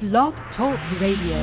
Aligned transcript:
Blog 0.00 0.32
Talk 0.54 0.78
Radio. 1.02 1.42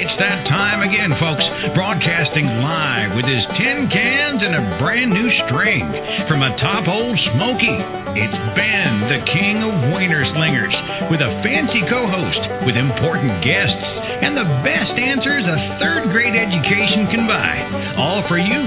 It's 0.00 0.16
that 0.16 0.48
time 0.48 0.80
again, 0.80 1.12
folks. 1.20 1.44
Broadcasting 1.76 2.48
live 2.64 3.12
with 3.20 3.28
his 3.28 3.44
tin 3.60 3.92
cans 3.92 4.40
and 4.40 4.56
a 4.56 4.64
brand 4.80 5.12
new 5.12 5.28
string 5.44 5.84
from 6.24 6.40
a 6.40 6.56
top 6.56 6.88
old 6.88 7.20
Smoky. 7.36 7.76
It's 8.24 8.38
Ben, 8.56 9.12
the 9.12 9.20
king 9.36 9.60
of 9.60 9.92
Wiener 9.92 10.24
Slingers, 10.40 10.72
with 11.12 11.20
a 11.20 11.36
fancy 11.44 11.84
co 11.92 12.08
host, 12.08 12.64
with 12.64 12.80
important 12.80 13.44
guests, 13.44 13.84
and 14.22 14.34
the 14.34 14.48
best 14.66 14.94
answers 14.98 15.44
a 15.46 15.58
third 15.78 16.10
grade 16.10 16.34
education 16.34 17.06
can 17.10 17.26
buy. 17.30 17.54
All 17.98 18.26
for 18.26 18.38
you. 18.38 18.62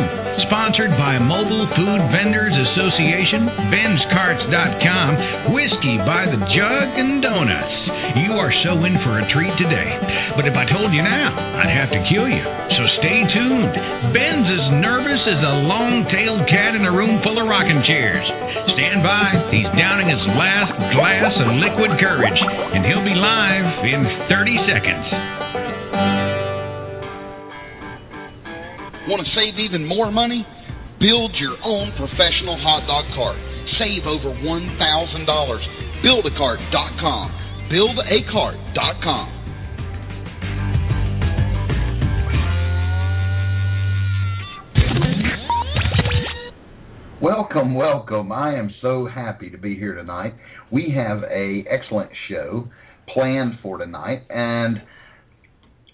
Sponsored 0.47 0.91
by 0.99 1.15
Mobile 1.19 1.67
Food 1.75 2.01
Vendors 2.11 2.51
Association, 2.51 3.71
Ben'sCarts.com, 3.71 5.55
Whiskey 5.55 5.95
by 6.03 6.27
the 6.27 6.39
Jug, 6.51 6.85
and 6.99 7.23
Donuts. 7.23 7.75
You 8.19 8.35
are 8.35 8.51
so 8.67 8.83
in 8.83 8.99
for 9.03 9.23
a 9.23 9.25
treat 9.31 9.55
today. 9.55 9.91
But 10.35 10.47
if 10.47 10.55
I 10.55 10.67
told 10.67 10.91
you 10.91 11.03
now, 11.03 11.31
I'd 11.35 11.71
have 11.71 11.91
to 11.95 12.03
kill 12.11 12.27
you. 12.27 12.43
So 12.43 12.81
stay 12.99 13.19
tuned. 13.31 13.71
Ben's 14.11 14.47
as 14.51 14.65
nervous 14.83 15.23
as 15.23 15.39
a 15.39 15.55
long 15.63 16.03
tailed 16.11 16.43
cat 16.51 16.75
in 16.75 16.83
a 16.83 16.91
room 16.91 17.23
full 17.23 17.39
of 17.39 17.47
rocking 17.47 17.79
chairs. 17.87 18.27
Stand 18.75 18.99
by. 19.03 19.51
He's 19.55 19.71
downing 19.79 20.11
his 20.11 20.23
last 20.35 20.75
glass 20.91 21.31
of 21.39 21.47
liquid 21.63 21.95
courage, 21.99 22.39
and 22.75 22.83
he'll 22.83 23.07
be 23.07 23.15
live 23.15 23.67
in 23.87 24.27
30 24.27 24.67
seconds. 24.67 25.30
Want 29.11 29.27
to 29.27 29.33
save 29.35 29.59
even 29.59 29.85
more 29.85 30.09
money? 30.09 30.47
Build 31.01 31.35
your 31.35 31.57
own 31.65 31.91
professional 31.97 32.55
hot 32.63 32.87
dog 32.87 33.03
cart. 33.13 33.35
Save 33.77 34.07
over 34.07 34.29
$1,000. 34.29 35.27
Buildacart.com. 36.01 37.31
Buildacart.com. 37.69 39.37
Welcome, 47.21 47.75
welcome. 47.75 48.31
I 48.31 48.55
am 48.55 48.73
so 48.81 49.07
happy 49.07 49.49
to 49.49 49.57
be 49.57 49.75
here 49.75 49.93
tonight. 49.93 50.35
We 50.71 50.89
have 50.95 51.23
a 51.23 51.65
excellent 51.69 52.11
show 52.29 52.69
planned 53.09 53.59
for 53.61 53.77
tonight 53.77 54.23
and 54.29 54.81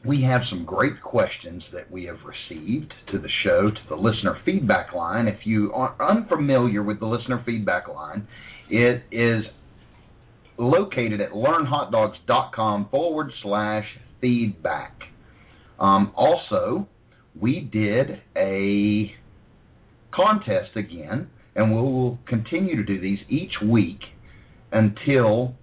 we 0.08 0.24
have 0.24 0.42
some 0.50 0.64
great 0.64 1.02
questions 1.02 1.62
that 1.74 1.92
we 1.92 2.06
have 2.06 2.18
received 2.26 2.94
to 3.12 3.20
the 3.20 3.30
show, 3.44 3.70
to 3.70 3.80
the 3.90 3.96
listener 3.96 4.38
feedback 4.46 4.94
line. 4.94 5.28
If 5.28 5.46
you 5.46 5.74
are 5.74 5.96
unfamiliar 6.02 6.82
with 6.82 7.00
the 7.00 7.06
listener 7.06 7.44
feedback 7.46 7.90
line, 7.90 8.28
it 8.70 9.04
is 9.12 9.44
located 10.58 11.20
at 11.20 11.32
learnhotdogs.com 11.32 12.88
forward 12.90 13.32
slash 13.44 13.86
feedback. 14.22 14.98
Um, 15.80 16.14
also, 16.16 16.88
we 17.40 17.60
did 17.60 18.22
a 18.36 19.12
contest 20.14 20.76
again, 20.76 21.30
and 21.56 21.76
we 21.76 21.82
will 21.82 22.18
continue 22.28 22.78
to 22.78 22.84
do 22.84 23.00
these 23.00 23.20
each 23.30 23.62
week 23.64 24.00
until 24.72 25.54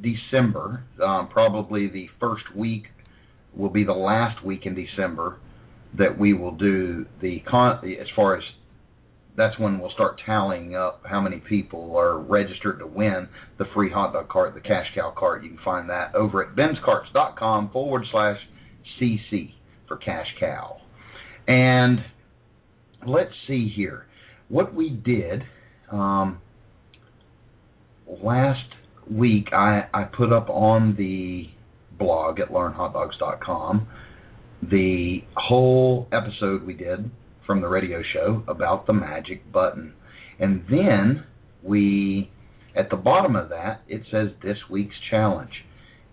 December. 0.00 0.82
Um, 1.02 1.28
probably 1.28 1.88
the 1.88 2.08
first 2.20 2.54
week 2.54 2.84
will 3.54 3.70
be 3.70 3.84
the 3.84 3.92
last 3.92 4.44
week 4.44 4.66
in 4.66 4.74
December 4.74 5.38
that 5.98 6.18
we 6.18 6.32
will 6.32 6.56
do 6.56 7.06
the 7.20 7.40
con. 7.48 7.78
As 8.00 8.06
far 8.16 8.36
as 8.36 8.42
that's 9.36 9.58
when 9.58 9.78
we'll 9.78 9.90
start 9.92 10.20
tallying 10.24 10.74
up 10.74 11.02
how 11.04 11.20
many 11.20 11.38
people 11.38 11.96
are 11.96 12.18
registered 12.18 12.78
to 12.78 12.86
win 12.86 13.28
the 13.58 13.64
free 13.74 13.90
hot 13.90 14.12
dog 14.12 14.28
cart, 14.28 14.54
the 14.54 14.60
cash 14.60 14.86
cow 14.94 15.12
cart. 15.16 15.42
You 15.42 15.50
can 15.50 15.58
find 15.64 15.88
that 15.90 16.14
over 16.14 16.42
at 16.44 16.56
benscarts.com 16.56 17.70
forward 17.70 18.04
slash 18.10 18.38
cc 19.00 19.52
for 19.88 19.96
cash 19.96 20.26
cow. 20.38 20.78
And 21.48 21.98
let's 23.06 23.32
see 23.46 23.72
here. 23.74 24.06
What 24.48 24.74
we 24.74 24.90
did 24.90 25.42
um, 25.90 26.40
last 28.06 28.68
week, 29.10 29.48
I, 29.52 29.88
I 29.92 30.04
put 30.04 30.32
up 30.32 30.50
on 30.50 30.94
the 30.96 31.48
blog 31.98 32.40
at 32.40 32.48
learnhotdogs.com 32.48 33.86
the 34.62 35.22
whole 35.34 36.08
episode 36.12 36.64
we 36.64 36.74
did 36.74 37.10
from 37.46 37.60
the 37.60 37.68
radio 37.68 38.00
show 38.12 38.44
about 38.46 38.86
the 38.86 38.92
magic 38.92 39.50
button. 39.50 39.92
And 40.38 40.64
then 40.70 41.24
we, 41.62 42.30
at 42.76 42.88
the 42.90 42.96
bottom 42.96 43.34
of 43.34 43.48
that, 43.48 43.82
it 43.88 44.02
says 44.10 44.28
this 44.42 44.58
week's 44.70 44.94
challenge. 45.10 45.64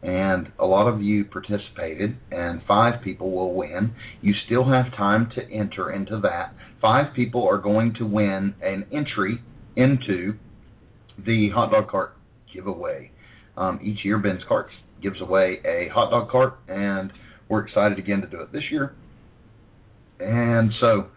And 0.01 0.51
a 0.57 0.66
lot 0.66 0.88
of 0.88 1.01
you 1.01 1.25
participated, 1.25 2.18
and 2.31 2.62
five 2.68 3.03
people 3.03 3.31
will 3.31 3.53
win. 3.53 3.91
You 4.22 4.34
still 4.45 4.63
have 4.63 4.95
time 4.95 5.29
to 5.35 5.41
enter 5.51 5.91
into 5.91 6.19
that. 6.22 6.53
Five 6.81 7.13
people 7.13 7.47
are 7.47 7.57
going 7.57 7.95
to 8.00 8.06
win 8.06 8.56
an 8.62 8.85
entry 8.94 9.41
into 9.75 10.35
the 11.18 11.50
hot 11.53 11.72
dog 11.72 11.89
cart 11.89 12.16
giveaway. 12.53 13.12
Um, 13.57 13.79
each 13.84 14.06
year, 14.06 14.18
Ben's 14.18 14.41
Carts 14.47 14.72
gives 15.01 15.21
away 15.21 15.59
a 15.65 15.89
hot 15.93 16.09
dog 16.09 16.29
cart, 16.29 16.59
and 16.67 17.11
we're 17.47 17.65
excited 17.65 17.97
again 17.99 18.21
to 18.21 18.27
do 18.27 18.41
it 18.41 18.51
this 18.51 18.63
year. 18.71 18.95
And 20.19 20.71
so, 20.79 21.07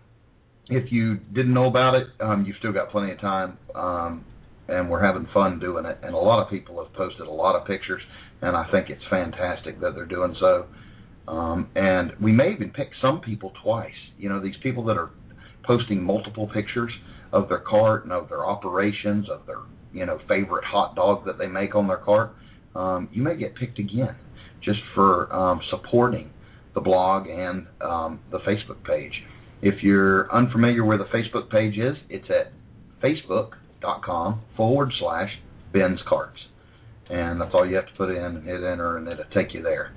if 0.69 0.93
you 0.93 1.17
didn't 1.17 1.53
know 1.53 1.67
about 1.67 1.95
it, 1.95 2.07
um, 2.21 2.45
you've 2.47 2.57
still 2.59 2.73
got 2.73 2.91
plenty 2.91 3.13
of 3.13 3.21
time, 3.21 3.59
um, 3.75 4.25
and 4.69 4.89
we're 4.89 5.05
having 5.05 5.29
fun 5.35 5.59
doing 5.59 5.85
it. 5.85 5.99
And 6.03 6.15
a 6.15 6.19
lot 6.19 6.43
of 6.43 6.51
people 6.51 6.83
have 6.83 6.93
posted 6.95 7.27
a 7.27 7.31
lot 7.31 7.57
of 7.57 7.67
pictures, 7.67 8.01
and 8.41 8.57
I 8.57 8.71
think 8.71 8.89
it's 8.89 9.03
fantastic 9.11 9.81
that 9.81 9.95
they're 9.95 10.07
doing 10.07 10.35
so. 10.39 10.67
Um, 11.29 11.69
and 11.75 12.13
we 12.21 12.33
may 12.33 12.53
even 12.53 12.71
pick 12.71 12.91
some 13.01 13.21
people 13.21 13.53
twice. 13.63 13.91
You 14.19 14.29
know, 14.29 14.41
these 14.41 14.57
people 14.63 14.85
that 14.85 14.97
are 14.97 15.11
posting 15.65 16.03
multiple 16.03 16.49
pictures 16.53 16.93
of 17.33 17.49
their 17.49 17.61
cart 17.61 18.05
and 18.05 18.13
of 18.13 18.29
their 18.29 18.45
operations, 18.45 19.29
of 19.31 19.47
their 19.47 19.61
you 19.93 20.07
know 20.07 20.19
favorite 20.29 20.65
hot 20.65 20.95
dog 20.95 21.27
that 21.27 21.39
they 21.39 21.47
make 21.47 21.75
on 21.75 21.87
their 21.87 21.99
cart 21.99 22.35
um, 22.75 23.09
you 23.13 23.23
may 23.23 23.37
get 23.37 23.55
picked 23.55 23.79
again 23.79 24.17
just 24.65 24.81
for 24.95 25.33
um, 25.33 25.61
supporting 25.71 26.31
the 26.75 26.81
blog 26.81 27.27
and 27.27 27.67
um, 27.81 28.21
the 28.31 28.39
Facebook 28.39 28.83
page. 28.85 29.13
If 29.61 29.83
you're 29.83 30.33
unfamiliar 30.35 30.85
where 30.85 30.99
the 30.99 31.05
Facebook 31.05 31.51
page 31.51 31.79
is, 31.79 31.97
it's 32.09 32.27
at 32.31 32.53
facebook.com 33.03 34.43
forward 34.57 34.91
slash 34.99 35.31
Ben's 35.73 36.01
Carts. 36.09 36.39
And 37.11 37.41
that's 37.41 37.51
all 37.53 37.69
you 37.69 37.77
have 37.77 37.87
to 37.87 37.93
put 37.97 38.11
in 38.11 38.25
and 38.25 38.45
hit 38.47 38.63
enter, 38.63 38.97
and 38.97 39.07
it'll 39.09 39.25
take 39.35 39.53
you 39.53 39.63
there. 39.63 39.93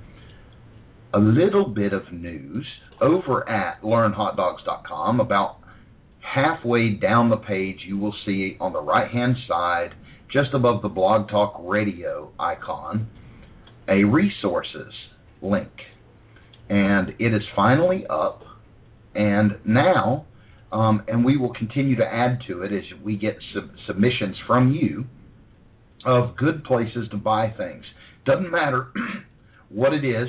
A 1.13 1.19
little 1.19 1.67
bit 1.67 1.93
of 1.93 2.11
news 2.11 2.65
over 2.99 3.47
at 3.47 3.81
learnhotdogs.com 3.81 5.19
about 5.19 5.57
halfway 6.19 6.89
down 6.89 7.29
the 7.29 7.37
page, 7.37 7.77
you 7.87 7.97
will 7.97 8.15
see 8.25 8.57
on 8.59 8.73
the 8.73 8.81
right 8.81 9.09
hand 9.09 9.35
side 9.47 9.93
just 10.31 10.53
above 10.53 10.81
the 10.81 10.89
Blog 10.89 11.29
Talk 11.29 11.55
Radio 11.63 12.31
icon, 12.39 13.07
a 13.87 14.03
resources 14.03 14.93
link. 15.41 15.71
And 16.69 17.09
it 17.19 17.33
is 17.33 17.41
finally 17.55 18.05
up. 18.09 18.41
And 19.13 19.59
now, 19.65 20.25
um, 20.71 21.03
and 21.07 21.23
we 21.23 21.37
will 21.37 21.53
continue 21.53 21.95
to 21.97 22.05
add 22.05 22.39
to 22.47 22.63
it 22.63 22.71
as 22.73 22.83
we 23.03 23.17
get 23.17 23.37
sub- 23.53 23.69
submissions 23.87 24.35
from 24.47 24.71
you 24.73 25.05
of 26.05 26.35
good 26.37 26.63
places 26.63 27.07
to 27.11 27.17
buy 27.17 27.53
things. 27.57 27.83
Doesn't 28.25 28.51
matter 28.51 28.87
what 29.69 29.93
it 29.93 30.03
is, 30.03 30.27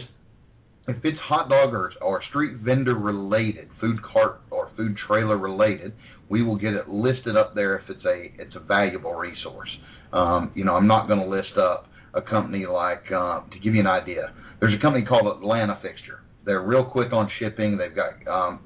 if 0.88 0.96
it's 1.04 1.18
hot 1.18 1.48
dog 1.48 1.74
or, 1.74 1.92
or 2.00 2.22
street 2.28 2.58
vendor 2.58 2.94
related, 2.94 3.68
food 3.80 3.98
cart 4.02 4.40
or 4.50 4.70
food 4.76 4.96
trailer 5.08 5.36
related, 5.36 5.92
we 6.28 6.42
will 6.42 6.56
get 6.56 6.74
it 6.74 6.88
listed 6.88 7.36
up 7.36 7.54
there 7.54 7.78
if 7.78 7.88
it's 7.88 8.04
a 8.04 8.32
it's 8.40 8.54
a 8.56 8.60
valuable 8.60 9.14
resource. 9.14 9.68
Um, 10.12 10.52
you 10.54 10.64
know, 10.64 10.74
I'm 10.74 10.86
not 10.86 11.06
going 11.06 11.20
to 11.20 11.26
list 11.26 11.56
up 11.58 11.86
a 12.14 12.22
company 12.22 12.66
like 12.66 13.04
uh, 13.14 13.40
to 13.52 13.58
give 13.62 13.74
you 13.74 13.80
an 13.80 13.86
idea. 13.86 14.34
There's 14.60 14.74
a 14.74 14.82
company 14.82 15.04
called 15.04 15.26
Atlanta 15.26 15.78
Fixture. 15.82 16.20
They're 16.44 16.62
real 16.62 16.84
quick 16.84 17.12
on 17.12 17.30
shipping. 17.38 17.76
They've 17.76 17.94
got 17.94 18.26
um, 18.26 18.60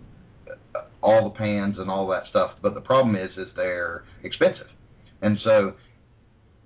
all 1.03 1.31
the 1.31 1.37
pans 1.37 1.77
and 1.79 1.91
all 1.91 2.07
that 2.09 2.25
stuff. 2.31 2.53
But 2.63 2.75
the 2.75 2.81
problem 2.81 3.17
is, 3.17 3.31
is 3.37 3.49
they're 3.57 4.05
expensive, 4.23 4.69
and 5.23 5.39
so 5.45 5.75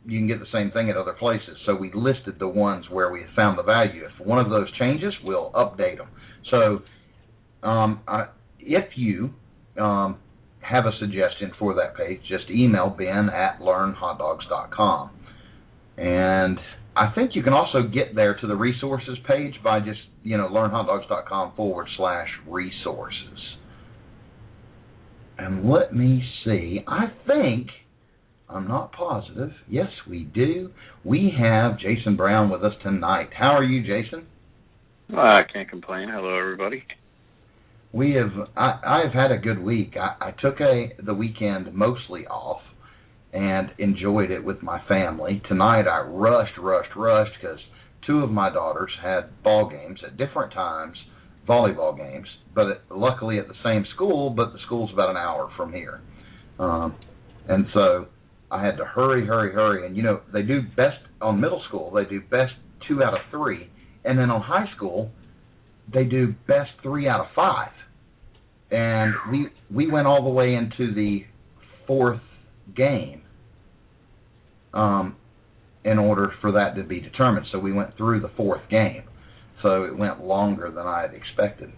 you 0.06 0.18
can 0.18 0.28
get 0.28 0.38
the 0.38 0.46
same 0.52 0.70
thing 0.70 0.90
at 0.90 0.96
other 0.96 1.14
places. 1.14 1.56
So 1.66 1.74
we 1.74 1.90
listed 1.94 2.38
the 2.38 2.48
ones 2.48 2.84
where 2.90 3.10
we 3.10 3.24
found 3.34 3.58
the 3.58 3.62
value. 3.62 4.04
If 4.04 4.26
one 4.26 4.38
of 4.38 4.50
those 4.50 4.70
changes, 4.78 5.14
we'll 5.24 5.50
update 5.52 5.96
them. 5.96 6.08
So 6.50 7.66
um, 7.66 8.02
I, 8.06 8.26
if 8.60 8.84
you 8.96 9.30
um, 9.80 10.18
have 10.64 10.86
a 10.86 10.92
suggestion 10.98 11.52
for 11.58 11.74
that 11.74 11.96
page, 11.96 12.20
just 12.28 12.50
email 12.50 12.88
ben 12.88 13.28
at 13.28 13.60
learnhotdogs.com. 13.60 15.10
And 15.96 16.58
I 16.96 17.12
think 17.14 17.32
you 17.34 17.42
can 17.42 17.52
also 17.52 17.82
get 17.82 18.14
there 18.14 18.34
to 18.40 18.46
the 18.46 18.56
resources 18.56 19.18
page 19.26 19.54
by 19.62 19.80
just, 19.80 20.00
you 20.22 20.36
know, 20.36 20.48
learnhotdogs.com 20.48 21.54
forward 21.56 21.86
slash 21.96 22.28
resources. 22.48 23.38
And 25.36 25.68
let 25.68 25.94
me 25.94 26.22
see. 26.44 26.80
I 26.86 27.06
think 27.26 27.68
I'm 28.48 28.68
not 28.68 28.92
positive. 28.92 29.50
Yes, 29.68 29.88
we 30.08 30.24
do. 30.24 30.70
We 31.04 31.32
have 31.38 31.78
Jason 31.78 32.16
Brown 32.16 32.50
with 32.50 32.62
us 32.62 32.74
tonight. 32.82 33.30
How 33.36 33.56
are 33.56 33.64
you, 33.64 33.82
Jason? 33.82 34.26
Well, 35.10 35.20
I 35.20 35.42
can't 35.52 35.68
complain. 35.68 36.08
Hello, 36.10 36.38
everybody. 36.38 36.84
We 37.94 38.14
have. 38.14 38.48
I, 38.56 38.80
I've 38.84 39.12
had 39.12 39.30
a 39.30 39.38
good 39.38 39.62
week. 39.62 39.94
I, 39.96 40.16
I 40.20 40.30
took 40.32 40.60
a 40.60 40.92
the 41.00 41.14
weekend 41.14 41.72
mostly 41.72 42.26
off 42.26 42.60
and 43.32 43.70
enjoyed 43.78 44.32
it 44.32 44.42
with 44.44 44.64
my 44.64 44.84
family. 44.88 45.40
Tonight 45.46 45.86
I 45.86 46.00
rushed, 46.00 46.58
rushed, 46.58 46.96
rushed 46.96 47.30
because 47.40 47.60
two 48.04 48.18
of 48.18 48.32
my 48.32 48.50
daughters 48.50 48.90
had 49.00 49.40
ball 49.44 49.70
games 49.70 50.00
at 50.04 50.16
different 50.16 50.52
times, 50.52 50.96
volleyball 51.48 51.96
games, 51.96 52.26
but 52.52 52.82
luckily 52.90 53.38
at 53.38 53.46
the 53.46 53.54
same 53.62 53.84
school. 53.94 54.28
But 54.28 54.52
the 54.52 54.58
school's 54.66 54.92
about 54.92 55.10
an 55.10 55.16
hour 55.16 55.52
from 55.56 55.72
here, 55.72 56.00
um, 56.58 56.96
and 57.48 57.66
so 57.72 58.06
I 58.50 58.66
had 58.66 58.76
to 58.78 58.84
hurry, 58.84 59.24
hurry, 59.24 59.52
hurry. 59.52 59.86
And 59.86 59.96
you 59.96 60.02
know 60.02 60.20
they 60.32 60.42
do 60.42 60.62
best 60.76 60.98
on 61.22 61.40
middle 61.40 61.62
school. 61.68 61.92
They 61.92 62.06
do 62.06 62.20
best 62.20 62.54
two 62.88 63.04
out 63.04 63.14
of 63.14 63.20
three, 63.30 63.70
and 64.04 64.18
then 64.18 64.30
on 64.30 64.40
high 64.40 64.66
school 64.74 65.12
they 65.92 66.04
do 66.04 66.34
best 66.46 66.70
three 66.82 67.08
out 67.08 67.20
of 67.20 67.26
five. 67.34 67.70
And 68.70 69.14
we 69.30 69.48
we 69.72 69.90
went 69.90 70.06
all 70.06 70.22
the 70.22 70.30
way 70.30 70.54
into 70.54 70.94
the 70.94 71.24
fourth 71.86 72.20
game 72.74 73.22
um, 74.72 75.16
in 75.84 75.98
order 75.98 76.32
for 76.40 76.52
that 76.52 76.74
to 76.76 76.82
be 76.82 77.00
determined. 77.00 77.46
So 77.52 77.58
we 77.58 77.72
went 77.72 77.96
through 77.96 78.20
the 78.20 78.30
fourth 78.36 78.62
game. 78.70 79.04
So 79.62 79.84
it 79.84 79.96
went 79.96 80.24
longer 80.24 80.70
than 80.70 80.86
I 80.86 81.02
had 81.02 81.14
expected. 81.14 81.72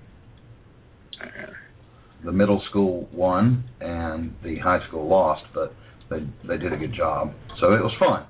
The 2.25 2.33
middle 2.33 2.63
school 2.71 3.09
won 3.13 3.65
and 3.81 4.35
the 4.43 4.59
high 4.59 4.87
school 4.89 5.09
lost, 5.09 5.45
but 5.55 5.75
they 6.11 6.27
they 6.47 6.57
did 6.57 6.73
a 6.73 6.77
good 6.77 6.95
job. 6.95 7.33
So 7.61 7.75
it 7.75 7.83
was 7.83 7.93
fun. 7.99 8.27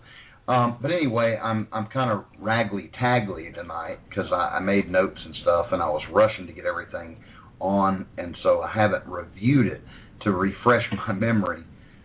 Um, 0.48 0.78
but 0.80 0.92
anyway, 0.92 1.38
I'm 1.42 1.66
I'm 1.72 1.86
kind 1.86 2.10
of 2.10 2.24
raggly 2.40 2.90
taggly 3.00 3.52
tonight 3.52 3.98
because 4.08 4.26
I, 4.32 4.56
I 4.56 4.60
made 4.60 4.90
notes 4.90 5.18
and 5.24 5.34
stuff, 5.42 5.66
and 5.72 5.82
I 5.82 5.88
was 5.88 6.02
rushing 6.12 6.46
to 6.46 6.52
get 6.52 6.64
everything 6.64 7.16
on, 7.60 8.06
and 8.16 8.36
so 8.42 8.60
I 8.60 8.70
haven't 8.72 9.06
reviewed 9.06 9.66
it 9.66 9.80
to 10.22 10.30
refresh 10.30 10.84
my 11.08 11.12
memory. 11.12 11.64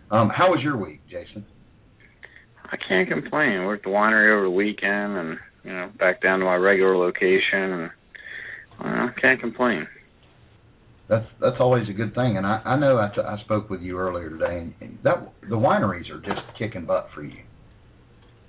Um, 0.10 0.30
how 0.30 0.50
was 0.50 0.62
your 0.64 0.76
week, 0.76 1.02
Jason? 1.10 1.46
I 2.66 2.78
can't 2.88 3.08
complain. 3.08 3.66
Worked 3.66 3.84
the 3.84 3.92
winery 3.92 4.34
over 4.34 4.46
the 4.46 4.50
weekend, 4.50 5.18
and 5.18 5.38
you 5.64 5.72
know, 5.72 5.92
back 6.00 6.22
down 6.22 6.40
to 6.40 6.46
my 6.46 6.56
regular 6.56 6.98
location, 6.98 7.42
and 7.54 7.90
well, 8.80 9.10
I 9.16 9.22
can't 9.22 9.40
complain. 9.40 9.88
That's 11.08 11.28
that's 11.40 11.58
always 11.60 11.88
a 11.90 11.94
good 11.94 12.16
thing, 12.16 12.38
and 12.38 12.48
I 12.48 12.62
I 12.66 12.80
know 12.80 12.98
I, 12.98 13.14
t- 13.14 13.22
I 13.22 13.38
spoke 13.44 13.70
with 13.70 13.82
you 13.82 14.00
earlier 14.00 14.30
today, 14.32 14.60
and, 14.60 14.74
and 14.82 14.98
that 15.04 15.32
the 15.48 15.58
wineries 15.58 16.10
are 16.10 16.22
just 16.22 16.42
kicking 16.58 16.86
butt 16.86 17.10
for 17.14 17.24
you. 17.24 17.44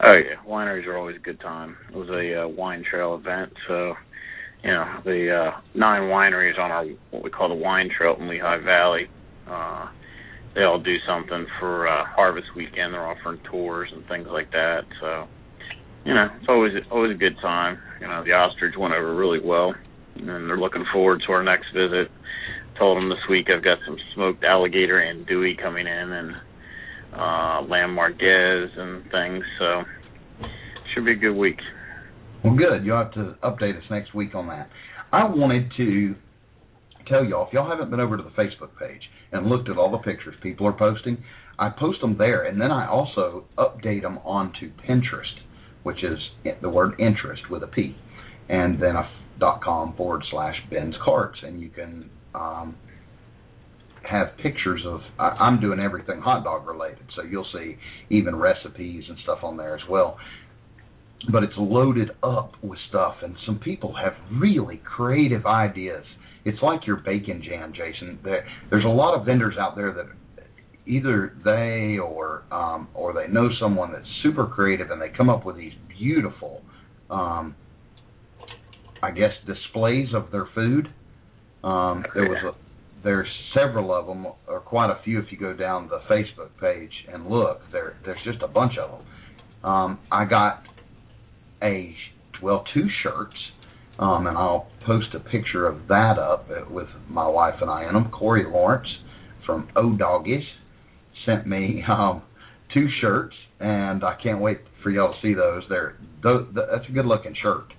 Oh 0.05 0.15
yeah, 0.15 0.43
wineries 0.49 0.87
are 0.87 0.97
always 0.97 1.17
a 1.17 1.21
good 1.21 1.41
time. 1.41 1.77
It 1.91 1.97
was 1.97 2.09
a 2.09 2.43
uh, 2.43 2.49
wine 2.49 2.85
trail 2.89 3.15
event, 3.15 3.53
so 3.69 3.95
you 4.65 4.71
know 4.73 5.01
the 5.05 5.31
uh, 5.31 5.61
nine 5.75 6.03
wineries 6.03 6.59
on 6.59 6.73
our 6.73 6.87
what 7.11 7.23
we 7.23 7.31
call 7.31 7.49
the 7.49 7.55
wine 7.55 7.89
trail 7.97 8.17
in 8.19 8.29
Lehigh 8.29 8.65
Valley. 8.65 9.07
Uh, 9.49 9.89
they 10.57 10.65
all 10.65 10.81
do 10.81 10.97
something 11.07 11.47
for 11.61 11.87
uh, 11.87 12.05
Harvest 12.05 12.49
Weekend. 12.57 12.93
They're 12.93 13.07
offering 13.07 13.41
tours 13.49 13.91
and 13.95 14.07
things 14.09 14.27
like 14.31 14.51
that. 14.51 14.81
So, 15.01 15.27
you 16.05 16.15
know, 16.15 16.29
it's 16.37 16.49
always 16.49 16.73
always 16.91 17.13
a 17.13 17.19
good 17.19 17.37
time. 17.41 17.79
You 18.01 18.09
know, 18.09 18.25
the 18.25 18.33
ostrich 18.33 18.75
went 18.77 18.95
over 18.95 19.15
really 19.15 19.41
well, 19.41 19.73
and 20.17 20.29
they're 20.29 20.59
looking 20.59 20.85
forward 20.93 21.23
to 21.27 21.33
our 21.33 21.45
next 21.45 21.67
visit. 21.73 22.11
Told 22.77 22.97
them 22.97 23.09
this 23.09 23.23
week 23.31 23.47
I've 23.55 23.63
got 23.63 23.79
some 23.87 23.97
smoked 24.15 24.43
alligator 24.43 25.01
andouille 25.01 25.63
coming 25.63 25.87
in, 25.87 26.13
and 26.13 26.33
uh, 27.13 27.63
merguez 27.63 28.79
and 28.79 29.03
things. 29.11 29.45
So, 29.59 29.83
should 30.95 31.05
be 31.05 31.13
a 31.13 31.17
good 31.17 31.35
week. 31.35 31.59
Well, 32.45 32.55
good. 32.57 32.85
You'll 32.85 32.99
have 32.99 33.15
to 33.15 33.37
update 33.43 33.77
us 33.77 33.85
next 33.91 34.15
week 34.15 34.35
on 34.35 34.49
that. 34.49 34.69
I 35.13 35.25
wanted 35.25 35.71
to 35.77 36.15
tell 37.09 37.25
y'all 37.25 37.47
if 37.47 37.53
y'all 37.53 37.69
haven't 37.69 37.91
been 37.91 38.01
over 38.01 38.17
to 38.17 38.23
the 38.23 38.31
Facebook 38.31 38.71
page 38.79 39.03
and 39.33 39.47
looked 39.47 39.69
at 39.69 39.79
all 39.79 39.91
the 39.91 39.99
pictures 39.99 40.35
people 40.43 40.67
are 40.67 40.73
posting, 40.73 41.23
I 41.59 41.69
post 41.69 42.01
them 42.01 42.17
there, 42.19 42.45
and 42.45 42.61
then 42.61 42.71
I 42.71 42.89
also 42.89 43.45
update 43.59 44.03
them 44.03 44.19
onto 44.19 44.73
Pinterest, 44.89 45.41
which 45.83 46.03
is 46.03 46.19
the 46.61 46.69
word 46.69 46.99
interest 46.99 47.43
with 47.51 47.63
a 47.63 47.67
P, 47.67 47.97
and 48.49 48.83
then 48.83 48.97
a 48.97 49.09
dot 49.39 49.63
com 49.63 49.95
forward 49.97 50.23
slash 50.31 50.57
Ben's 50.71 50.95
Carts, 51.05 51.39
and 51.43 51.61
you 51.61 51.69
can 51.69 52.11
um, 52.35 52.77
have 54.09 54.37
pictures 54.43 54.83
of. 54.87 55.01
I, 55.19 55.29
I'm 55.29 55.61
doing 55.61 55.81
everything 55.81 56.21
hot 56.21 56.45
dog 56.45 56.67
related, 56.67 57.07
so 57.17 57.23
you'll 57.23 57.47
see 57.53 57.77
even 58.11 58.37
recipes 58.37 59.05
and 59.09 59.19
stuff 59.23 59.39
on 59.43 59.57
there 59.57 59.75
as 59.75 59.83
well. 59.89 60.19
But 61.31 61.45
it's 61.45 61.55
loaded 61.57 62.11
up 62.23 62.53
with 62.63 62.79
stuff, 62.89 63.17
and 63.23 63.37
some 63.47 63.59
people 63.59 63.95
have 63.95 64.15
really 64.33 64.81
creative 64.85 65.47
ideas 65.47 66.05
it's 66.45 66.59
like 66.63 66.87
your 66.87 66.97
bacon 66.97 67.43
jam, 67.45 67.73
Jason. 67.73 68.19
There, 68.25 68.45
there's 68.71 68.85
a 68.85 68.89
lot 68.89 69.19
of 69.19 69.25
vendors 69.25 69.55
out 69.59 69.77
there 69.77 69.93
that 69.93 70.07
either 70.87 71.37
they 71.45 71.99
or 71.99 72.43
um, 72.51 72.89
or 72.95 73.13
they 73.13 73.33
know 73.33 73.49
someone 73.61 73.93
that's 73.93 74.07
super 74.23 74.47
creative 74.47 74.91
and 74.91 75.01
they 75.01 75.11
come 75.17 75.31
up 75.31 75.47
with 75.47 75.57
these 75.57 75.73
beautiful, 75.99 76.63
um, 77.11 77.55
I 79.03 79.13
guess, 79.13 79.31
displays 79.47 80.09
of 80.15 80.31
their 80.33 80.49
food. 80.55 80.89
Um, 81.63 82.05
there 82.15 82.29
was 82.29 82.55
a, 82.55 82.62
there's 83.05 83.29
several 83.55 83.93
of 83.93 84.07
them, 84.07 84.27
or 84.47 84.61
quite 84.61 84.91
a 84.91 85.03
few 85.03 85.19
if 85.19 85.27
you 85.31 85.39
go 85.39 85.53
down 85.53 85.89
the 85.89 86.01
Facebook 86.11 86.51
page 86.61 86.93
and 87.13 87.29
look. 87.29 87.61
There 87.73 87.97
there's 88.05 88.23
just 88.25 88.43
a 88.43 88.49
bunch 88.49 88.73
of 88.79 88.91
them. 88.91 89.71
Um, 89.71 89.99
I 90.11 90.25
got 90.25 90.63
a 91.63 91.95
well 92.43 92.65
two 92.75 92.87
shirts 93.03 93.37
um, 93.99 94.27
and 94.27 94.37
I'll 94.37 94.67
post 94.87 95.09
a 95.15 95.21
picture 95.21 95.67
of 95.67 95.87
that 95.89 96.19
up 96.19 96.49
with 96.71 96.89
my 97.09 97.27
wife 97.29 97.55
and 97.61 97.71
I 97.71 97.87
in 97.87 97.95
them. 97.95 98.11
Corey 98.11 98.45
Lawrence 98.51 98.89
from 99.47 99.69
O 99.77 99.97
Doggies 99.97 100.45
sent 101.27 101.47
me 101.47 101.85
um, 101.89 102.23
two 102.75 102.89
shirts, 103.01 103.35
and 103.61 104.03
I 104.03 104.17
can't 104.21 104.41
wait 104.41 104.59
for 104.83 104.91
y'all 104.91 105.13
to 105.13 105.19
see 105.23 105.35
those. 105.35 105.63
They're 105.69 105.97
those, 106.23 106.49
that's 106.55 106.89
a 106.89 106.93
good 106.93 107.07
looking 107.07 107.35
shirt. 107.43 107.73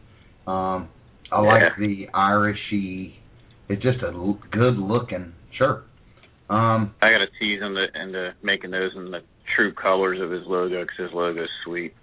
Um, 0.48 0.88
I 1.32 1.42
Yeah. 1.42 1.42
like 1.42 1.78
the 1.80 2.08
Irishy. 2.14 3.16
It's 3.74 3.82
just 3.82 4.04
a 4.04 4.08
l- 4.08 4.40
good 4.52 4.78
looking 4.78 5.34
shirt. 5.58 5.86
Um, 6.48 6.94
I 7.02 7.10
got 7.10 7.20
to 7.20 7.28
tease 7.40 7.60
him 7.60 7.74
to, 7.74 8.02
into 8.02 8.36
making 8.44 8.70
those 8.70 8.92
in 8.96 9.10
the 9.10 9.22
true 9.56 9.74
colors 9.74 10.20
of 10.22 10.30
his 10.30 10.44
logo 10.46 10.82
because 10.82 10.98
his 10.98 11.14
logo's 11.14 11.50
sweet. 11.66 11.96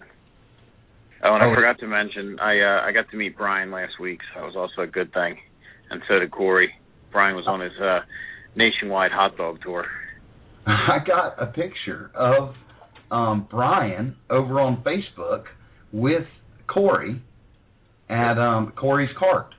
Oh, 1.22 1.34
and 1.34 1.44
Oh, 1.44 1.52
I 1.52 1.54
forgot 1.54 1.78
to 1.78 1.86
mention, 1.86 2.38
I 2.40 2.58
uh, 2.60 2.80
I 2.88 2.92
got 2.92 3.08
to 3.10 3.16
meet 3.16 3.36
Brian 3.36 3.70
last 3.70 4.00
week, 4.00 4.18
so 4.34 4.40
that 4.40 4.46
was 4.46 4.56
also 4.56 4.82
a 4.82 4.86
good 4.90 5.12
thing, 5.12 5.36
and 5.90 6.02
so 6.08 6.18
did 6.18 6.32
Corey. 6.32 6.72
Brian 7.12 7.36
was 7.36 7.46
on 7.46 7.60
his 7.60 7.72
uh, 7.80 8.00
nationwide 8.56 9.12
hot 9.12 9.36
dog 9.36 9.58
tour. 9.62 9.86
I 10.66 10.98
got 11.06 11.40
a 11.40 11.46
picture 11.46 12.10
of 12.14 12.54
um, 13.12 13.46
Brian 13.48 14.16
over 14.28 14.58
on 14.60 14.82
Facebook 14.82 15.44
with 15.92 16.26
Corey 16.66 17.22
at 18.08 18.38
um, 18.38 18.72
Corey's 18.74 19.10
cart. 19.16 19.54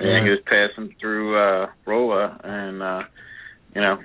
And 0.00 0.26
he 0.26 0.30
was 0.30 0.40
passing 0.46 0.94
through 1.00 1.38
uh 1.38 1.66
Rolla 1.86 2.40
and 2.42 2.82
uh 2.82 3.02
you 3.74 3.80
know, 3.80 3.98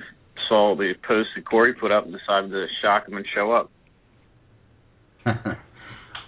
saw 0.48 0.76
the 0.76 0.94
post 1.08 1.30
that 1.36 1.46
Corey 1.46 1.74
put 1.74 1.92
up 1.92 2.06
and 2.06 2.14
decided 2.14 2.52
to 2.52 2.66
shock 2.82 3.08
him 3.08 3.18
and 3.18 3.26
show 3.34 3.52
up. 3.52 3.72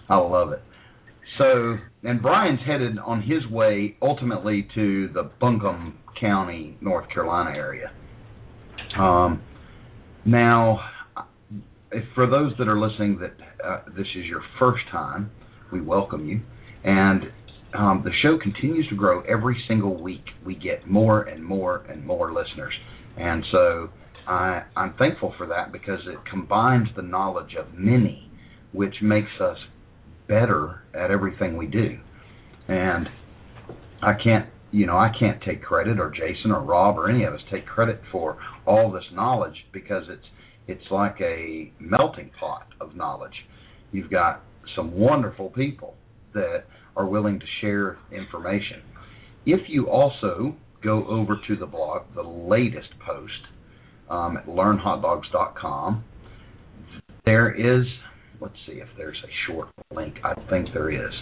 I 0.09 0.15
love 0.15 0.53
it. 0.53 0.61
So, 1.37 1.77
and 2.03 2.21
Brian's 2.21 2.61
headed 2.65 2.97
on 2.97 3.21
his 3.21 3.45
way 3.51 3.95
ultimately 4.01 4.67
to 4.73 5.09
the 5.09 5.29
Buncombe 5.39 5.99
County, 6.19 6.77
North 6.81 7.07
Carolina 7.13 7.51
area. 7.55 7.91
Um, 8.97 9.43
now, 10.25 10.79
if 11.91 12.03
for 12.15 12.27
those 12.27 12.53
that 12.57 12.67
are 12.67 12.79
listening 12.79 13.19
that 13.19 13.35
uh, 13.63 13.81
this 13.95 14.07
is 14.15 14.25
your 14.25 14.41
first 14.57 14.83
time, 14.91 15.29
we 15.71 15.79
welcome 15.79 16.27
you. 16.27 16.41
And 16.83 17.23
um, 17.77 18.01
the 18.03 18.11
show 18.23 18.37
continues 18.41 18.87
to 18.89 18.95
grow 18.95 19.21
every 19.21 19.61
single 19.67 20.01
week. 20.01 20.25
We 20.45 20.55
get 20.55 20.87
more 20.87 21.23
and 21.23 21.43
more 21.43 21.85
and 21.89 22.05
more 22.05 22.33
listeners, 22.33 22.73
and 23.17 23.43
so 23.51 23.89
I, 24.27 24.63
I'm 24.75 24.93
thankful 24.97 25.33
for 25.37 25.47
that 25.47 25.71
because 25.71 25.99
it 26.07 26.17
combines 26.29 26.87
the 26.95 27.01
knowledge 27.01 27.55
of 27.57 27.73
many, 27.73 28.29
which 28.73 28.95
makes 29.01 29.31
us 29.39 29.57
better 30.27 30.81
at 30.93 31.11
everything 31.11 31.55
we 31.55 31.67
do. 31.67 31.97
And 32.67 33.07
I 34.01 34.13
can't, 34.21 34.49
you 34.71 34.85
know, 34.85 34.97
I 34.97 35.09
can't 35.17 35.41
take 35.43 35.63
credit, 35.63 35.99
or 35.99 36.11
Jason, 36.11 36.51
or 36.51 36.61
Rob, 36.61 36.97
or 36.97 37.09
any 37.09 37.23
of 37.23 37.33
us 37.33 37.39
take 37.51 37.65
credit 37.65 38.01
for 38.11 38.37
all 38.65 38.91
this 38.91 39.05
knowledge 39.13 39.55
because 39.71 40.03
it's 40.09 40.25
it's 40.67 40.91
like 40.91 41.15
a 41.21 41.71
melting 41.79 42.31
pot 42.37 42.67
of 42.81 42.93
knowledge. 42.93 43.45
You've 43.93 44.11
got 44.11 44.43
some 44.75 44.91
wonderful 44.91 45.49
people 45.51 45.95
that 46.33 46.65
are 46.97 47.05
willing 47.05 47.39
to 47.39 47.45
share 47.61 47.97
information. 48.11 48.81
If 49.45 49.61
you 49.69 49.89
also 49.89 50.55
go 50.83 51.07
over 51.07 51.39
to 51.47 51.55
the 51.55 51.65
blog, 51.65 52.03
the 52.15 52.23
latest 52.23 52.89
post 53.05 53.31
um, 54.09 54.37
at 54.37 54.47
learnhotdogs.com, 54.47 56.03
there 57.25 57.51
is, 57.51 57.85
let's 58.41 58.55
see 58.65 58.73
if 58.73 58.87
there's 58.97 59.17
a 59.23 59.51
short 59.51 59.69
link. 59.93 60.15
I 60.23 60.33
think 60.49 60.69
there 60.73 60.89
is. 60.89 61.13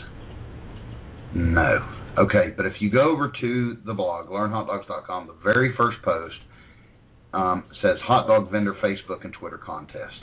No. 1.35 1.79
Okay, 2.17 2.53
but 2.55 2.65
if 2.65 2.73
you 2.79 2.89
go 2.89 3.11
over 3.11 3.31
to 3.41 3.77
the 3.85 3.93
blog, 3.93 4.29
learnhotdogs.com, 4.29 5.27
the 5.27 5.35
very 5.43 5.75
first 5.75 5.97
post 6.03 6.35
um, 7.33 7.65
says 7.81 7.97
Hot 8.03 8.27
Dog 8.27 8.49
Vendor 8.51 8.75
Facebook 8.81 9.25
and 9.25 9.33
Twitter 9.33 9.57
contest. 9.57 10.15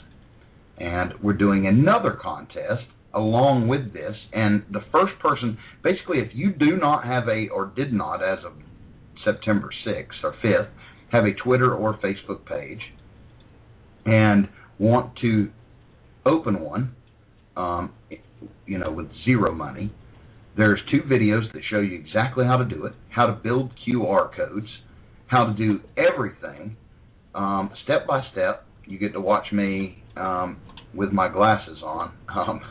And 0.79 1.13
we're 1.21 1.33
doing 1.33 1.67
another 1.67 2.17
contest 2.19 2.85
along 3.13 3.67
with 3.67 3.93
this. 3.93 4.15
And 4.31 4.63
the 4.71 4.81
first 4.91 5.13
person, 5.19 5.57
basically, 5.83 6.19
if 6.19 6.29
you 6.33 6.51
do 6.51 6.77
not 6.77 7.05
have 7.05 7.27
a, 7.27 7.47
or 7.49 7.71
did 7.75 7.93
not 7.93 8.23
as 8.23 8.39
of 8.45 8.53
September 9.23 9.69
6th 9.85 10.23
or 10.23 10.35
5th, 10.43 10.69
have 11.11 11.25
a 11.25 11.33
Twitter 11.33 11.73
or 11.73 11.97
Facebook 11.99 12.45
page 12.45 12.81
and 14.05 14.49
want 14.79 15.15
to 15.21 15.49
open 16.25 16.59
one, 16.59 16.95
um, 17.55 17.93
you 18.65 18.77
know, 18.77 18.91
with 18.91 19.07
zero 19.23 19.53
money, 19.53 19.93
there's 20.57 20.79
two 20.91 21.01
videos 21.01 21.51
that 21.53 21.61
show 21.69 21.79
you 21.79 21.95
exactly 21.95 22.45
how 22.45 22.57
to 22.57 22.65
do 22.65 22.85
it, 22.85 22.93
how 23.09 23.27
to 23.27 23.33
build 23.33 23.71
QR 23.87 24.35
codes, 24.35 24.67
how 25.27 25.45
to 25.45 25.53
do 25.53 25.79
everything 25.97 26.75
um, 27.33 27.71
step 27.83 28.05
by 28.07 28.23
step. 28.31 28.65
You 28.85 28.99
get 28.99 29.13
to 29.13 29.21
watch 29.21 29.51
me 29.51 30.03
um, 30.15 30.57
with 30.93 31.11
my 31.11 31.27
glasses 31.27 31.77
on. 31.83 32.11
Um, 32.33 32.61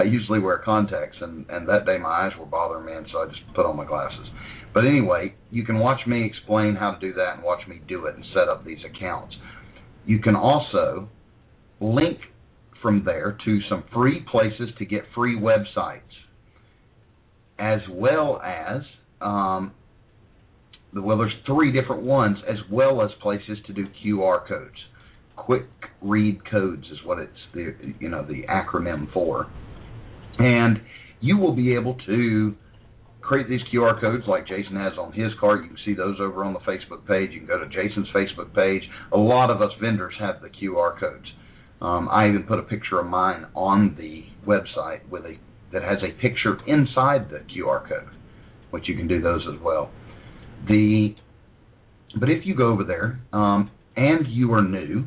I 0.00 0.04
usually 0.04 0.38
wear 0.38 0.58
contacts, 0.58 1.18
and, 1.20 1.44
and 1.50 1.68
that 1.68 1.84
day 1.84 1.98
my 1.98 2.26
eyes 2.26 2.32
were 2.38 2.46
bothering 2.46 2.86
me, 2.86 2.92
and 2.92 3.06
so 3.12 3.18
I 3.18 3.26
just 3.26 3.40
put 3.54 3.66
on 3.66 3.76
my 3.76 3.84
glasses. 3.84 4.26
But 4.72 4.86
anyway, 4.86 5.34
you 5.50 5.64
can 5.64 5.78
watch 5.78 6.00
me 6.06 6.24
explain 6.24 6.74
how 6.74 6.92
to 6.92 7.00
do 7.00 7.12
that 7.14 7.34
and 7.34 7.42
watch 7.42 7.66
me 7.68 7.80
do 7.86 8.06
it 8.06 8.14
and 8.14 8.24
set 8.34 8.48
up 8.48 8.64
these 8.64 8.78
accounts. 8.84 9.34
You 10.06 10.20
can 10.20 10.36
also 10.36 11.08
link 11.80 12.18
from 12.80 13.04
there 13.04 13.36
to 13.44 13.60
some 13.68 13.84
free 13.92 14.24
places 14.30 14.70
to 14.78 14.84
get 14.86 15.02
free 15.14 15.38
websites, 15.38 16.00
as 17.58 17.80
well 17.90 18.40
as 18.42 18.82
um, 19.20 19.72
the, 20.94 21.02
well, 21.02 21.18
there's 21.18 21.32
three 21.46 21.72
different 21.72 22.02
ones, 22.02 22.38
as 22.48 22.56
well 22.70 23.02
as 23.02 23.10
places 23.20 23.58
to 23.66 23.72
do 23.72 23.86
QR 24.02 24.46
codes. 24.48 24.76
Quick 25.36 25.66
read 26.00 26.40
codes 26.50 26.84
is 26.90 26.98
what 27.04 27.18
it's 27.18 27.32
the 27.54 27.74
you 27.98 28.08
know 28.08 28.24
the 28.24 28.42
acronym 28.48 29.12
for, 29.12 29.50
and 30.40 30.80
you 31.20 31.36
will 31.36 31.54
be 31.54 31.74
able 31.74 31.96
to 32.06 32.54
create 33.20 33.48
these 33.48 33.60
QR 33.72 34.00
codes 34.00 34.24
like 34.26 34.48
Jason 34.48 34.74
has 34.76 34.94
on 34.98 35.12
his 35.12 35.30
card. 35.38 35.62
You 35.62 35.68
can 35.68 35.78
see 35.84 35.94
those 35.94 36.16
over 36.20 36.44
on 36.44 36.54
the 36.54 36.60
Facebook 36.60 37.06
page. 37.06 37.30
You 37.32 37.40
can 37.40 37.46
go 37.46 37.58
to 37.58 37.66
Jason's 37.66 38.08
Facebook 38.14 38.54
page. 38.54 38.82
A 39.12 39.18
lot 39.18 39.50
of 39.50 39.60
us 39.60 39.70
vendors 39.80 40.14
have 40.18 40.40
the 40.40 40.48
QR 40.48 40.98
codes. 40.98 41.26
Um, 41.82 42.08
I 42.10 42.28
even 42.28 42.44
put 42.44 42.58
a 42.58 42.62
picture 42.62 42.98
of 42.98 43.06
mine 43.06 43.46
on 43.54 43.96
the 43.96 44.24
website 44.46 45.08
with 45.08 45.24
a 45.24 45.36
that 45.72 45.82
has 45.82 45.98
a 46.02 46.20
picture 46.20 46.58
inside 46.66 47.30
the 47.30 47.38
QR 47.54 47.88
code, 47.88 48.10
which 48.70 48.88
you 48.88 48.96
can 48.96 49.06
do 49.06 49.20
those 49.20 49.42
as 49.54 49.60
well. 49.62 49.90
The 50.66 51.14
but 52.18 52.28
if 52.28 52.44
you 52.44 52.56
go 52.56 52.72
over 52.72 52.84
there 52.84 53.20
um, 53.32 53.70
and 53.96 54.26
you 54.26 54.52
are 54.52 54.62
new 54.62 55.04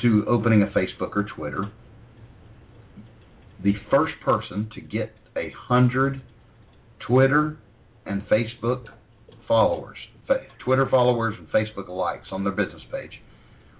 to 0.00 0.24
opening 0.26 0.62
a 0.62 0.66
Facebook 0.66 1.16
or 1.16 1.24
Twitter, 1.36 1.70
the 3.62 3.74
first 3.90 4.14
person 4.24 4.70
to 4.74 4.80
get 4.80 5.12
a 5.36 5.52
hundred 5.68 6.22
Twitter 7.06 7.58
and 8.06 8.22
Facebook 8.28 8.84
followers, 9.46 9.96
Twitter 10.64 10.86
followers 10.90 11.34
and 11.38 11.48
Facebook 11.48 11.88
likes 11.88 12.28
on 12.32 12.44
their 12.44 12.52
business 12.52 12.82
page, 12.90 13.20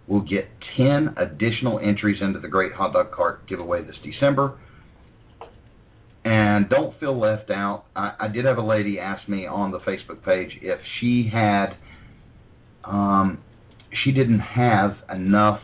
will 0.06 0.20
get 0.20 0.48
10 0.76 1.14
additional 1.16 1.78
entries 1.78 2.18
into 2.20 2.38
the 2.38 2.48
Great 2.48 2.72
Hot 2.72 2.92
Dog 2.92 3.10
Cart 3.12 3.48
giveaway 3.48 3.82
this 3.82 3.96
December 4.04 4.58
and 6.24 6.68
don't 6.70 6.98
feel 6.98 7.18
left 7.18 7.50
out. 7.50 7.84
I, 7.94 8.12
I 8.20 8.28
did 8.28 8.44
have 8.46 8.58
a 8.58 8.62
lady 8.62 8.98
ask 8.98 9.28
me 9.28 9.46
on 9.46 9.70
the 9.70 9.78
Facebook 9.80 10.24
page 10.24 10.50
if 10.62 10.78
she 11.00 11.30
had, 11.32 11.76
um, 12.84 13.42
she 14.02 14.12
didn't 14.12 14.40
have 14.40 14.96
enough. 15.14 15.60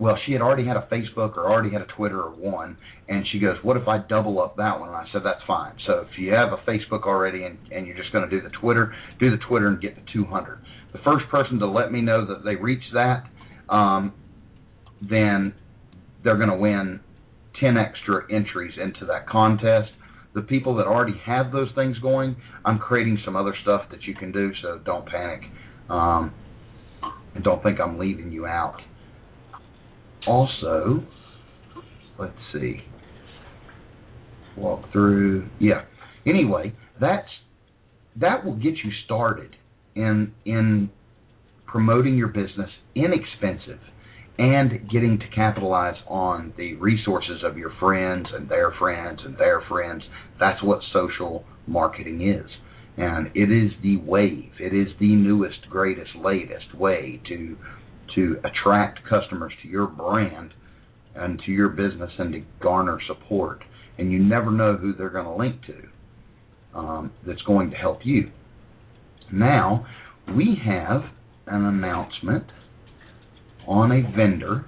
Well, 0.00 0.16
she 0.24 0.32
had 0.32 0.40
already 0.40 0.64
had 0.64 0.78
a 0.78 0.88
Facebook 0.90 1.36
or 1.36 1.50
already 1.50 1.70
had 1.70 1.82
a 1.82 1.86
Twitter 1.86 2.22
or 2.22 2.30
one, 2.30 2.78
and 3.06 3.26
she 3.30 3.38
goes, 3.38 3.62
"What 3.62 3.76
if 3.76 3.86
I 3.86 3.98
double 3.98 4.40
up 4.40 4.56
that 4.56 4.80
one?" 4.80 4.88
And 4.88 4.96
I 4.96 5.06
said, 5.12 5.22
"That's 5.22 5.42
fine. 5.46 5.74
So 5.86 6.06
if 6.10 6.18
you 6.18 6.32
have 6.32 6.54
a 6.54 6.56
Facebook 6.56 7.02
already 7.02 7.44
and, 7.44 7.58
and 7.70 7.86
you're 7.86 7.96
just 7.98 8.10
going 8.10 8.28
to 8.28 8.30
do 8.30 8.40
the 8.42 8.48
Twitter, 8.48 8.94
do 9.18 9.30
the 9.30 9.36
Twitter 9.46 9.68
and 9.68 9.78
get 9.78 9.96
the 9.96 10.02
200. 10.10 10.58
The 10.92 11.00
first 11.00 11.28
person 11.28 11.58
to 11.58 11.66
let 11.66 11.92
me 11.92 12.00
know 12.00 12.24
that 12.24 12.44
they 12.44 12.56
reached 12.56 12.94
that, 12.94 13.26
um, 13.68 14.14
then 15.02 15.52
they're 16.24 16.38
going 16.38 16.48
to 16.48 16.56
win 16.56 17.00
10 17.60 17.76
extra 17.76 18.24
entries 18.32 18.72
into 18.82 19.04
that 19.04 19.28
contest. 19.28 19.90
The 20.34 20.42
people 20.42 20.76
that 20.76 20.86
already 20.86 21.18
have 21.26 21.52
those 21.52 21.68
things 21.74 21.98
going, 21.98 22.36
I'm 22.64 22.78
creating 22.78 23.18
some 23.22 23.36
other 23.36 23.54
stuff 23.62 23.82
that 23.90 24.04
you 24.04 24.14
can 24.14 24.32
do, 24.32 24.52
so 24.62 24.78
don't 24.82 25.04
panic. 25.04 25.42
Um, 25.90 26.32
and 27.34 27.44
don't 27.44 27.62
think 27.62 27.80
I'm 27.80 27.98
leaving 27.98 28.32
you 28.32 28.46
out. 28.46 28.80
Also, 30.26 31.02
let's 32.18 32.32
see. 32.52 32.82
Walk 34.56 34.90
through. 34.92 35.48
Yeah. 35.58 35.82
Anyway, 36.26 36.74
that's 37.00 37.28
that 38.16 38.44
will 38.44 38.56
get 38.56 38.74
you 38.84 38.90
started 39.04 39.56
in 39.94 40.32
in 40.44 40.90
promoting 41.66 42.16
your 42.16 42.28
business 42.28 42.70
inexpensive 42.94 43.80
and 44.38 44.88
getting 44.90 45.18
to 45.18 45.28
capitalize 45.34 45.96
on 46.08 46.52
the 46.56 46.74
resources 46.76 47.42
of 47.44 47.58
your 47.58 47.72
friends 47.78 48.26
and 48.32 48.48
their 48.48 48.72
friends 48.78 49.20
and 49.24 49.36
their 49.36 49.62
friends. 49.68 50.02
That's 50.38 50.62
what 50.62 50.80
social 50.92 51.44
marketing 51.66 52.26
is. 52.26 52.50
And 52.96 53.28
it 53.34 53.50
is 53.52 53.70
the 53.82 53.98
wave. 53.98 54.52
It 54.58 54.74
is 54.74 54.88
the 54.98 55.14
newest, 55.14 55.68
greatest, 55.68 56.10
latest 56.16 56.74
way 56.74 57.20
to 57.28 57.56
to 58.14 58.36
attract 58.44 59.00
customers 59.08 59.52
to 59.62 59.68
your 59.68 59.86
brand 59.86 60.52
and 61.14 61.40
to 61.46 61.52
your 61.52 61.68
business 61.68 62.10
and 62.18 62.32
to 62.32 62.42
garner 62.62 62.98
support. 63.06 63.62
And 63.98 64.10
you 64.10 64.18
never 64.18 64.50
know 64.50 64.76
who 64.76 64.94
they're 64.94 65.10
going 65.10 65.26
to 65.26 65.34
link 65.34 65.56
to 65.66 66.78
um, 66.78 67.12
that's 67.26 67.42
going 67.42 67.70
to 67.70 67.76
help 67.76 68.00
you. 68.04 68.30
Now, 69.32 69.86
we 70.36 70.56
have 70.64 71.02
an 71.46 71.64
announcement 71.64 72.44
on 73.66 73.92
a 73.92 74.02
vendor 74.16 74.66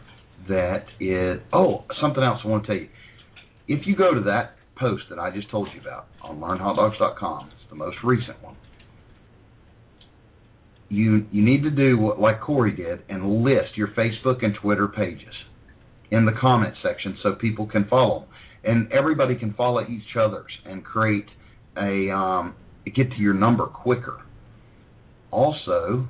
that 0.48 0.84
is 1.00 1.40
oh 1.52 1.84
something 2.00 2.22
else 2.22 2.40
I 2.44 2.48
want 2.48 2.64
to 2.64 2.66
tell 2.66 2.76
you. 2.76 2.88
If 3.68 3.86
you 3.86 3.96
go 3.96 4.14
to 4.14 4.20
that 4.22 4.56
post 4.76 5.04
that 5.10 5.18
I 5.18 5.30
just 5.30 5.50
told 5.50 5.68
you 5.74 5.80
about 5.80 6.06
on 6.22 6.38
learnhotdogs.com, 6.38 7.50
it's 7.52 7.70
the 7.70 7.76
most 7.76 7.96
recent 8.04 8.42
one. 8.42 8.56
You 10.92 11.26
you 11.32 11.42
need 11.42 11.62
to 11.62 11.70
do 11.70 11.98
what 11.98 12.20
like 12.20 12.40
Corey 12.40 12.76
did 12.76 13.00
and 13.08 13.42
list 13.42 13.76
your 13.76 13.88
Facebook 13.88 14.44
and 14.44 14.54
Twitter 14.60 14.88
pages 14.88 15.34
in 16.10 16.26
the 16.26 16.32
comment 16.38 16.74
section 16.82 17.16
so 17.22 17.34
people 17.34 17.66
can 17.66 17.86
follow 17.88 18.20
them 18.20 18.28
and 18.64 18.92
everybody 18.92 19.34
can 19.34 19.54
follow 19.54 19.82
each 19.82 20.16
other's 20.18 20.52
and 20.64 20.84
create 20.84 21.26
a 21.76 22.10
um, 22.10 22.54
get 22.84 23.10
to 23.10 23.16
your 23.16 23.34
number 23.34 23.66
quicker. 23.66 24.20
Also, 25.30 26.06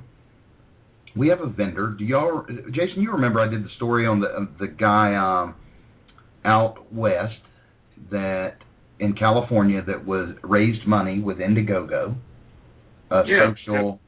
we 1.15 1.29
have 1.29 1.41
a 1.41 1.47
vendor. 1.47 1.95
Do 1.97 2.03
y'all, 2.03 2.45
Jason? 2.71 3.01
You 3.01 3.11
remember 3.13 3.39
I 3.39 3.47
did 3.47 3.63
the 3.63 3.69
story 3.75 4.05
on 4.05 4.19
the 4.19 4.47
the 4.59 4.67
guy 4.67 5.15
um, 5.15 5.55
out 6.45 6.93
west 6.93 7.33
that 8.11 8.57
in 8.99 9.13
California 9.13 9.81
that 9.85 10.05
was 10.05 10.35
raised 10.43 10.85
money 10.85 11.19
with 11.19 11.37
Indiegogo, 11.37 12.15
a 13.09 13.23
yeah, 13.25 13.53
social. 13.65 13.99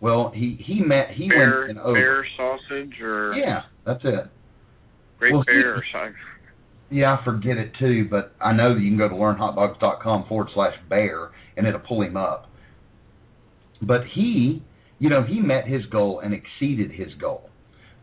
Well, 0.00 0.32
he 0.34 0.58
he 0.64 0.80
met 0.80 1.10
he 1.14 1.28
bear, 1.28 1.66
went 1.66 1.78
over. 1.78 1.92
bear 1.92 2.26
sausage 2.36 3.00
or 3.00 3.34
yeah, 3.34 3.62
that's 3.84 4.00
it. 4.04 4.26
Great 5.18 5.34
well, 5.34 5.44
bear 5.44 5.74
he, 5.74 5.80
or 5.80 5.84
something. 5.92 6.14
Yeah, 6.90 7.16
I 7.20 7.24
forget 7.24 7.56
it 7.56 7.72
too, 7.78 8.08
but 8.10 8.32
I 8.40 8.52
know 8.52 8.74
that 8.74 8.80
you 8.80 8.90
can 8.90 8.98
go 8.98 9.08
to 9.08 9.14
learnhotdogs.com 9.14 10.26
forward 10.28 10.48
slash 10.54 10.74
bear 10.88 11.30
and 11.56 11.66
it'll 11.66 11.80
pull 11.80 12.02
him 12.02 12.16
up. 12.16 12.46
But 13.82 14.00
he 14.14 14.62
you 15.00 15.08
know, 15.08 15.24
he 15.24 15.40
met 15.40 15.66
his 15.66 15.84
goal 15.86 16.20
and 16.22 16.32
exceeded 16.32 16.92
his 16.92 17.12
goal. 17.20 17.48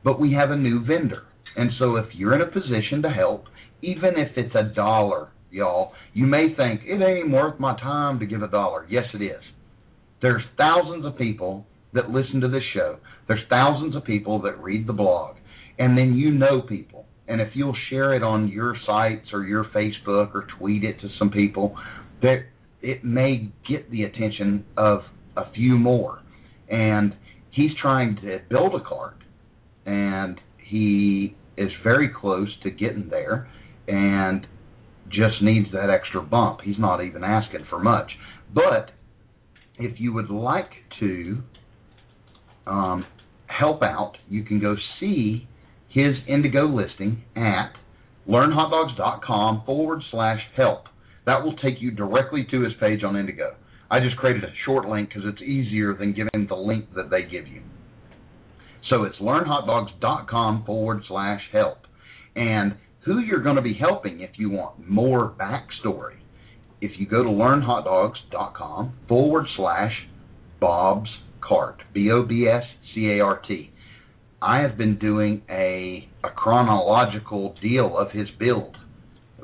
But 0.03 0.19
we 0.19 0.33
have 0.33 0.51
a 0.51 0.55
new 0.57 0.83
vendor. 0.83 1.23
And 1.55 1.69
so 1.79 1.95
if 1.95 2.05
you're 2.13 2.35
in 2.35 2.41
a 2.41 2.51
position 2.51 3.03
to 3.03 3.09
help, 3.09 3.45
even 3.81 4.17
if 4.17 4.35
it's 4.35 4.55
a 4.55 4.73
dollar, 4.75 5.29
y'all, 5.51 5.93
you 6.13 6.25
may 6.25 6.53
think, 6.57 6.81
it 6.83 7.01
ain't 7.01 7.31
worth 7.31 7.59
my 7.59 7.79
time 7.79 8.19
to 8.19 8.25
give 8.25 8.41
a 8.41 8.47
dollar. 8.47 8.85
Yes, 8.89 9.05
it 9.13 9.21
is. 9.21 9.41
There's 10.21 10.41
thousands 10.57 11.05
of 11.05 11.17
people 11.17 11.65
that 11.93 12.09
listen 12.09 12.41
to 12.41 12.47
this 12.47 12.63
show. 12.73 12.97
There's 13.27 13.41
thousands 13.49 13.95
of 13.95 14.03
people 14.03 14.41
that 14.41 14.61
read 14.61 14.87
the 14.87 14.93
blog. 14.93 15.35
And 15.79 15.97
then 15.97 16.15
you 16.15 16.31
know 16.31 16.61
people. 16.61 17.05
And 17.27 17.41
if 17.41 17.49
you'll 17.53 17.75
share 17.89 18.13
it 18.15 18.23
on 18.23 18.47
your 18.47 18.75
sites 18.85 19.27
or 19.33 19.43
your 19.43 19.65
Facebook 19.65 20.33
or 20.33 20.47
tweet 20.57 20.83
it 20.83 20.99
to 21.01 21.07
some 21.19 21.29
people, 21.29 21.77
that 22.21 22.45
it 22.81 23.03
may 23.03 23.49
get 23.67 23.89
the 23.91 24.03
attention 24.03 24.65
of 24.77 25.01
a 25.35 25.51
few 25.51 25.77
more, 25.77 26.19
and 26.69 27.15
he's 27.51 27.71
trying 27.81 28.15
to 28.17 28.39
build 28.49 28.73
a 28.75 28.83
cart, 28.83 29.17
and 29.85 30.39
he 30.57 31.35
is 31.57 31.69
very 31.83 32.09
close 32.09 32.49
to 32.63 32.69
getting 32.69 33.09
there, 33.09 33.49
and 33.87 34.47
just 35.09 35.41
needs 35.41 35.67
that 35.73 35.89
extra 35.89 36.21
bump. 36.21 36.59
He's 36.63 36.79
not 36.79 37.03
even 37.03 37.23
asking 37.23 37.65
for 37.69 37.79
much, 37.79 38.11
but 38.53 38.91
if 39.77 39.99
you 39.99 40.13
would 40.13 40.29
like 40.29 40.71
to 40.99 41.41
um, 42.67 43.05
help 43.47 43.81
out, 43.81 44.13
you 44.29 44.43
can 44.43 44.59
go 44.59 44.75
see 44.99 45.47
his 45.89 46.15
Indigo 46.27 46.67
listing 46.67 47.23
at 47.35 47.73
learnhotdogs.com 48.29 49.63
forward 49.65 50.01
slash 50.11 50.39
help. 50.55 50.83
That 51.25 51.43
will 51.43 51.55
take 51.57 51.81
you 51.81 51.91
directly 51.91 52.45
to 52.51 52.61
his 52.61 52.73
page 52.79 53.03
on 53.03 53.15
Indigo. 53.15 53.55
I 53.89 53.99
just 53.99 54.17
created 54.17 54.43
a 54.43 54.51
short 54.65 54.87
link 54.87 55.09
because 55.09 55.23
it's 55.25 55.41
easier 55.41 55.93
than 55.93 56.13
giving 56.13 56.47
the 56.47 56.55
link 56.55 56.93
that 56.95 57.09
they 57.09 57.23
give 57.23 57.47
you. 57.47 57.61
So 58.89 59.03
it's 59.03 59.17
learnhotdogs.com 59.17 60.65
forward 60.65 61.03
slash 61.07 61.41
help. 61.51 61.79
And 62.35 62.75
who 63.05 63.19
you're 63.19 63.43
going 63.43 63.55
to 63.55 63.61
be 63.61 63.73
helping 63.73 64.19
if 64.19 64.31
you 64.37 64.49
want 64.49 64.89
more 64.89 65.33
backstory. 65.39 66.17
If 66.81 66.91
you 66.99 67.07
go 67.07 67.23
to 67.23 67.29
learnhotdogs.com 67.29 68.93
forward 69.07 69.45
slash 69.55 69.93
Bob's 70.59 71.09
Cart, 71.47 71.81
B 71.93 72.09
O 72.11 72.23
B 72.23 72.47
S 72.47 72.63
C 72.93 73.11
A 73.11 73.21
R 73.21 73.41
T. 73.47 73.71
I 74.41 74.61
have 74.61 74.77
been 74.77 74.99
doing 74.99 75.41
a, 75.49 76.07
a 76.23 76.29
chronological 76.29 77.55
deal 77.61 77.97
of 77.97 78.11
his 78.11 78.27
build. 78.37 78.75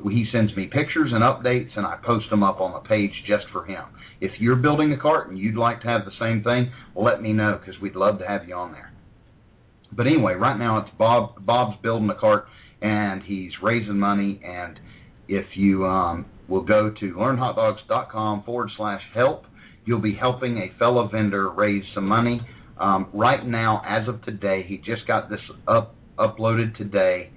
He 0.02 0.26
sends 0.32 0.54
me 0.56 0.66
pictures 0.66 1.12
and 1.12 1.22
updates, 1.22 1.70
and 1.76 1.86
I 1.86 1.98
post 2.04 2.28
them 2.30 2.42
up 2.42 2.60
on 2.60 2.72
the 2.72 2.88
page 2.88 3.12
just 3.26 3.44
for 3.52 3.64
him. 3.64 3.84
If 4.20 4.32
you're 4.40 4.56
building 4.56 4.92
a 4.92 4.98
cart 4.98 5.28
and 5.28 5.38
you'd 5.38 5.56
like 5.56 5.80
to 5.82 5.88
have 5.88 6.04
the 6.04 6.12
same 6.20 6.42
thing, 6.42 6.72
let 6.94 7.22
me 7.22 7.32
know 7.32 7.58
because 7.58 7.80
we'd 7.80 7.96
love 7.96 8.18
to 8.18 8.26
have 8.26 8.46
you 8.46 8.54
on 8.54 8.72
there. 8.72 8.92
But 9.92 10.06
anyway, 10.06 10.34
right 10.34 10.58
now 10.58 10.78
it's 10.78 10.90
Bob. 10.98 11.44
Bob's 11.44 11.80
building 11.82 12.10
a 12.10 12.14
cart, 12.14 12.46
and 12.82 13.22
he's 13.22 13.52
raising 13.62 13.98
money. 13.98 14.40
And 14.44 14.78
if 15.28 15.46
you 15.54 15.86
um, 15.86 16.26
will 16.48 16.62
go 16.62 16.90
to 17.00 17.06
learnhotdogs.com 17.12 18.42
forward 18.44 18.70
slash 18.76 19.02
help, 19.14 19.44
you'll 19.84 20.00
be 20.00 20.14
helping 20.14 20.58
a 20.58 20.76
fellow 20.78 21.08
vendor 21.08 21.50
raise 21.50 21.84
some 21.94 22.06
money. 22.06 22.40
Um, 22.78 23.08
right 23.12 23.46
now, 23.46 23.82
as 23.86 24.08
of 24.08 24.22
today, 24.24 24.64
he 24.66 24.78
just 24.78 25.06
got 25.06 25.30
this 25.30 25.40
up 25.68 25.94
uploaded 26.18 26.76
today. 26.76 27.30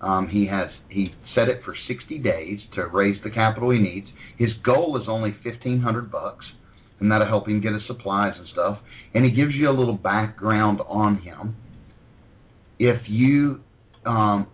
Um, 0.00 0.28
he 0.28 0.46
has 0.46 0.68
he 0.88 1.14
set 1.34 1.48
it 1.48 1.62
for 1.64 1.74
60 1.88 2.18
days 2.18 2.58
to 2.74 2.86
raise 2.86 3.22
the 3.22 3.30
capital 3.30 3.70
he 3.70 3.78
needs. 3.78 4.06
His 4.38 4.50
goal 4.64 5.00
is 5.00 5.08
only 5.08 5.30
1500 5.44 6.10
bucks, 6.10 6.44
and 7.00 7.10
that'll 7.10 7.26
help 7.26 7.48
him 7.48 7.60
get 7.60 7.72
his 7.72 7.82
supplies 7.86 8.34
and 8.36 8.46
stuff. 8.52 8.78
And 9.14 9.24
he 9.24 9.30
gives 9.30 9.54
you 9.54 9.70
a 9.70 9.72
little 9.76 9.96
background 9.96 10.80
on 10.86 11.18
him. 11.22 11.56
If 12.78 13.02
you 13.08 13.60
um, 14.04 14.48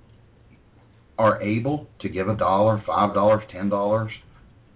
are 1.19 1.43
able 1.43 1.87
to 2.01 2.09
give 2.09 2.29
a 2.29 2.37
dollar, 2.37 2.83
five 2.87 3.15
dollars, 3.15 3.43
ten 3.51 3.69
dollars, 3.69 4.13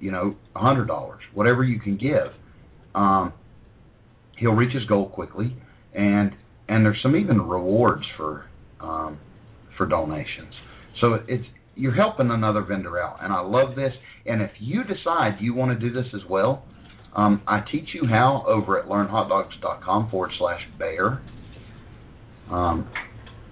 you 0.00 0.10
know, 0.10 0.36
a 0.56 0.58
hundred 0.58 0.86
dollars, 0.86 1.22
whatever 1.34 1.62
you 1.62 1.78
can 1.78 1.96
give, 1.96 2.32
um, 2.94 3.32
he'll 4.38 4.52
reach 4.52 4.74
his 4.74 4.84
goal 4.86 5.08
quickly, 5.08 5.56
and 5.94 6.32
and 6.68 6.84
there's 6.84 6.98
some 7.02 7.16
even 7.16 7.40
rewards 7.40 8.04
for 8.16 8.46
um, 8.80 9.18
for 9.76 9.86
donations. 9.86 10.54
So 11.00 11.18
it's 11.28 11.44
you're 11.76 11.94
helping 11.94 12.30
another 12.30 12.62
vendor 12.62 13.00
out, 13.00 13.18
and 13.22 13.32
I 13.32 13.40
love 13.40 13.74
this. 13.76 13.92
And 14.26 14.40
if 14.40 14.50
you 14.58 14.82
decide 14.84 15.38
you 15.40 15.54
want 15.54 15.78
to 15.78 15.88
do 15.88 15.92
this 15.92 16.06
as 16.14 16.22
well, 16.28 16.64
um, 17.16 17.42
I 17.46 17.60
teach 17.70 17.88
you 17.94 18.06
how 18.08 18.44
over 18.46 18.78
at 18.78 18.86
learnhotdogs.com 18.86 20.10
forward 20.10 20.30
slash 20.38 20.60
bear, 20.78 21.20
um, 22.50 22.88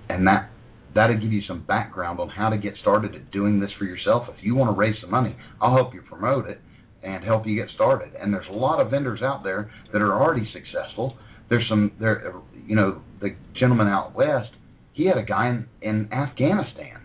and 0.08 0.26
that 0.26 0.50
that'll 0.94 1.18
give 1.18 1.32
you 1.32 1.42
some 1.48 1.64
background 1.64 2.20
on 2.20 2.28
how 2.28 2.50
to 2.50 2.58
get 2.58 2.74
started 2.80 3.14
at 3.14 3.30
doing 3.30 3.60
this 3.60 3.70
for 3.78 3.84
yourself. 3.84 4.24
If 4.28 4.44
you 4.44 4.54
want 4.54 4.74
to 4.74 4.78
raise 4.78 4.94
some 5.00 5.10
money, 5.10 5.36
I'll 5.60 5.74
help 5.74 5.94
you 5.94 6.02
promote 6.02 6.48
it 6.48 6.60
and 7.02 7.24
help 7.24 7.46
you 7.46 7.56
get 7.56 7.68
started. 7.74 8.12
And 8.20 8.32
there's 8.32 8.46
a 8.50 8.54
lot 8.54 8.80
of 8.80 8.90
vendors 8.90 9.22
out 9.22 9.42
there 9.42 9.70
that 9.92 10.00
are 10.00 10.20
already 10.20 10.48
successful. 10.52 11.16
There's 11.48 11.66
some 11.68 11.92
there, 12.00 12.34
you 12.66 12.76
know, 12.76 13.02
the 13.20 13.34
gentleman 13.58 13.88
out 13.88 14.14
west. 14.14 14.50
He 14.94 15.06
had 15.06 15.18
a 15.18 15.24
guy 15.24 15.48
in, 15.48 15.66
in 15.80 16.12
Afghanistan 16.12 17.00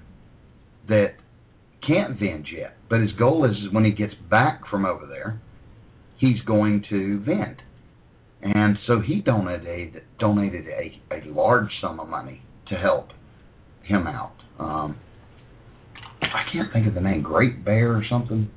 that 0.89 1.15
can't 1.85 2.19
vend 2.19 2.47
yet, 2.55 2.77
but 2.89 2.99
his 2.99 3.11
goal 3.13 3.45
is 3.45 3.55
when 3.71 3.85
he 3.85 3.91
gets 3.91 4.13
back 4.29 4.61
from 4.69 4.85
over 4.85 5.05
there, 5.05 5.41
he's 6.19 6.41
going 6.45 6.83
to 6.89 7.19
vend. 7.19 7.61
And 8.41 8.77
so 8.85 8.99
he 8.99 9.21
donated 9.21 10.03
donated 10.19 10.65
a, 10.67 11.01
a 11.11 11.31
large 11.31 11.69
sum 11.81 11.99
of 11.99 12.07
money 12.07 12.41
to 12.69 12.75
help 12.75 13.09
him 13.83 14.05
out. 14.05 14.35
Um, 14.59 14.99
I 16.21 16.43
can't 16.51 16.71
think 16.71 16.87
of 16.87 16.93
the 16.93 17.01
name, 17.01 17.21
Great 17.21 17.63
Bear 17.63 17.95
or 17.95 18.03
something. 18.09 18.49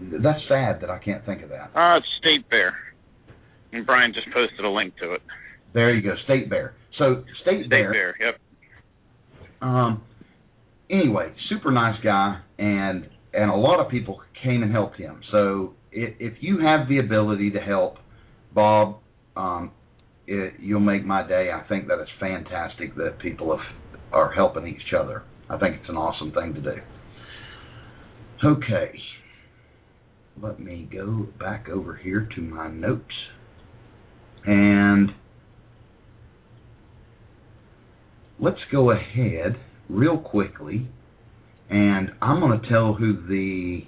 That's 0.00 0.40
sad 0.48 0.80
that 0.80 0.90
I 0.90 0.98
can't 0.98 1.24
think 1.24 1.42
of 1.42 1.48
that. 1.50 1.70
Uh, 1.74 1.96
it's 1.96 2.06
State 2.18 2.48
Bear. 2.50 2.74
And 3.72 3.86
Brian 3.86 4.12
just 4.14 4.26
posted 4.32 4.64
a 4.64 4.70
link 4.70 4.94
to 5.02 5.14
it. 5.14 5.22
There 5.74 5.94
you 5.94 6.02
go, 6.02 6.14
State 6.24 6.48
Bear. 6.48 6.74
So 6.98 7.24
State, 7.42 7.60
State 7.66 7.70
Bear. 7.70 7.92
Bear, 7.92 8.16
yep. 8.20 8.40
Um. 9.60 10.02
Anyway, 10.88 11.32
super 11.48 11.72
nice 11.72 12.00
guy, 12.04 12.40
and 12.58 13.08
and 13.34 13.50
a 13.50 13.56
lot 13.56 13.80
of 13.80 13.90
people 13.90 14.20
came 14.42 14.62
and 14.62 14.70
helped 14.70 14.98
him. 14.98 15.20
So 15.32 15.74
if, 15.90 16.14
if 16.20 16.34
you 16.40 16.60
have 16.60 16.88
the 16.88 16.98
ability 16.98 17.50
to 17.52 17.60
help 17.60 17.96
Bob, 18.54 18.98
um, 19.36 19.72
it, 20.26 20.54
you'll 20.60 20.80
make 20.80 21.04
my 21.04 21.26
day. 21.26 21.50
I 21.52 21.66
think 21.68 21.88
that 21.88 21.98
it's 21.98 22.10
fantastic 22.20 22.94
that 22.96 23.18
people 23.18 23.56
have, 23.56 23.66
are 24.12 24.32
helping 24.32 24.66
each 24.66 24.94
other. 24.98 25.24
I 25.48 25.58
think 25.58 25.76
it's 25.80 25.88
an 25.88 25.96
awesome 25.96 26.32
thing 26.32 26.54
to 26.54 26.60
do. 26.60 26.76
Okay, 28.44 28.98
let 30.42 30.60
me 30.60 30.88
go 30.92 31.26
back 31.38 31.68
over 31.68 31.96
here 31.96 32.28
to 32.34 32.40
my 32.40 32.68
notes. 32.68 33.04
And 34.44 35.10
let's 38.38 38.60
go 38.70 38.90
ahead 38.90 39.56
real 39.88 40.18
quickly 40.18 40.88
and 41.70 42.10
I'm 42.22 42.40
going 42.40 42.60
to 42.60 42.68
tell 42.68 42.94
who 42.94 43.26
the 43.26 43.82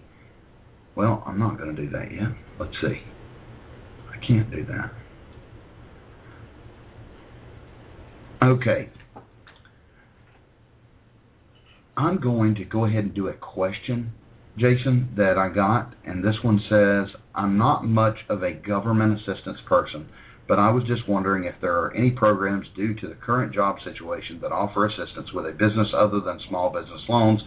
well, 0.97 1.23
I'm 1.25 1.39
not 1.39 1.59
going 1.59 1.77
to 1.77 1.81
do 1.81 1.91
that 1.91 2.11
yet. 2.13 2.31
Let's 2.59 2.75
see. 2.83 3.03
I 4.11 4.27
can't 4.27 4.51
do 4.51 4.67
that. 4.67 4.91
Okay. 8.43 8.91
I'm 11.97 12.21
going 12.21 12.57
to 12.57 12.65
go 12.65 12.85
ahead 12.85 13.05
and 13.05 13.15
do 13.15 13.29
a 13.29 13.35
question, 13.35 14.13
Jason, 14.59 15.09
that 15.17 15.39
I 15.39 15.49
got, 15.49 15.95
and 16.05 16.23
this 16.23 16.37
one 16.43 16.61
says, 16.69 17.15
I'm 17.35 17.57
not 17.57 17.85
much 17.85 18.17
of 18.29 18.43
a 18.43 18.53
government 18.53 19.19
assistance 19.19 19.59
person, 19.67 20.09
but 20.49 20.59
I 20.59 20.71
was 20.71 20.85
just 20.87 21.09
wondering 21.09 21.45
if 21.45 21.55
there 21.61 21.77
are 21.77 21.95
any 21.95 22.11
programs 22.11 22.67
due 22.75 22.95
to 22.95 23.09
the 23.09 23.15
current 23.15 23.55
job 23.55 23.77
situation 23.85 24.41
that 24.43 24.53
offer 24.53 24.87
assistance 24.87 25.33
with 25.33 25.47
a 25.47 25.53
business 25.53 25.89
other 25.97 26.21
than 26.21 26.41
small 26.49 26.71
business 26.71 27.03
loans. 27.09 27.41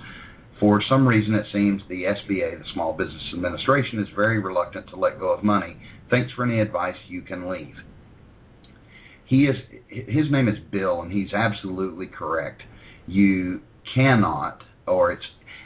For 0.59 0.81
some 0.87 1.07
reason, 1.07 1.33
it 1.33 1.47
seems 1.51 1.81
the 1.89 2.03
SBA, 2.03 2.59
the 2.59 2.65
Small 2.73 2.93
Business 2.93 3.33
Administration, 3.33 3.99
is 3.99 4.07
very 4.15 4.39
reluctant 4.39 4.87
to 4.89 4.95
let 4.95 5.19
go 5.19 5.31
of 5.31 5.43
money. 5.43 5.75
Thanks 6.11 6.31
for 6.35 6.45
any 6.45 6.59
advice 6.61 6.95
you 7.09 7.23
can 7.23 7.49
leave. 7.49 7.75
He 9.25 9.45
is 9.45 9.55
his 9.87 10.29
name 10.29 10.47
is 10.47 10.57
Bill, 10.71 11.01
and 11.01 11.11
he's 11.11 11.33
absolutely 11.33 12.05
correct. 12.05 12.61
You 13.07 13.61
cannot, 13.95 14.61
or 14.85 15.11
it's 15.11 15.23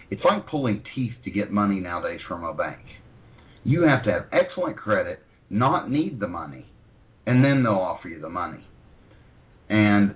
it's 0.10 0.24
like 0.24 0.48
pulling 0.48 0.84
teeth 0.96 1.14
to 1.24 1.32
get 1.32 1.52
money 1.52 1.80
nowadays 1.80 2.20
from 2.28 2.44
a 2.44 2.54
bank. 2.54 2.80
You 3.64 3.84
have 3.84 4.04
to 4.04 4.12
have 4.12 4.26
excellent 4.32 4.78
credit, 4.78 5.20
not 5.50 5.90
need 5.90 6.20
the 6.20 6.28
money, 6.28 6.68
and 7.26 7.44
then 7.44 7.64
they'll 7.64 7.74
offer 7.74 8.08
you 8.08 8.22
the 8.22 8.30
money. 8.30 8.66
And 9.70 10.16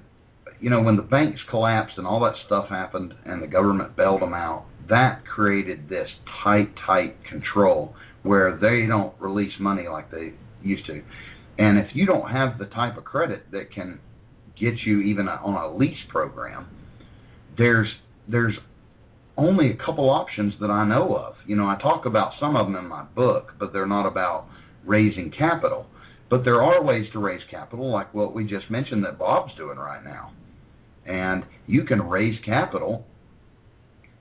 you 0.59 0.69
know 0.69 0.81
when 0.81 0.95
the 0.95 1.01
banks 1.01 1.39
collapsed 1.49 1.93
and 1.97 2.05
all 2.05 2.19
that 2.21 2.35
stuff 2.45 2.69
happened, 2.69 3.13
and 3.25 3.41
the 3.41 3.47
government 3.47 3.95
bailed 3.95 4.21
them 4.21 4.33
out, 4.33 4.65
that 4.89 5.23
created 5.25 5.89
this 5.89 6.07
tight, 6.43 6.69
tight 6.85 7.15
control 7.29 7.95
where 8.23 8.57
they 8.57 8.85
don't 8.87 9.13
release 9.19 9.53
money 9.59 9.87
like 9.87 10.11
they 10.11 10.33
used 10.61 10.85
to. 10.87 11.01
And 11.57 11.77
if 11.77 11.87
you 11.93 12.05
don't 12.05 12.29
have 12.29 12.57
the 12.57 12.65
type 12.65 12.97
of 12.97 13.03
credit 13.03 13.51
that 13.51 13.73
can 13.73 13.99
get 14.59 14.73
you 14.85 15.01
even 15.01 15.27
on 15.27 15.55
a 15.55 15.75
lease 15.75 15.97
program, 16.09 16.67
there's 17.57 17.87
there's 18.27 18.55
only 19.39 19.71
a 19.71 19.85
couple 19.85 20.09
options 20.09 20.53
that 20.61 20.69
I 20.69 20.85
know 20.85 21.15
of. 21.15 21.35
You 21.47 21.55
know, 21.55 21.65
I 21.65 21.77
talk 21.81 22.05
about 22.05 22.33
some 22.39 22.55
of 22.55 22.67
them 22.67 22.75
in 22.75 22.87
my 22.87 23.03
book, 23.03 23.53
but 23.59 23.73
they're 23.73 23.87
not 23.87 24.07
about 24.07 24.45
raising 24.85 25.31
capital. 25.31 25.85
But 26.29 26.43
there 26.43 26.61
are 26.61 26.83
ways 26.83 27.07
to 27.13 27.19
raise 27.19 27.41
capital, 27.49 27.91
like 27.91 28.13
what 28.13 28.35
we 28.35 28.43
just 28.43 28.69
mentioned 28.69 29.03
that 29.03 29.17
Bob's 29.17 29.55
doing 29.57 29.77
right 29.77 30.03
now. 30.03 30.33
And 31.05 31.43
you 31.65 31.83
can 31.83 32.01
raise 32.01 32.39
capital 32.45 33.05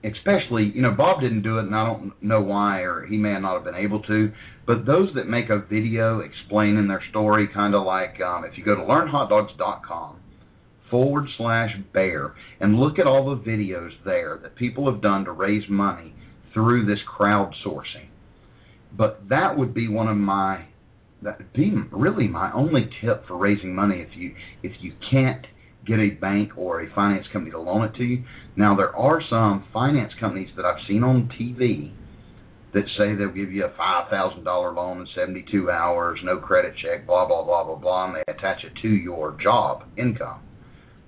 especially 0.05 0.71
you 0.75 0.83
know 0.83 0.93
Bob 0.93 1.21
didn't 1.21 1.43
do 1.43 1.59
it, 1.59 1.63
and 1.63 1.75
I 1.75 1.87
don't 1.87 2.23
know 2.23 2.41
why, 2.41 2.83
or 2.83 3.07
he 3.07 3.17
may 3.17 3.39
not 3.41 3.55
have 3.55 3.65
been 3.65 3.75
able 3.75 4.03
to. 4.03 4.31
But 4.67 4.87
those 4.87 5.09
that 5.15 5.29
make 5.29 5.51
a 5.51 5.59
video 5.59 6.21
explaining 6.21 6.89
their 6.89 7.03
story, 7.11 7.49
kind 7.53 7.75
of 7.75 7.85
like 7.85 8.21
um, 8.21 8.45
if 8.45 8.57
you 8.57 8.65
go 8.65 8.75
to 8.75 8.83
learnhotdogs.com 8.83 10.21
forward 10.91 11.27
slash 11.37 11.71
bear 11.93 12.35
and 12.61 12.79
look 12.79 12.99
at 12.99 13.07
all 13.07 13.35
the 13.35 13.51
videos 13.51 13.91
there 14.05 14.39
that 14.43 14.57
people 14.57 14.91
have 14.91 15.03
done 15.03 15.25
to 15.25 15.33
raise 15.33 15.69
money 15.69 16.15
through 16.53 16.87
this 16.87 16.99
crowdsourcing. 17.19 18.09
But 18.97 19.29
that 19.29 19.57
would 19.57 19.75
be 19.75 19.89
one 19.89 20.09
of 20.09 20.17
my 20.17 20.67
that 21.23 21.39
would 21.39 21.53
be 21.53 21.73
really 21.91 22.29
my 22.29 22.53
only 22.53 22.89
tip 23.01 23.27
for 23.27 23.37
raising 23.37 23.75
money 23.75 24.01
if 24.01 24.17
you 24.17 24.35
if 24.63 24.73
you 24.81 24.93
can't 25.11 25.47
get 25.87 25.99
a 25.99 26.11
bank 26.11 26.53
or 26.57 26.83
a 26.83 26.95
finance 26.95 27.27
company 27.33 27.51
to 27.51 27.61
loan 27.61 27.85
it 27.85 27.95
to 27.97 28.05
you. 28.05 28.25
Now 28.57 28.77
there 28.77 28.95
are 28.95 29.21
some 29.29 29.65
finance 29.73 30.13
companies 30.21 30.51
that 30.57 30.65
I've 30.65 30.87
seen 30.87 31.03
on 31.03 31.31
TV 31.41 31.93
that 32.75 32.85
say 32.99 33.15
they'll 33.15 33.33
give 33.33 33.53
you 33.53 33.65
a 33.65 33.73
five 33.77 34.11
thousand 34.11 34.45
dollar 34.45 34.73
loan 34.73 35.01
in 35.01 35.09
seventy 35.15 35.45
two 35.51 35.71
hours, 35.71 36.19
no 36.23 36.39
credit 36.39 36.75
check, 36.83 37.07
blah 37.07 37.27
blah 37.27 37.43
blah 37.45 37.65
blah 37.65 37.77
blah, 37.77 38.07
and 38.07 38.17
they 38.17 38.33
attach 38.33 38.65
it 38.65 38.73
to 38.83 38.89
your 38.89 39.37
job 39.43 39.85
income. 39.97 40.41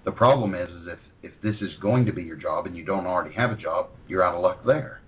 The 0.04 0.12
problem 0.12 0.54
is, 0.54 0.68
is 0.68 0.88
if 0.88 0.98
if 1.22 1.32
this 1.42 1.54
is 1.60 1.70
going 1.82 2.06
to 2.06 2.12
be 2.12 2.22
your 2.22 2.36
job 2.36 2.66
and 2.66 2.76
you 2.76 2.84
don't 2.84 3.06
already 3.06 3.34
have 3.34 3.50
a 3.50 3.56
job, 3.56 3.88
you're 4.08 4.22
out 4.22 4.34
of 4.34 4.42
luck 4.42 4.64
there. 4.64 5.00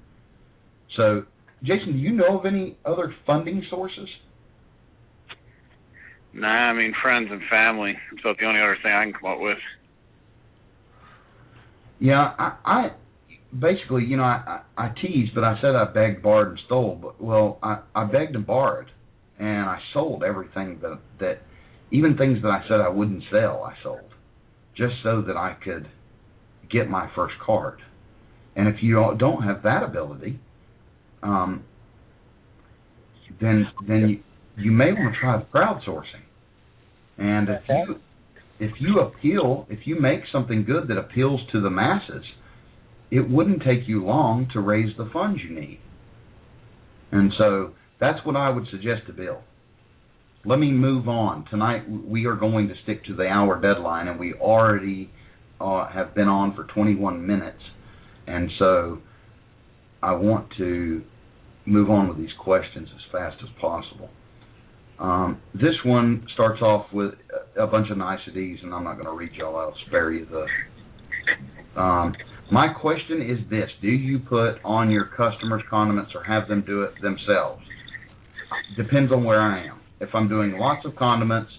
So, 0.97 1.25
Jason, 1.63 1.93
do 1.95 1.99
you 1.99 2.13
know 2.13 2.39
of 2.39 2.45
any 2.45 2.77
other 2.85 3.15
funding 3.27 3.65
sources? 3.71 4.09
Nah, 6.35 6.49
I 6.49 6.73
mean 6.73 6.95
friends 7.03 7.29
and 7.31 7.41
family. 7.51 7.95
It's 8.13 8.21
about 8.23 8.39
the 8.39 8.47
only 8.47 8.61
other 8.61 8.77
thing 8.83 8.93
I 8.93 9.05
can 9.05 9.13
come 9.13 9.31
up 9.33 9.41
with. 9.41 9.59
Yeah, 12.01 12.35
I, 12.39 12.57
I 12.65 12.91
basically, 13.59 14.05
you 14.05 14.17
know, 14.17 14.25
I, 14.25 14.63
I, 14.77 14.87
I 14.87 14.95
teased, 15.01 15.35
but 15.35 15.45
I 15.45 15.59
said 15.61 15.77
I 15.77 15.85
begged, 15.85 16.23
borrowed, 16.23 16.49
and 16.49 16.59
stole. 16.67 16.99
But 17.01 17.23
well, 17.23 17.59
I, 17.63 17.81
I 17.95 18.05
begged 18.05 18.35
and 18.35 18.47
borrowed, 18.47 18.91
and 19.39 19.69
I 19.69 19.79
sold 19.93 20.25
everything 20.25 20.79
that 20.83 20.99
that, 21.21 21.39
even 21.91 22.17
things 22.17 22.43
that 22.43 22.49
I 22.49 22.63
said 22.69 22.81
I 22.81 22.89
wouldn't 22.89 23.23
sell, 23.31 23.63
I 23.63 23.75
sold, 23.83 24.12
just 24.77 24.95
so 25.03 25.23
that 25.23 25.37
I 25.37 25.57
could 25.63 25.89
get 26.71 26.89
my 26.89 27.11
first 27.15 27.35
card. 27.45 27.81
And 28.57 28.69
if 28.69 28.77
you 28.83 29.15
don't 29.19 29.43
have 29.43 29.63
that 29.63 29.83
ability, 29.83 30.39
um, 31.23 31.65
then 33.41 33.67
then 33.87 34.09
you, 34.09 34.63
you 34.65 34.71
may 34.73 34.93
want 34.93 35.15
to 35.15 35.21
try 35.21 35.43
crowdsourcing. 35.53 36.25
And 37.19 37.49
if 37.49 37.63
you 37.69 37.97
if 38.61 38.73
you 38.81 39.01
appeal, 39.01 39.67
if 39.71 39.87
you 39.87 40.01
make 40.01 40.21
something 40.31 40.65
good 40.65 40.89
that 40.89 40.99
appeals 40.99 41.41
to 41.53 41.61
the 41.61 41.71
masses, 41.71 42.25
it 43.11 43.29
wouldn't 43.29 43.63
take 43.63 43.89
you 43.89 44.05
long 44.05 44.49
to 44.53 44.61
raise 44.61 44.97
the 44.97 45.09
funds 45.13 45.41
you 45.47 45.59
need. 45.59 45.81
And 47.11 47.33
so 47.39 47.73
that's 48.01 48.25
what 48.25 48.37
I 48.37 48.51
would 48.51 48.67
suggest 48.71 49.07
to 49.07 49.13
Bill. 49.13 49.43
Let 50.45 50.59
me 50.59 50.73
move 50.73 51.09
on. 51.09 51.45
Tonight 51.51 51.85
we 51.89 52.27
are 52.27 52.35
going 52.35 52.67
to 52.67 52.75
stick 52.83 53.05
to 53.05 53.15
the 53.15 53.29
hour 53.29 53.61
deadline, 53.61 54.09
and 54.09 54.19
we 54.19 54.35
already 54.35 55.09
uh, 55.61 55.89
have 55.89 56.17
been 56.17 56.27
on 56.27 56.57
for 56.57 56.65
21 56.65 57.25
minutes. 57.25 57.63
And 58.27 58.51
so 58.59 58.99
I 60.03 60.13
want 60.15 60.49
to 60.59 61.03
move 61.65 61.91
on 61.91 62.09
with 62.09 62.19
these 62.19 62.35
questions 62.41 62.89
as 62.93 63.13
fast 63.13 63.37
as 63.41 63.51
possible. 63.61 64.11
Um, 64.99 65.41
this 65.55 65.77
one 65.85 66.27
starts 66.35 66.61
off 66.61 66.87
with 66.93 67.15
a 67.57 67.69
bunch 67.69 67.91
of 67.93 67.99
niceties, 67.99 68.59
and 68.65 68.75
I'm 68.75 68.83
not 68.83 68.95
going 68.95 69.07
to 69.07 69.13
read 69.13 69.33
y'all. 69.35 69.57
I'll 69.57 69.75
spare 69.87 70.11
you 70.11 70.27
the. 70.27 71.81
Um, 71.81 72.15
my 72.51 72.67
question 72.69 73.23
is 73.23 73.39
this: 73.49 73.71
Do 73.81 73.89
you 73.89 74.19
put 74.19 74.57
on 74.65 74.91
your 74.91 75.05
customers 75.05 75.63
condiments 75.71 76.11
or 76.17 76.25
have 76.25 76.49
them 76.49 76.65
do 76.67 76.83
it 76.83 76.95
themselves? 77.01 77.63
Depends 78.77 79.13
on 79.13 79.23
where 79.23 79.41
I 79.41 79.67
am. 79.69 79.82
If 80.03 80.11
I'm 80.15 80.29
doing 80.29 80.59
lots 80.59 80.85
of 80.85 80.97
condiments 80.97 81.51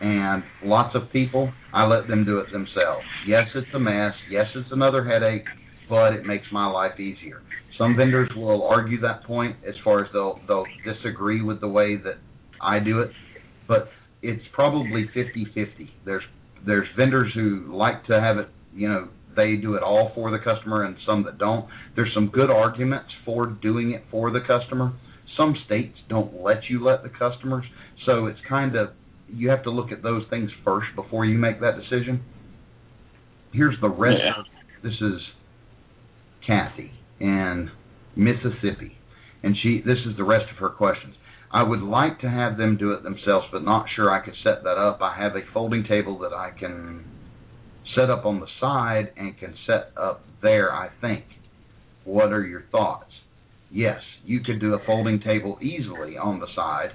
and 0.00 0.42
lots 0.64 0.96
of 0.96 1.12
people, 1.12 1.52
I 1.72 1.86
let 1.86 2.08
them 2.08 2.24
do 2.24 2.38
it 2.38 2.46
themselves. 2.50 3.04
Yes, 3.28 3.46
it's 3.54 3.68
a 3.74 3.78
mess. 3.78 4.14
Yes, 4.30 4.46
it's 4.56 4.72
another 4.72 5.04
headache, 5.04 5.44
but 5.88 6.14
it 6.14 6.24
makes 6.24 6.46
my 6.50 6.66
life 6.66 6.98
easier. 6.98 7.42
Some 7.78 7.94
vendors 7.96 8.30
will 8.34 8.66
argue 8.66 9.00
that 9.00 9.24
point 9.24 9.56
as 9.68 9.74
far 9.84 10.04
as 10.04 10.10
they'll 10.12 10.40
they'll 10.48 10.66
disagree 10.84 11.42
with 11.42 11.60
the 11.60 11.68
way 11.68 11.96
that 11.96 12.18
I 12.60 12.78
do 12.78 13.00
it, 13.00 13.10
but 13.68 13.88
it's 14.22 14.42
probably 14.52 15.10
50-50. 15.14 15.90
There's 16.06 16.22
there's 16.66 16.88
vendors 16.96 17.32
who 17.34 17.76
like 17.76 18.06
to 18.06 18.18
have 18.20 18.38
it, 18.38 18.48
you 18.74 18.88
know, 18.88 19.08
they 19.36 19.56
do 19.56 19.74
it 19.74 19.82
all 19.82 20.12
for 20.14 20.30
the 20.30 20.38
customer, 20.38 20.84
and 20.84 20.96
some 21.06 21.24
that 21.24 21.38
don't. 21.38 21.66
There's 21.96 22.12
some 22.14 22.28
good 22.28 22.50
arguments 22.50 23.10
for 23.24 23.46
doing 23.46 23.90
it 23.90 24.04
for 24.10 24.30
the 24.30 24.40
customer. 24.40 24.92
Some 25.36 25.56
states 25.66 25.96
don't 26.08 26.42
let 26.42 26.68
you 26.68 26.84
let 26.84 27.02
the 27.02 27.08
customers, 27.08 27.64
so 28.06 28.26
it's 28.26 28.38
kind 28.48 28.76
of 28.76 28.90
you 29.28 29.48
have 29.50 29.62
to 29.64 29.70
look 29.70 29.90
at 29.90 30.02
those 30.02 30.22
things 30.30 30.50
first 30.64 30.88
before 30.94 31.24
you 31.24 31.38
make 31.38 31.60
that 31.60 31.76
decision. 31.76 32.22
Here's 33.52 33.80
the 33.80 33.88
rest. 33.88 34.20
Yeah. 34.22 34.42
This 34.82 35.00
is 35.00 35.20
Kathy 36.46 36.92
in 37.20 37.70
Mississippi, 38.16 38.98
and 39.42 39.56
she. 39.62 39.80
This 39.84 39.98
is 40.06 40.16
the 40.16 40.24
rest 40.24 40.46
of 40.52 40.58
her 40.58 40.70
questions. 40.70 41.14
I 41.52 41.62
would 41.62 41.82
like 41.82 42.20
to 42.20 42.28
have 42.28 42.58
them 42.58 42.76
do 42.76 42.92
it 42.92 43.02
themselves, 43.04 43.46
but 43.52 43.62
not 43.62 43.86
sure 43.94 44.10
I 44.10 44.24
could 44.24 44.34
set 44.42 44.64
that 44.64 44.76
up. 44.76 44.98
I 45.00 45.16
have 45.16 45.36
a 45.36 45.42
folding 45.52 45.84
table 45.88 46.18
that 46.18 46.32
I 46.32 46.50
can 46.50 47.04
set 47.94 48.10
up 48.10 48.26
on 48.26 48.40
the 48.40 48.46
side 48.60 49.12
and 49.16 49.38
can 49.38 49.54
set 49.66 49.92
up 49.96 50.24
there, 50.42 50.72
I 50.72 50.90
think. 51.00 51.24
What 52.04 52.32
are 52.32 52.44
your 52.44 52.64
thoughts? 52.72 53.13
Yes, 53.74 53.98
you 54.24 54.38
could 54.38 54.60
do 54.60 54.74
a 54.74 54.78
folding 54.86 55.20
table 55.20 55.58
easily 55.60 56.16
on 56.16 56.38
the 56.38 56.46
side. 56.54 56.90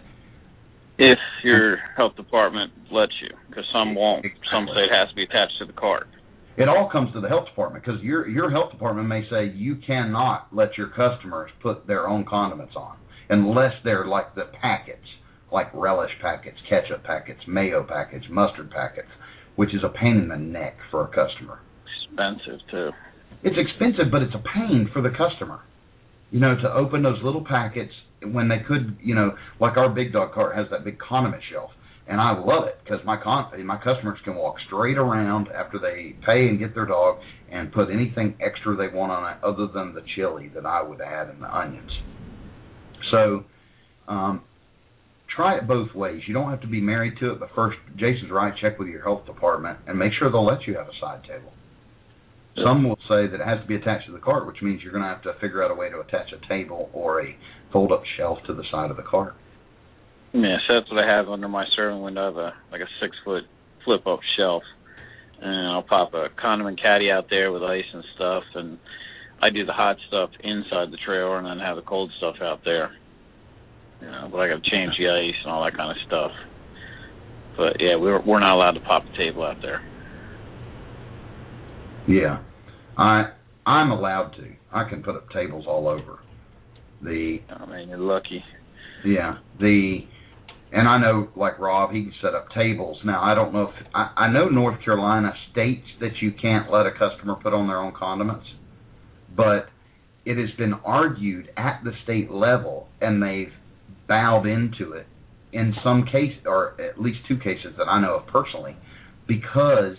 If 0.98 1.20
your 1.44 1.76
health 1.98 2.16
department 2.16 2.72
lets 2.90 3.12
you, 3.22 3.36
because 3.50 3.66
some 3.74 3.96
won't. 3.96 4.26
Some 4.50 4.66
say 4.68 4.84
it 4.84 4.96
has 4.96 5.10
to 5.10 5.16
be 5.16 5.24
attached 5.24 5.60
to 5.60 5.66
the 5.66 5.74
cart. 5.74 6.08
It 6.56 6.70
all 6.70 6.90
comes 6.90 7.12
to 7.14 7.20
the 7.20 7.28
health 7.28 7.48
department 7.48 7.84
because 7.84 8.02
your 8.02 8.30
your 8.30 8.50
health 8.50 8.72
department 8.72 9.10
may 9.10 9.24
say 9.30 9.52
you 9.54 9.76
cannot 9.86 10.48
let 10.54 10.78
your 10.78 10.88
customers 10.88 11.52
put 11.62 11.86
their 11.86 12.08
own 12.08 12.26
condiments 12.26 12.74
on 12.78 12.96
unless 13.30 13.74
they're 13.84 14.08
like 14.08 14.34
the 14.36 14.46
packets, 14.62 15.06
like 15.52 15.68
relish 15.74 16.12
packets, 16.22 16.58
ketchup 16.70 17.04
packets, 17.04 17.42
mayo 17.46 17.84
packets, 17.84 18.26
mustard 18.30 18.72
packets, 18.72 19.10
which 19.58 19.76
is 19.76 19.82
a 19.84 19.90
pain 19.90 20.16
in 20.16 20.30
the 20.30 20.38
neck 20.38 20.78
for 20.92 21.04
a 21.04 21.08
customer. 21.08 21.60
Expensive 22.08 22.60
too. 22.72 22.90
It's 23.44 23.58
expensive, 23.58 24.12
but 24.12 24.22
it's 24.22 24.36
a 24.36 24.44
pain 24.56 24.90
for 24.94 25.02
the 25.02 25.12
customer. 25.12 25.60
You 26.32 26.40
know, 26.40 26.56
to 26.56 26.74
open 26.74 27.02
those 27.02 27.18
little 27.24 27.44
packets 27.44 27.92
when 28.24 28.50
they 28.50 28.60
could, 28.68 28.98
you 29.02 29.16
know, 29.16 29.36
like 29.60 29.78
our 29.78 29.90
big 29.90 30.14
dog 30.14 30.34
cart 30.34 30.56
has 30.56 30.68
that 30.72 30.84
big 30.84 31.00
condiment 31.00 31.42
shelf, 31.52 31.72
and 32.08 32.20
I 32.20 32.38
love 32.38 32.68
it 32.68 32.80
because 32.84 33.00
my 33.06 33.18
con- 33.22 33.66
my 33.66 33.78
customers 33.78 34.20
can 34.24 34.36
walk 34.36 34.56
straight 34.68 34.98
around 34.98 35.48
after 35.50 35.80
they 35.80 36.16
pay 36.26 36.48
and 36.48 36.60
get 36.60 36.76
their 36.76 36.86
dog 36.86 37.18
and 37.52 37.72
put 37.72 37.90
anything 37.90 38.36
extra 38.42 38.76
they 38.76 38.94
want 38.94 39.12
on 39.12 39.32
it 39.32 39.44
other 39.44 39.68
than 39.74 39.94
the 39.94 40.04
chili 40.16 40.52
that 40.54 40.66
I 40.66 40.82
would 40.82 41.02
add 41.02 41.30
and 41.30 41.42
the 41.42 41.56
onions. 41.56 41.92
So, 43.12 43.44
um, 44.08 44.44
try 45.36 45.58
it 45.58 45.68
both 45.68 45.94
ways. 45.96 46.22
You 46.28 46.34
don't 46.34 46.50
have 46.50 46.62
to 46.62 46.68
be 46.68 46.82
married 46.82 47.14
to 47.22 47.32
it, 47.32 47.40
but 47.40 47.50
first, 47.56 47.78
Jason's 47.96 48.32
right. 48.32 48.54
Check 48.62 48.78
with 48.78 48.88
your 48.88 49.04
health 49.04 49.26
department 49.26 49.80
and 49.88 49.98
make 49.98 50.12
sure 50.18 50.32
they'll 50.32 50.46
let 50.46 50.68
you 50.68 50.76
have 50.78 50.88
a 50.88 51.00
side 51.00 51.24
table. 51.24 51.54
Some 52.56 52.84
will 52.84 53.00
say 53.08 53.28
that 53.28 53.40
it 53.40 53.46
has 53.46 53.62
to 53.62 53.68
be 53.68 53.76
attached 53.76 54.08
to 54.08 54.12
the 54.12 54.20
cart, 54.20 54.46
which 54.46 54.62
means 54.62 54.82
you're 54.84 54.92
going 54.92 55.04
to 55.04 55.10
have 55.10 55.22
to 55.24 55.34
figure 55.40 55.64
out 55.64 55.72
a 55.72 55.76
way 55.76 55.90
to 55.90 56.00
attach 56.00 56.34
a 56.34 56.48
table 56.48 56.90
or 56.94 57.22
a 57.22 57.36
fold-up 57.72 58.04
shelf 58.18 58.40
to 58.48 58.54
the 58.54 58.64
side 58.72 58.92
of 58.92 58.98
the 58.98 59.04
cart. 59.04 59.36
Yeah, 60.34 60.58
so 60.68 60.76
that's 60.76 60.92
what 60.92 61.04
I 61.04 61.08
have 61.08 61.30
under 61.30 61.48
my 61.48 61.66
serving 61.76 62.02
window. 62.02 62.22
I 62.22 62.26
have 62.26 62.38
a 62.38 62.54
like 62.72 62.82
a 62.82 62.92
six 63.02 63.16
foot 63.26 63.44
flip 63.84 64.06
up 64.06 64.20
shelf, 64.38 64.64
and 65.42 65.68
I'll 65.68 65.84
pop 65.84 66.14
a 66.14 66.28
condiment 66.40 66.82
caddy 66.82 67.10
out 67.10 67.28
there 67.30 67.52
with 67.52 67.64
ice 67.64 67.90
and 67.94 68.04
stuff, 68.16 68.44
and 68.54 68.78
I 69.42 69.50
do 69.50 69.66
the 69.66 69.74
hot 69.74 69.98
stuff 70.08 70.30
inside 70.44 70.92
the 70.92 71.00
trailer, 71.04 71.38
and 71.38 71.48
then 71.48 71.66
have 71.66 71.78
the 71.78 71.82
cold 71.82 72.12
stuff 72.18 72.36
out 72.42 72.62
there. 72.64 72.92
You 74.02 74.08
know, 74.08 74.30
but 74.32 74.38
I 74.38 74.50
got 74.50 74.64
to 74.64 74.70
change 74.70 74.94
the 75.00 75.10
ice 75.10 75.36
and 75.44 75.52
all 75.52 75.64
that 75.64 75.76
kind 75.76 75.92
of 75.92 75.98
stuff. 76.06 76.32
But 77.58 77.78
yeah, 77.80 77.96
we're 77.96 78.22
we're 78.22 78.40
not 78.40 78.56
allowed 78.56 78.78
to 78.78 78.82
pop 78.82 79.04
a 79.06 79.18
table 79.18 79.44
out 79.44 79.62
there. 79.62 79.82
Yeah, 82.10 82.42
I 82.98 83.34
I'm 83.68 83.92
allowed 83.92 84.32
to. 84.38 84.52
I 84.74 84.90
can 84.90 85.04
put 85.04 85.16
up 85.16 85.30
tables 85.30 85.66
all 85.68 85.88
over. 85.88 86.20
The 87.04 87.38
I 87.50 87.66
mean, 87.68 87.90
you're 87.90 88.00
lucky. 88.00 88.44
yeah 89.06 89.38
the 89.60 90.00
and 90.72 90.88
I 90.88 91.00
know 91.00 91.30
like 91.36 91.60
Rob, 91.60 91.92
he 91.92 92.04
can 92.04 92.14
set 92.20 92.34
up 92.34 92.48
tables. 92.56 92.98
Now 93.06 93.22
I 93.22 93.36
don't 93.36 93.54
know 93.54 93.64
if 93.64 93.76
I, 93.94 94.26
I 94.26 94.32
know 94.34 94.50
North 94.50 94.84
Carolina 94.84 95.34
states 95.52 95.86
that 96.00 96.14
you 96.20 96.32
can't 96.32 96.72
let 96.72 96.88
a 96.88 96.92
customer 96.92 97.36
put 97.36 97.54
on 97.54 97.68
their 97.68 97.78
own 97.78 97.94
condiments, 97.98 98.46
but 99.36 99.68
it 100.26 100.38
has 100.38 100.50
been 100.58 100.74
argued 100.84 101.50
at 101.58 101.82
the 101.84 101.92
state 102.04 102.32
level, 102.32 102.88
and 103.02 103.22
they've 103.22 103.54
bowed 104.08 104.48
into 104.48 104.94
it 104.94 105.06
in 105.54 105.76
some 105.84 106.06
case, 106.12 106.34
or 106.46 106.80
at 106.82 107.00
least 107.00 107.20
two 107.28 107.38
cases 107.38 107.74
that 107.78 107.88
I 107.88 108.02
know 108.02 108.16
of 108.16 108.28
personally, 108.28 108.76
because 109.28 109.96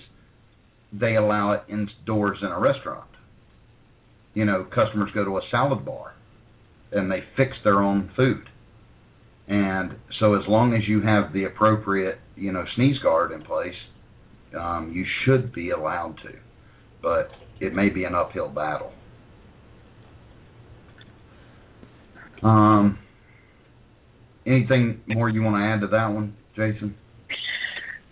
they 0.92 1.16
allow 1.16 1.52
it 1.52 1.62
indoors 1.68 2.38
in 2.42 2.48
a 2.48 2.58
restaurant. 2.58 3.04
you 4.34 4.44
know, 4.44 4.64
customers 4.64 5.10
go 5.14 5.24
to 5.24 5.38
a 5.38 5.40
salad 5.50 5.84
bar 5.84 6.14
and 6.92 7.10
they 7.10 7.20
fix 7.36 7.52
their 7.64 7.82
own 7.82 8.10
food. 8.16 8.48
And 9.48 9.96
so 10.20 10.34
as 10.34 10.42
long 10.48 10.74
as 10.74 10.82
you 10.86 11.02
have 11.02 11.32
the 11.32 11.44
appropriate, 11.44 12.18
you 12.36 12.52
know, 12.52 12.64
sneeze 12.76 12.98
guard 13.02 13.32
in 13.32 13.42
place, 13.42 13.74
um, 14.58 14.92
you 14.94 15.04
should 15.24 15.52
be 15.52 15.70
allowed 15.70 16.16
to. 16.22 16.32
But 17.02 17.30
it 17.60 17.74
may 17.74 17.88
be 17.88 18.04
an 18.04 18.14
uphill 18.14 18.48
battle. 18.48 18.92
Um, 22.42 22.98
anything 24.46 25.00
more 25.06 25.28
you 25.28 25.42
want 25.42 25.56
to 25.56 25.62
add 25.62 25.80
to 25.80 25.88
that 25.88 26.08
one, 26.14 26.36
Jason? 26.54 26.94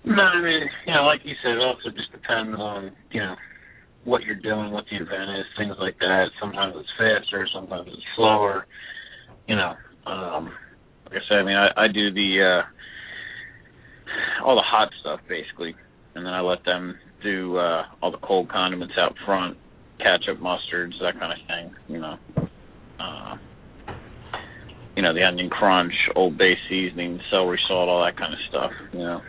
No, 0.05 0.23
I 0.23 0.41
mean, 0.41 0.63
you 0.87 0.95
know, 0.95 1.03
like 1.03 1.21
you 1.25 1.35
said, 1.43 1.53
it 1.53 1.61
also 1.61 1.91
just 1.91 2.13
depends 2.13 2.59
on, 2.59 2.93
you 3.11 3.21
know, 3.21 3.35
what 4.05 4.23
you're 4.23 4.37
doing, 4.37 4.71
what 4.71 4.85
the 4.91 4.97
event 4.97 5.31
is, 5.39 5.45
things 5.59 5.75
like 5.79 5.99
that. 5.99 6.27
Sometimes 6.41 6.75
it's 6.77 6.89
faster, 6.97 7.47
sometimes 7.53 7.89
it's 7.89 8.03
slower. 8.17 8.67
You 9.47 9.57
know, 9.57 9.75
um, 10.07 10.53
like 11.05 11.17
I 11.17 11.29
said, 11.29 11.39
I 11.39 11.43
mean, 11.45 11.57
I, 11.57 11.69
I 11.85 11.89
do 11.89 12.13
the 12.13 12.63
uh, 12.63 14.47
all 14.47 14.55
the 14.57 14.63
hot 14.63 14.89
stuff 15.01 15.21
basically, 15.29 15.75
and 16.15 16.25
then 16.25 16.33
I 16.33 16.41
let 16.41 16.65
them 16.65 16.97
do 17.23 17.57
uh, 17.57 17.83
all 18.01 18.11
the 18.11 18.19
cold 18.19 18.49
condiments 18.49 18.95
out 18.99 19.15
front, 19.27 19.59
ketchup, 19.99 20.41
mustards, 20.41 20.99
that 21.03 21.19
kind 21.19 21.33
of 21.33 21.47
thing. 21.47 21.75
You 21.89 22.01
know, 22.01 22.17
uh, 23.01 23.37
you 24.97 25.03
know, 25.03 25.13
the 25.13 25.25
onion 25.25 25.51
crunch, 25.51 25.93
Old 26.15 26.39
Bay 26.39 26.55
seasoning, 26.69 27.21
celery 27.31 27.61
salt, 27.69 27.89
all 27.89 28.05
that 28.05 28.17
kind 28.17 28.33
of 28.33 28.39
stuff. 28.49 28.71
You 28.93 29.01
know. 29.01 29.21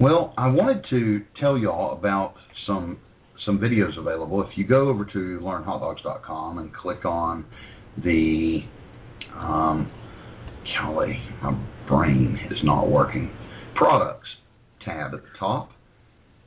Well, 0.00 0.34
I 0.36 0.48
wanted 0.48 0.84
to 0.90 1.22
tell 1.40 1.56
y'all 1.56 1.96
about 1.96 2.34
some 2.66 2.98
some 3.46 3.58
videos 3.58 3.98
available. 3.98 4.42
If 4.42 4.56
you 4.56 4.66
go 4.66 4.88
over 4.88 5.04
to 5.04 5.40
learnhotdogs.com 5.42 6.58
and 6.58 6.74
click 6.74 7.04
on 7.04 7.44
the 8.02 8.60
um, 9.36 9.90
golly, 10.74 11.18
my 11.42 11.52
brain 11.88 12.38
is 12.50 12.58
not 12.64 12.90
working. 12.90 13.30
Products 13.76 14.26
tab 14.84 15.14
at 15.14 15.22
the 15.22 15.38
top, 15.38 15.70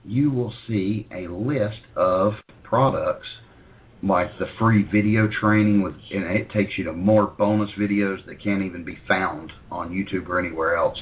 you 0.03 0.31
will 0.31 0.53
see 0.67 1.07
a 1.15 1.27
list 1.31 1.81
of 1.95 2.33
products 2.63 3.27
like 4.03 4.27
the 4.39 4.45
free 4.59 4.83
video 4.83 5.29
training 5.39 5.81
with 5.81 5.93
and 6.11 6.23
it 6.25 6.49
takes 6.51 6.71
you 6.77 6.83
to 6.83 6.93
more 6.93 7.27
bonus 7.27 7.69
videos 7.79 8.23
that 8.27 8.43
can't 8.43 8.61
even 8.61 8.83
be 8.83 8.97
found 9.07 9.51
on 9.71 9.89
YouTube 9.89 10.27
or 10.27 10.39
anywhere 10.39 10.75
else 10.75 10.97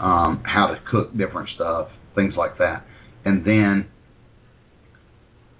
um, 0.00 0.42
how 0.44 0.68
to 0.68 0.80
cook 0.90 1.16
different 1.16 1.48
stuff, 1.54 1.88
things 2.14 2.34
like 2.36 2.58
that, 2.58 2.84
and 3.24 3.44
then 3.44 3.88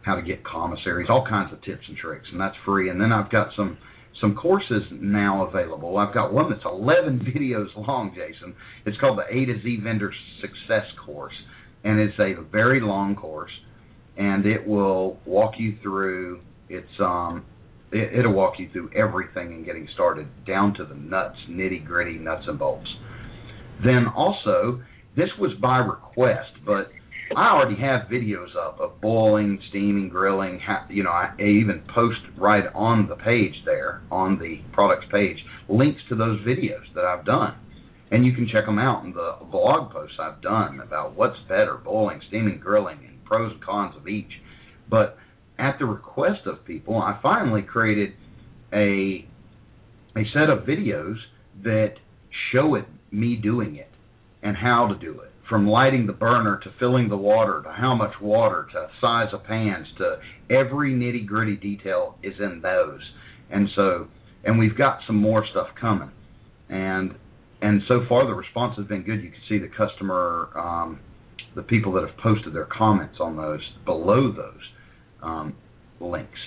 how 0.02 0.16
to 0.16 0.22
get 0.22 0.42
commissaries, 0.44 1.08
all 1.10 1.26
kinds 1.28 1.52
of 1.52 1.62
tips 1.62 1.82
and 1.88 1.96
tricks, 1.96 2.26
and 2.32 2.40
that's 2.40 2.56
free. 2.64 2.88
And 2.88 3.00
then 3.00 3.12
I've 3.12 3.30
got 3.30 3.48
some 3.56 3.78
some 4.20 4.34
courses 4.34 4.82
now 4.92 5.46
available. 5.46 5.96
I've 5.96 6.12
got 6.12 6.32
one 6.32 6.50
that's 6.50 6.64
11 6.64 7.20
videos 7.36 7.74
long, 7.76 8.14
Jason. 8.14 8.54
It's 8.84 8.98
called 8.98 9.18
the 9.18 9.24
A 9.24 9.46
to 9.46 9.62
Z 9.62 9.80
Vendor 9.82 10.12
Success 10.40 10.84
Course, 11.04 11.34
and 11.84 11.98
it's 12.00 12.18
a 12.18 12.34
very 12.50 12.80
long 12.80 13.14
course, 13.16 13.52
and 14.16 14.46
it 14.46 14.66
will 14.66 15.18
walk 15.26 15.54
you 15.58 15.76
through. 15.82 16.40
It's 16.68 17.00
um, 17.00 17.44
it, 17.92 18.20
it'll 18.20 18.32
walk 18.32 18.54
you 18.58 18.70
through 18.72 18.90
everything 18.94 19.48
and 19.52 19.64
getting 19.66 19.88
started 19.94 20.28
down 20.46 20.74
to 20.74 20.84
the 20.84 20.94
nuts, 20.94 21.36
nitty 21.50 21.84
gritty 21.84 22.18
nuts 22.18 22.44
and 22.46 22.58
bolts. 22.58 22.88
Then 23.84 24.06
also, 24.14 24.82
this 25.16 25.28
was 25.38 25.52
by 25.60 25.78
request, 25.78 26.52
but 26.64 26.90
I 27.36 27.52
already 27.52 27.80
have 27.80 28.08
videos 28.10 28.56
up 28.56 28.80
of 28.80 29.00
boiling, 29.00 29.60
steaming, 29.68 30.08
grilling. 30.08 30.60
You 30.88 31.04
know, 31.04 31.10
I 31.10 31.34
even 31.38 31.82
post 31.94 32.18
right 32.36 32.64
on 32.74 33.08
the 33.08 33.16
page 33.16 33.54
there, 33.64 34.02
on 34.10 34.38
the 34.38 34.60
products 34.72 35.06
page, 35.12 35.38
links 35.68 36.00
to 36.08 36.16
those 36.16 36.40
videos 36.40 36.92
that 36.94 37.04
I've 37.04 37.24
done. 37.24 37.54
And 38.10 38.26
you 38.26 38.32
can 38.32 38.48
check 38.52 38.66
them 38.66 38.78
out 38.78 39.04
in 39.04 39.12
the 39.12 39.36
blog 39.50 39.92
posts 39.92 40.16
I've 40.20 40.42
done 40.42 40.80
about 40.80 41.14
what's 41.16 41.38
better, 41.48 41.76
boiling, 41.76 42.20
steaming, 42.26 42.58
grilling, 42.58 42.98
and 43.06 43.24
pros 43.24 43.52
and 43.52 43.64
cons 43.64 43.94
of 43.96 44.08
each. 44.08 44.32
But 44.90 45.16
at 45.56 45.78
the 45.78 45.84
request 45.84 46.46
of 46.46 46.64
people, 46.64 46.96
I 46.96 47.20
finally 47.22 47.62
created 47.62 48.14
a 48.72 49.26
a 50.16 50.24
set 50.34 50.50
of 50.50 50.66
videos 50.66 51.14
that 51.62 51.94
show 52.52 52.74
it 52.74 52.86
me 53.12 53.36
doing 53.36 53.76
it 53.76 53.90
and 54.42 54.56
how 54.56 54.88
to 54.88 54.98
do 54.98 55.20
it. 55.20 55.30
From 55.48 55.66
lighting 55.66 56.06
the 56.06 56.12
burner 56.12 56.60
to 56.62 56.70
filling 56.78 57.08
the 57.08 57.16
water 57.16 57.60
to 57.64 57.72
how 57.72 57.94
much 57.94 58.12
water 58.20 58.68
to 58.72 58.88
size 59.00 59.28
of 59.32 59.44
pans 59.44 59.86
to 59.98 60.18
every 60.48 60.92
nitty 60.92 61.26
gritty 61.26 61.56
detail 61.56 62.16
is 62.22 62.34
in 62.38 62.60
those. 62.62 63.00
And 63.50 63.68
so, 63.74 64.06
and 64.44 64.58
we've 64.58 64.78
got 64.78 65.00
some 65.06 65.16
more 65.16 65.44
stuff 65.50 65.68
coming. 65.80 66.12
And 66.68 67.14
and 67.60 67.82
so 67.88 68.04
far 68.08 68.26
the 68.26 68.32
response 68.32 68.76
has 68.78 68.86
been 68.86 69.02
good. 69.02 69.22
You 69.22 69.30
can 69.30 69.40
see 69.48 69.58
the 69.58 69.68
customer, 69.68 70.50
um, 70.56 71.00
the 71.54 71.62
people 71.62 71.92
that 71.92 72.06
have 72.06 72.16
posted 72.18 72.54
their 72.54 72.66
comments 72.66 73.16
on 73.20 73.36
those 73.36 73.60
below 73.84 74.32
those 74.32 74.62
um, 75.22 75.56
links. 76.00 76.38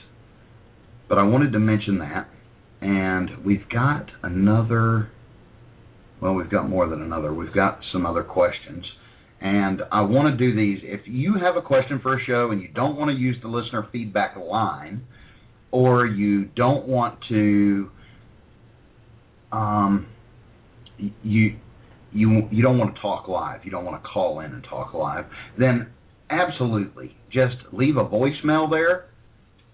But 1.07 1.17
I 1.17 1.23
wanted 1.23 1.51
to 1.51 1.59
mention 1.59 1.99
that, 1.99 2.29
and 2.81 3.45
we've 3.45 3.67
got 3.69 4.09
another 4.23 5.11
well, 6.23 6.35
we've 6.35 6.49
got 6.49 6.69
more 6.69 6.87
than 6.87 7.01
another. 7.01 7.33
We've 7.33 7.53
got 7.53 7.79
some 7.91 8.05
other 8.05 8.23
questions. 8.23 8.85
And 9.41 9.81
I 9.91 9.99
want 10.03 10.31
to 10.31 10.37
do 10.37 10.55
these. 10.55 10.79
If 10.81 11.01
you 11.05 11.33
have 11.33 11.57
a 11.57 11.61
question 11.61 11.99
for 12.01 12.17
a 12.17 12.23
show 12.23 12.51
and 12.51 12.61
you 12.61 12.69
don't 12.69 12.95
want 12.95 13.09
to 13.09 13.17
use 13.21 13.35
the 13.41 13.49
listener 13.49 13.89
feedback 13.91 14.37
line, 14.37 15.05
or 15.71 16.05
you 16.05 16.45
don't 16.45 16.87
want 16.87 17.19
to, 17.27 17.89
um, 19.51 20.07
you 20.97 21.57
you 22.13 22.47
you 22.49 22.63
don't 22.63 22.77
want 22.77 22.95
to 22.95 23.01
talk 23.01 23.27
live, 23.27 23.65
you 23.65 23.71
don't 23.71 23.83
want 23.83 24.01
to 24.01 24.07
call 24.07 24.39
in 24.39 24.53
and 24.53 24.63
talk 24.63 24.93
live, 24.93 25.25
then 25.59 25.87
absolutely 26.29 27.17
just 27.29 27.55
leave 27.73 27.97
a 27.97 28.05
voicemail 28.05 28.69
there 28.69 29.09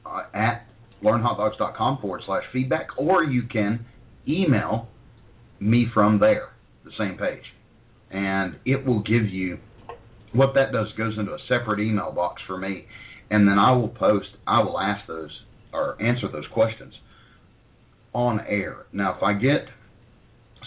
uh, 0.04 0.24
at 0.34 0.66
learnhotdogs.com 1.04 2.00
forward 2.02 2.24
slash 2.26 2.44
feedback, 2.52 2.88
or 2.98 3.24
you 3.24 3.44
can 3.44 3.86
email 4.28 4.88
me 5.60 5.88
from 5.93 6.19
there, 6.19 6.50
the 6.84 6.91
same 6.98 7.17
page. 7.17 7.43
And 8.12 8.56
it 8.65 8.86
will 8.86 9.02
give 9.02 9.28
you 9.30 9.60
what 10.34 10.54
that 10.56 10.72
does 10.72 10.88
goes 10.98 11.17
into 11.17 11.34
a 11.34 11.39
separate 11.48 11.80
email 11.80 12.12
box 12.12 12.41
for 12.45 12.58
me, 12.58 12.86
and 13.32 13.48
then 13.48 13.58
I 13.58 13.72
will 13.72 13.89
post, 13.89 14.28
I 14.48 14.62
will 14.62 14.80
ask 14.80 15.08
those 15.08 15.32
or 15.74 16.02
answer 16.02 16.28
those 16.32 16.48
questions 16.54 16.93
on 18.13 18.39
air. 18.48 18.86
Now, 18.91 19.15
if 19.15 19.24
I 19.24 19.34
get 19.34 19.67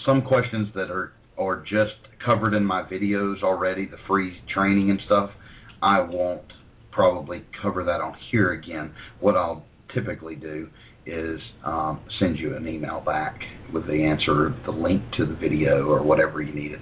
some 0.07 0.23
questions 0.23 0.69
that 0.75 0.91
are 0.91 1.13
are 1.39 1.63
just 1.63 1.95
covered 2.25 2.55
in 2.55 2.65
my 2.65 2.83
videos 2.83 3.43
already, 3.43 3.87
the 3.87 3.97
free 4.07 4.39
training 4.53 4.91
and 4.91 5.01
stuff, 5.07 5.31
I 5.83 6.01
won't 6.01 6.43
probably 6.91 7.43
cover 7.61 7.85
that 7.85 8.01
on 8.01 8.15
here 8.31 8.53
again. 8.53 8.95
What 9.19 9.37
I'll 9.37 9.65
typically 9.95 10.37
do 10.37 10.69
is 11.07 11.41
um, 11.65 12.01
send 12.21 12.39
you 12.39 12.57
an 12.57 12.67
email 12.69 13.01
back 13.01 13.39
with 13.73 13.87
the 13.87 14.05
answer, 14.05 14.55
the 14.65 14.73
link 14.73 15.03
to 15.17 15.27
the 15.27 15.35
video, 15.35 15.87
or 15.87 16.03
whatever 16.03 16.41
you 16.41 16.55
needed. 16.55 16.81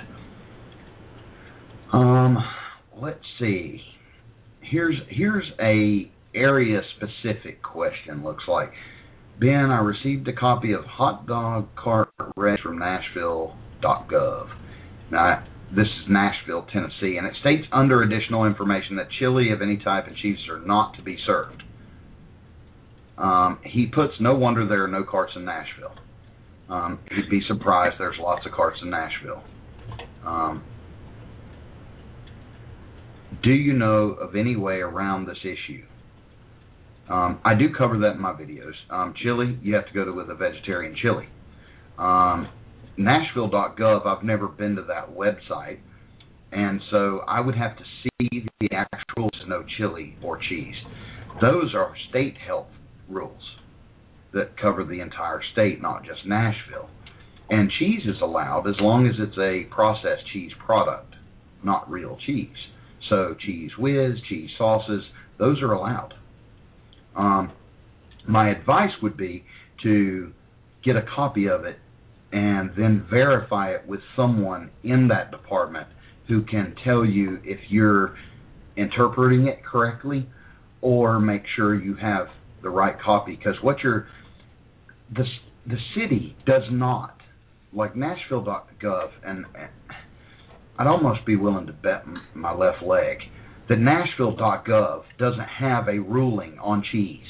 Um, 1.93 2.39
let's 3.01 3.25
see. 3.39 3.81
Here's 4.61 4.97
here's 5.09 5.51
a 5.61 6.11
area 6.35 6.81
specific 6.97 7.63
question. 7.63 8.23
Looks 8.23 8.45
like 8.47 8.73
Ben, 9.41 9.71
I 9.71 9.81
received 9.81 10.29
a 10.29 10.35
copy 10.35 10.73
of 10.73 10.85
Hot 10.85 11.27
Dog 11.27 11.69
Cart 11.75 12.11
Regs 12.37 12.61
from 12.63 12.79
Nashville.gov. 12.79 14.49
Now, 15.11 15.45
this 15.75 15.87
is 15.87 16.11
Nashville, 16.11 16.67
Tennessee, 16.73 17.17
and 17.17 17.27
it 17.27 17.33
states 17.41 17.67
under 17.73 18.03
additional 18.03 18.45
information 18.45 18.97
that 18.97 19.09
chili 19.19 19.51
of 19.51 19.63
any 19.63 19.79
type 19.79 20.07
and 20.07 20.17
cheeses 20.17 20.45
are 20.51 20.61
not 20.61 20.95
to 20.97 21.03
be 21.03 21.17
served. 21.27 21.63
Um, 23.19 23.59
he 23.65 23.87
puts 23.87 24.15
no 24.21 24.35
wonder 24.35 24.67
there 24.67 24.85
are 24.85 24.89
no 24.89 25.05
carts 25.05 25.33
in 25.37 25.45
Nashville. 25.45 25.95
Um, 26.69 27.01
he'd 27.11 27.31
be 27.31 27.41
surprised 27.49 27.97
there's 27.99 28.17
lots 28.21 28.47
of 28.47 28.53
carts 28.53 28.79
in 28.83 28.91
Nashville. 28.91 29.43
Um, 30.25 30.65
do 33.43 33.51
you 33.51 33.73
know 33.73 34.11
of 34.21 34.37
any 34.37 34.57
way 34.57 34.77
around 34.77 35.27
this 35.27 35.39
issue? 35.43 35.85
Um, 37.09 37.41
I 37.45 37.55
do 37.55 37.75
cover 37.77 37.99
that 37.99 38.13
in 38.13 38.21
my 38.21 38.33
videos. 38.33 38.73
Um, 38.89 39.15
chili, 39.21 39.59
you 39.63 39.75
have 39.75 39.87
to 39.87 39.93
go 39.93 40.05
to 40.05 40.13
with 40.13 40.31
a 40.31 40.35
vegetarian 40.35 40.95
chili. 41.01 41.27
Um, 41.99 42.49
Nashville.gov, 42.97 44.07
I've 44.07 44.25
never 44.25 44.47
been 44.47 44.77
to 44.77 44.83
that 44.83 45.11
website, 45.11 45.81
and 46.53 46.81
so 46.91 47.23
I 47.27 47.41
would 47.41 47.57
have 47.57 47.77
to 47.77 47.85
see 48.03 48.47
the 48.61 48.69
actual 48.73 49.31
no 49.51 49.65
chili 49.77 50.17
or 50.23 50.39
cheese. 50.49 50.75
Those 51.43 51.75
are 51.75 51.93
state 52.09 52.37
health 52.47 52.69
rules 53.11 53.43
that 54.33 54.57
cover 54.61 54.85
the 54.85 55.01
entire 55.01 55.41
state, 55.53 55.83
not 55.83 56.05
just 56.05 56.27
Nashville. 56.27 56.89
And 57.49 57.71
cheese 57.79 58.03
is 58.07 58.21
allowed 58.23 58.69
as 58.69 58.77
long 58.79 59.09
as 59.09 59.15
it's 59.19 59.37
a 59.39 59.69
processed 59.75 60.23
cheese 60.33 60.53
product, 60.65 61.15
not 61.65 61.91
real 61.91 62.17
cheese. 62.25 62.49
So 63.09 63.35
Cheez 63.45 63.71
Whiz, 63.77 64.19
cheese 64.29 64.51
sauces, 64.57 65.03
those 65.39 65.61
are 65.63 65.73
allowed. 65.73 66.15
Um, 67.17 67.53
my 68.29 68.51
advice 68.51 68.93
would 69.03 69.17
be 69.17 69.45
to 69.83 70.33
get 70.85 70.97
a 70.97 71.03
copy 71.03 71.49
of 71.49 71.65
it 71.65 71.79
and 72.33 72.71
then 72.77 73.05
verify 73.11 73.73
it 73.73 73.87
with 73.89 74.01
someone 74.15 74.71
in 74.85 75.09
that 75.09 75.33
department 75.33 75.89
who 76.29 76.43
can 76.45 76.77
tell 76.85 77.05
you 77.05 77.39
if 77.43 77.59
you're 77.69 78.15
interpreting 78.77 79.49
it 79.49 79.65
correctly 79.65 80.29
or 80.81 81.19
make 81.19 81.43
sure 81.57 81.75
you 81.75 81.97
have 81.97 82.29
the 82.63 82.71
right 82.71 82.97
copy 83.01 83.37
because 83.37 83.57
what 83.63 83.77
you're 83.83 84.07
the 85.15 85.25
the 85.67 85.77
city 85.95 86.37
does 86.47 86.63
not 86.71 87.17
like 87.73 87.95
Nashville.gov 87.95 89.11
and 89.25 89.45
I'd 90.79 90.87
almost 90.87 91.27
be 91.27 91.37
willing 91.37 91.67
to 91.67 91.73
bet 91.73 92.05
my 92.35 92.53
left 92.53 92.83
leg 92.83 93.19
that 93.69 93.79
Nashville.gov 93.79 95.03
doesn't 95.19 95.49
have 95.61 95.89
a 95.89 95.99
ruling 95.99 96.59
on 96.59 96.83
cheese. 96.91 97.27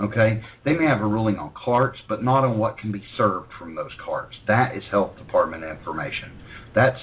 Okay, 0.00 0.42
they 0.64 0.72
may 0.72 0.86
have 0.86 1.00
a 1.00 1.06
ruling 1.06 1.36
on 1.36 1.52
carts, 1.52 1.98
but 2.08 2.22
not 2.22 2.44
on 2.44 2.58
what 2.58 2.78
can 2.78 2.90
be 2.90 3.02
served 3.18 3.48
from 3.58 3.74
those 3.74 3.90
carts. 4.02 4.34
That 4.46 4.74
is 4.76 4.82
health 4.90 5.18
department 5.18 5.64
information. 5.64 6.32
That's 6.74 6.96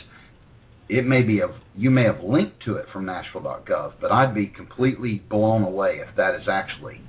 it 0.90 1.06
may 1.06 1.22
be 1.22 1.40
a 1.40 1.48
you 1.76 1.90
may 1.92 2.04
have 2.04 2.24
linked 2.24 2.64
to 2.66 2.76
it 2.76 2.86
from 2.92 3.06
Nashville.gov, 3.06 3.94
but 4.02 4.12
I'd 4.12 4.34
be 4.34 4.48
completely 4.48 5.22
blown 5.30 5.64
away 5.64 6.02
if 6.08 6.16
that 6.16 6.36
is 6.36 6.48
actually 6.50 7.02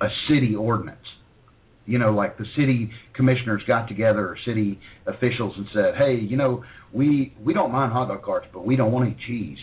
a 0.00 0.06
city 0.28 0.54
ordinance. 0.54 0.98
You 1.86 1.98
know, 1.98 2.12
like 2.12 2.36
the 2.36 2.46
city 2.56 2.90
commissioners 3.14 3.62
got 3.66 3.88
together 3.88 4.28
or 4.28 4.36
city 4.44 4.80
officials 5.06 5.54
and 5.56 5.66
said, 5.72 5.94
"Hey, 5.96 6.16
you 6.16 6.36
know, 6.36 6.64
we 6.92 7.34
we 7.44 7.54
don't 7.54 7.72
mind 7.72 7.92
hot 7.92 8.08
dog 8.08 8.22
carts, 8.22 8.46
but 8.52 8.66
we 8.66 8.76
don't 8.76 8.92
want 8.92 9.06
any 9.06 9.16
cheese." 9.26 9.58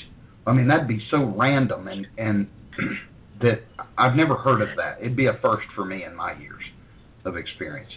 I 0.46 0.54
mean, 0.54 0.68
that'd 0.68 0.88
be 0.88 1.02
so 1.12 1.34
random 1.38 1.88
and 1.88 2.08
and 2.18 2.48
that 3.42 3.62
I've 3.98 4.16
never 4.16 4.36
heard 4.36 4.62
of 4.62 4.78
that. 4.78 5.00
It'd 5.00 5.16
be 5.16 5.28
a 5.28 5.38
first 5.42 5.68
for 5.76 5.86
me 5.86 6.04
in 6.04 6.16
my 6.16 6.38
years 6.40 6.64
of 7.26 7.38
experience. 7.38 7.92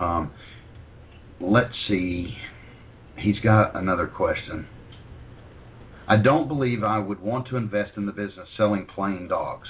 Um, 0.00 0.32
let's 1.40 1.74
see. 1.88 2.36
He's 3.16 3.38
got 3.40 3.76
another 3.76 4.06
question. 4.06 4.66
I 6.06 6.16
don't 6.16 6.48
believe 6.48 6.84
I 6.84 6.98
would 6.98 7.20
want 7.20 7.48
to 7.48 7.56
invest 7.56 7.92
in 7.96 8.06
the 8.06 8.12
business 8.12 8.46
selling 8.56 8.86
plain 8.94 9.28
dogs. 9.28 9.68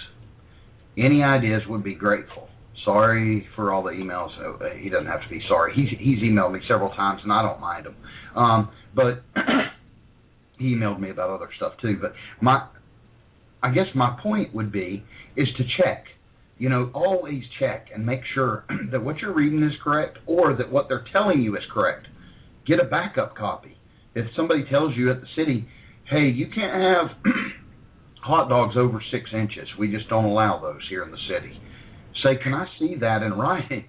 Any 0.96 1.22
ideas 1.22 1.62
would 1.68 1.84
be 1.84 1.94
grateful. 1.94 2.48
Sorry 2.84 3.46
for 3.54 3.72
all 3.72 3.82
the 3.82 3.90
emails. 3.90 4.30
Oh, 4.40 4.58
he 4.78 4.88
doesn't 4.88 5.06
have 5.06 5.22
to 5.22 5.28
be 5.28 5.40
sorry. 5.48 5.72
He's 5.74 5.88
he's 5.98 6.18
emailed 6.18 6.52
me 6.52 6.60
several 6.68 6.90
times, 6.90 7.20
and 7.22 7.32
I 7.32 7.42
don't 7.42 7.60
mind 7.60 7.86
him. 7.86 7.96
Um, 8.36 8.70
but 8.94 9.22
he 10.58 10.74
emailed 10.74 11.00
me 11.00 11.10
about 11.10 11.30
other 11.30 11.48
stuff 11.56 11.72
too. 11.80 11.96
But 12.00 12.12
my 12.40 12.66
I 13.62 13.70
guess 13.70 13.86
my 13.94 14.18
point 14.22 14.54
would 14.54 14.70
be 14.70 15.04
is 15.36 15.48
to 15.56 15.64
check. 15.82 16.04
You 16.58 16.68
know, 16.68 16.90
always 16.94 17.42
check 17.58 17.88
and 17.94 18.04
make 18.04 18.20
sure 18.34 18.64
that 18.92 19.02
what 19.02 19.18
you're 19.18 19.34
reading 19.34 19.62
is 19.62 19.72
correct 19.82 20.18
or 20.26 20.54
that 20.56 20.70
what 20.70 20.86
they're 20.88 21.06
telling 21.12 21.40
you 21.42 21.56
is 21.56 21.62
correct. 21.72 22.06
Get 22.66 22.80
a 22.80 22.84
backup 22.84 23.36
copy. 23.36 23.76
If 24.14 24.26
somebody 24.36 24.64
tells 24.70 24.96
you 24.96 25.10
at 25.10 25.20
the 25.20 25.26
city, 25.36 25.66
hey, 26.10 26.30
you 26.34 26.46
can't 26.46 26.72
have 26.72 27.16
hot 28.22 28.48
dogs 28.48 28.76
over 28.76 29.02
six 29.10 29.30
inches, 29.32 29.68
we 29.78 29.90
just 29.90 30.08
don't 30.08 30.24
allow 30.24 30.60
those 30.60 30.80
here 30.88 31.02
in 31.02 31.10
the 31.10 31.18
city. 31.28 31.58
Say, 32.22 32.42
can 32.42 32.54
I 32.54 32.66
see 32.78 32.96
that 33.00 33.22
in 33.22 33.34
writing? 33.34 33.84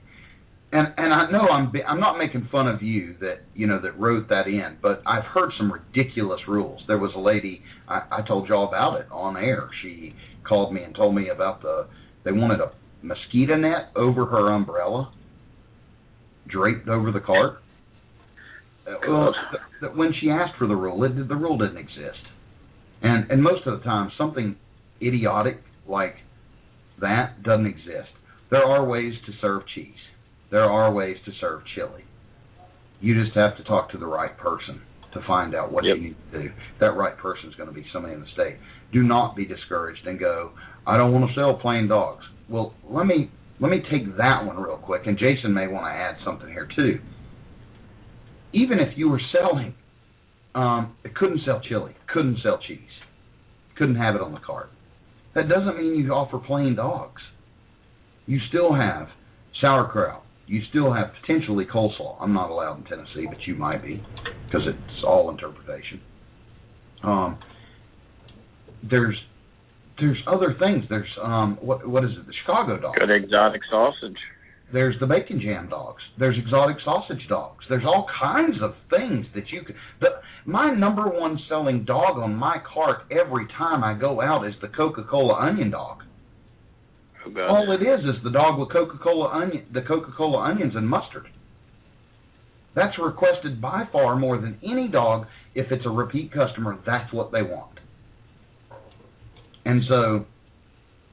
and 0.75 0.93
and 0.97 1.13
I 1.13 1.31
know 1.31 1.47
I'm 1.47 1.71
I'm 1.87 1.99
not 1.99 2.17
making 2.17 2.49
fun 2.51 2.67
of 2.67 2.81
you 2.81 3.15
that 3.21 3.41
you 3.53 3.67
know 3.67 3.79
that 3.81 3.97
wrote 3.99 4.29
that 4.29 4.47
in, 4.47 4.77
but 4.81 5.01
I've 5.05 5.23
heard 5.23 5.51
some 5.57 5.71
ridiculous 5.71 6.41
rules. 6.47 6.81
There 6.87 6.97
was 6.97 7.11
a 7.15 7.19
lady 7.19 7.61
I, 7.87 8.01
I 8.11 8.27
told 8.27 8.49
y'all 8.49 8.67
about 8.67 8.99
it 8.99 9.07
on 9.11 9.37
air. 9.37 9.69
She 9.81 10.13
called 10.47 10.73
me 10.73 10.83
and 10.83 10.93
told 10.93 11.15
me 11.15 11.29
about 11.29 11.61
the 11.61 11.87
they 12.23 12.31
wanted 12.31 12.59
a 12.59 12.71
mosquito 13.01 13.55
net 13.55 13.91
over 13.95 14.25
her 14.25 14.51
umbrella, 14.51 15.13
draped 16.47 16.89
over 16.89 17.11
the 17.11 17.21
cart. 17.21 17.59
Well, 18.85 19.29
uh, 19.29 19.57
that 19.81 19.97
when 19.97 20.13
she 20.19 20.29
asked 20.29 20.57
for 20.57 20.67
the 20.67 20.75
rule, 20.75 21.03
it, 21.03 21.27
the 21.27 21.35
rule 21.35 21.57
didn't 21.57 21.77
exist, 21.77 22.21
and 23.01 23.29
and 23.31 23.41
most 23.41 23.65
of 23.65 23.79
the 23.79 23.83
time 23.83 24.11
something 24.17 24.55
idiotic 25.01 25.61
like 25.87 26.15
that 27.01 27.43
doesn't 27.43 27.65
exist. 27.65 28.09
There 28.51 28.63
are 28.63 28.85
ways 28.85 29.13
to 29.25 29.31
serve 29.41 29.63
cheese 29.73 29.95
there 30.51 30.63
are 30.63 30.91
ways 30.91 31.17
to 31.25 31.31
serve 31.41 31.63
chili. 31.75 32.05
You 33.01 33.21
just 33.21 33.35
have 33.35 33.57
to 33.57 33.63
talk 33.63 33.91
to 33.91 33.97
the 33.97 34.05
right 34.05 34.37
person 34.37 34.81
to 35.13 35.21
find 35.27 35.55
out 35.55 35.71
what 35.71 35.83
yep. 35.83 35.97
you 35.97 36.03
need 36.03 36.15
to 36.31 36.43
do. 36.43 36.49
That 36.79 36.95
right 36.95 37.17
person 37.17 37.49
is 37.49 37.55
going 37.55 37.69
to 37.69 37.75
be 37.75 37.85
somebody 37.91 38.13
in 38.13 38.21
the 38.21 38.27
state. 38.33 38.55
Do 38.93 39.03
not 39.03 39.35
be 39.35 39.45
discouraged 39.45 40.05
and 40.07 40.19
go, 40.19 40.51
I 40.87 40.97
don't 40.97 41.11
want 41.11 41.29
to 41.29 41.35
sell 41.35 41.55
plain 41.55 41.87
dogs. 41.87 42.23
Well, 42.49 42.73
let 42.89 43.05
me 43.05 43.29
let 43.59 43.69
me 43.69 43.81
take 43.91 44.17
that 44.17 44.45
one 44.45 44.57
real 44.57 44.77
quick, 44.77 45.03
and 45.07 45.17
Jason 45.17 45.53
may 45.53 45.67
want 45.67 45.85
to 45.85 45.91
add 45.91 46.15
something 46.25 46.47
here 46.47 46.67
too. 46.75 46.99
Even 48.55 48.79
if 48.79 48.97
you 48.97 49.09
were 49.09 49.21
selling, 49.33 49.75
um, 50.55 50.95
it 51.03 51.13
couldn't 51.13 51.41
sell 51.45 51.61
chili, 51.67 51.93
couldn't 52.11 52.37
sell 52.41 52.57
cheese, 52.65 52.79
couldn't 53.77 53.97
have 53.97 54.15
it 54.15 54.21
on 54.21 54.33
the 54.33 54.39
cart. 54.39 54.69
That 55.35 55.49
doesn't 55.49 55.77
mean 55.77 55.99
you 55.99 56.11
offer 56.11 56.39
plain 56.39 56.75
dogs. 56.75 57.21
You 58.25 58.39
still 58.47 58.73
have 58.73 59.09
sauerkraut, 59.59 60.23
you 60.47 60.61
still 60.69 60.93
have 60.93 61.07
potentially 61.21 61.65
coleslaw. 61.65 62.15
I'm 62.21 62.33
not 62.33 62.49
allowed 62.49 62.77
in 62.77 62.83
Tennessee, 62.85 63.27
but 63.27 63.39
you 63.45 63.55
might 63.55 63.83
be 63.83 64.01
because 64.45 64.61
it's 64.65 65.03
all 65.05 65.29
interpretation. 65.29 65.99
Um, 67.03 67.37
there's 68.89 69.17
there's 69.99 70.17
other 70.27 70.55
things. 70.59 70.85
There's 70.89 71.09
um, 71.21 71.57
what 71.61 71.87
what 71.87 72.05
is 72.05 72.11
it? 72.11 72.25
The 72.25 72.33
Chicago 72.41 72.79
dog. 72.79 72.95
Good 72.95 73.11
exotic 73.11 73.61
sausage. 73.69 74.17
There's 74.73 74.99
the 74.99 75.05
bacon 75.05 75.39
jam 75.39 75.69
dogs. 75.69 76.01
There's 76.17 76.37
exotic 76.37 76.77
sausage 76.83 77.27
dogs. 77.29 77.63
There's 77.69 77.85
all 77.85 78.07
kinds 78.19 78.57
of 78.61 78.73
things 78.89 79.25
that 79.35 79.49
you 79.51 79.61
can. 79.63 79.75
The, 80.01 80.07
my 80.45 80.73
number 80.73 81.07
one 81.07 81.39
selling 81.47 81.85
dog 81.85 82.17
on 82.17 82.35
my 82.35 82.57
cart 82.73 83.01
every 83.11 83.47
time 83.57 83.83
I 83.83 83.93
go 83.93 84.21
out 84.21 84.45
is 84.45 84.53
the 84.61 84.67
Coca-Cola 84.67 85.35
onion 85.35 85.71
dog. 85.71 85.99
Oh, 87.25 87.41
All 87.41 87.71
it 87.79 87.83
is 87.83 87.99
is 88.05 88.23
the 88.23 88.31
dog 88.31 88.59
with 88.59 88.71
Coca-Cola 88.71 89.29
onion, 89.29 89.65
the 89.73 89.81
Coca-Cola 89.81 90.39
onions 90.39 90.73
and 90.75 90.87
mustard. 90.87 91.27
That's 92.75 92.97
requested 92.99 93.61
by 93.61 93.87
far 93.91 94.15
more 94.15 94.37
than 94.37 94.59
any 94.63 94.87
dog. 94.87 95.27
If 95.53 95.71
it's 95.71 95.85
a 95.85 95.89
repeat 95.89 96.33
customer, 96.33 96.77
that's 96.85 97.13
what 97.13 97.31
they 97.31 97.41
want. 97.41 97.79
And 99.63 99.83
so, 99.87 100.25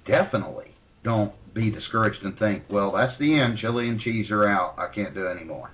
definitely 0.06 0.74
don't 1.04 1.32
be 1.54 1.70
discouraged 1.70 2.18
and 2.24 2.38
think, 2.38 2.64
well, 2.70 2.92
that's 2.92 3.18
the 3.18 3.38
end. 3.40 3.58
Chili 3.60 3.88
and 3.88 4.00
cheese 4.00 4.30
are 4.30 4.48
out. 4.48 4.74
I 4.78 4.92
can't 4.94 5.14
do 5.14 5.26
anymore. 5.26 5.70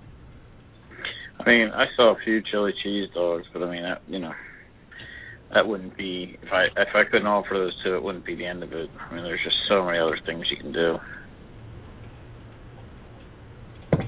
I 1.41 1.49
mean, 1.49 1.71
I 1.73 1.87
saw 1.97 2.14
a 2.14 2.17
few 2.25 2.43
chili 2.51 2.73
cheese 2.83 3.09
dogs, 3.14 3.45
but 3.53 3.62
I 3.62 3.71
mean, 3.71 3.83
that, 3.83 4.03
you 4.09 4.19
know, 4.19 4.33
that 5.55 5.67
wouldn't 5.67 5.97
be 5.97 6.37
if 6.43 6.53
I 6.53 6.64
if 6.77 6.88
I 6.95 7.05
couldn't 7.11 7.27
offer 7.27 7.55
those 7.55 7.73
two, 7.85 7.95
it 7.95 8.03
wouldn't 8.03 8.27
be 8.27 8.35
the 8.35 8.45
end 8.45 8.62
of 8.62 8.73
it. 8.73 8.91
I 8.99 9.14
mean, 9.14 9.25
there's 9.25 9.41
just 9.43 9.57
so 9.69 9.85
many 9.85 9.99
other 9.99 10.19
things 10.27 10.45
you 10.51 10.57
can 10.57 10.73
do. 10.73 10.97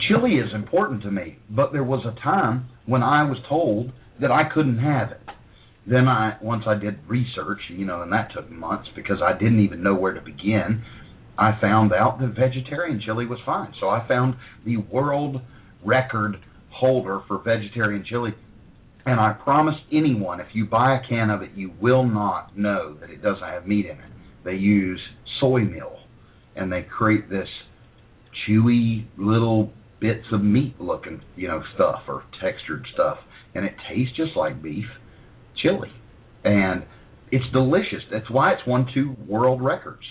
Chili 0.08 0.34
is 0.34 0.52
important 0.54 1.02
to 1.02 1.10
me, 1.10 1.38
but 1.48 1.72
there 1.72 1.84
was 1.84 2.04
a 2.04 2.20
time 2.20 2.68
when 2.86 3.02
I 3.02 3.22
was 3.22 3.38
told 3.48 3.92
that 4.20 4.30
I 4.30 4.42
couldn't 4.52 4.78
have 4.78 5.12
it. 5.12 5.20
Then 5.86 6.08
I 6.08 6.36
once 6.42 6.64
I 6.66 6.74
did 6.74 6.98
research, 7.08 7.60
you 7.70 7.86
know, 7.86 8.02
and 8.02 8.12
that 8.12 8.30
took 8.34 8.50
months 8.50 8.88
because 8.94 9.18
I 9.22 9.32
didn't 9.32 9.64
even 9.64 9.82
know 9.82 9.94
where 9.94 10.12
to 10.12 10.20
begin. 10.20 10.82
I 11.40 11.58
found 11.60 11.92
out 11.92 12.20
that 12.20 12.34
vegetarian 12.38 13.00
chili 13.04 13.26
was 13.26 13.38
fine. 13.46 13.72
So 13.80 13.88
I 13.88 14.06
found 14.06 14.36
the 14.64 14.76
world 14.76 15.40
record 15.84 16.36
holder 16.70 17.22
for 17.26 17.38
vegetarian 17.38 18.04
chili 18.08 18.34
and 19.06 19.18
I 19.18 19.32
promise 19.32 19.76
anyone, 19.92 20.40
if 20.40 20.48
you 20.52 20.66
buy 20.66 20.96
a 20.96 21.08
can 21.08 21.30
of 21.30 21.42
it, 21.42 21.50
you 21.54 21.72
will 21.80 22.04
not 22.04 22.56
know 22.56 22.96
that 23.00 23.10
it 23.10 23.22
doesn't 23.22 23.42
have 23.42 23.66
meat 23.66 23.86
in 23.86 23.92
it. 23.92 24.10
They 24.44 24.54
use 24.54 25.00
soy 25.40 25.60
meal, 25.60 25.98
and 26.54 26.70
they 26.70 26.82
create 26.82 27.30
this 27.30 27.48
chewy 28.46 29.06
little 29.16 29.72
bits 30.00 30.26
of 30.32 30.42
meat 30.42 30.80
looking, 30.80 31.22
you 31.36 31.48
know, 31.48 31.62
stuff 31.74 32.02
or 32.08 32.24
textured 32.42 32.86
stuff, 32.92 33.18
and 33.54 33.64
it 33.64 33.74
tastes 33.88 34.16
just 34.16 34.36
like 34.36 34.62
beef 34.62 34.86
chili, 35.62 35.90
and 36.44 36.84
it's 37.32 37.44
delicious. 37.52 38.02
That's 38.12 38.30
why 38.30 38.52
it's 38.52 38.66
won 38.66 38.86
two 38.92 39.16
world 39.26 39.62
records, 39.62 40.04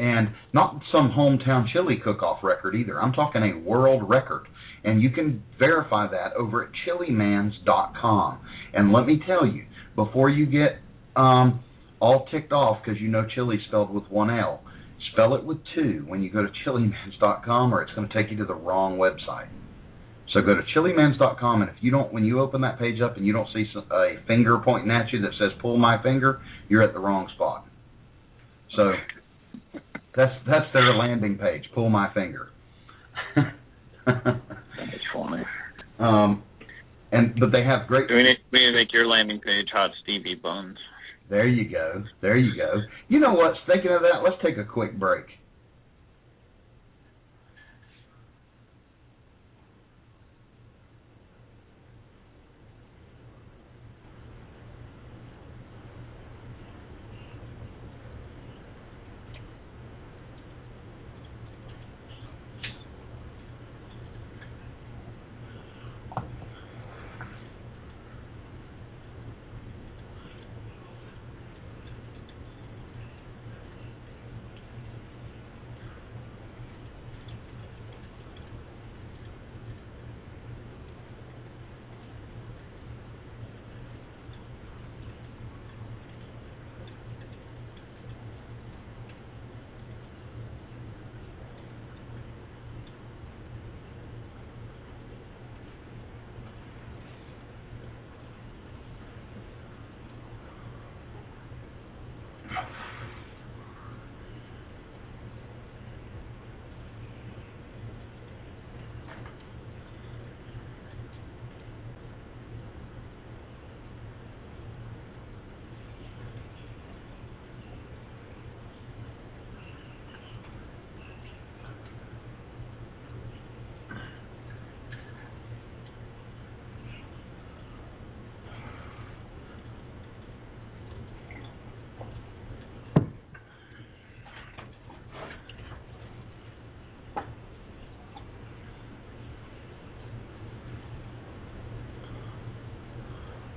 and 0.00 0.28
not 0.52 0.80
some 0.90 1.12
hometown 1.16 1.70
chili 1.72 2.00
cook-off 2.02 2.42
record 2.42 2.74
either. 2.74 3.00
I'm 3.00 3.12
talking 3.12 3.42
a 3.42 3.68
world 3.68 4.08
record 4.08 4.46
and 4.84 5.02
you 5.02 5.10
can 5.10 5.42
verify 5.58 6.10
that 6.10 6.32
over 6.34 6.64
at 6.64 6.70
chillimans.com. 6.86 8.40
And 8.72 8.92
let 8.92 9.06
me 9.06 9.20
tell 9.26 9.46
you, 9.46 9.66
before 9.94 10.30
you 10.30 10.46
get 10.46 10.78
um, 11.16 11.62
all 12.00 12.26
ticked 12.30 12.52
off 12.52 12.78
because 12.82 13.00
you 13.00 13.08
know 13.08 13.26
chili 13.34 13.58
spelled 13.68 13.92
with 13.92 14.04
one 14.08 14.30
L, 14.30 14.62
spell 15.12 15.34
it 15.34 15.44
with 15.44 15.58
two 15.74 16.04
when 16.06 16.22
you 16.22 16.30
go 16.30 16.42
to 16.42 16.48
chillimans.com, 16.64 17.74
or 17.74 17.82
it's 17.82 17.92
going 17.92 18.08
to 18.08 18.14
take 18.14 18.30
you 18.30 18.38
to 18.38 18.44
the 18.44 18.54
wrong 18.54 18.96
website. 18.96 19.48
So 20.32 20.40
go 20.40 20.54
to 20.54 20.62
chillimans.com, 20.74 21.62
and 21.62 21.70
if 21.70 21.76
you 21.80 21.90
don't, 21.90 22.12
when 22.12 22.24
you 22.24 22.40
open 22.40 22.60
that 22.60 22.78
page 22.78 23.00
up 23.00 23.16
and 23.16 23.26
you 23.26 23.32
don't 23.32 23.48
see 23.52 23.66
a 23.90 24.14
finger 24.28 24.58
pointing 24.64 24.90
at 24.90 25.12
you 25.12 25.20
that 25.22 25.32
says 25.38 25.50
"pull 25.60 25.76
my 25.76 26.00
finger," 26.02 26.40
you're 26.68 26.82
at 26.82 26.94
the 26.94 27.00
wrong 27.00 27.28
spot. 27.34 27.66
So 28.76 28.92
that's 30.16 30.34
that's 30.46 30.66
their 30.72 30.94
landing 30.94 31.38
page. 31.38 31.64
Pull 31.74 31.88
my 31.90 32.12
finger. 32.12 32.50
That's 34.06 35.04
funny. 35.12 35.42
um, 35.98 36.42
and 37.12 37.38
but 37.38 37.52
they 37.52 37.62
have 37.64 37.86
great. 37.86 38.08
We 38.10 38.22
need, 38.22 38.38
we 38.52 38.60
need 38.60 38.72
to 38.72 38.78
make 38.78 38.92
your 38.92 39.06
landing 39.06 39.40
page 39.40 39.68
hot 39.72 39.90
steamy 40.02 40.34
Buns. 40.34 40.78
There 41.28 41.46
you 41.46 41.68
go. 41.70 42.04
There 42.20 42.36
you 42.36 42.56
go. 42.56 42.80
You 43.08 43.20
know 43.20 43.32
what? 43.32 43.54
Thinking 43.66 43.92
of 43.92 44.02
that, 44.02 44.22
let's 44.24 44.42
take 44.42 44.56
a 44.58 44.64
quick 44.64 44.98
break. 44.98 45.26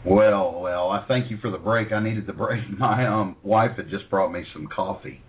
Well, 0.06 0.60
well, 0.62 0.90
I 0.90 1.06
thank 1.08 1.32
you 1.32 1.38
for 1.42 1.50
the 1.50 1.58
break. 1.58 1.92
I 1.92 2.04
needed 2.04 2.28
the 2.28 2.34
break. 2.34 2.62
My 2.78 3.08
um 3.08 3.36
wife 3.44 3.78
had 3.78 3.90
just 3.90 4.10
brought 4.10 4.32
me 4.32 4.44
some 4.54 4.68
coffee, 4.68 5.22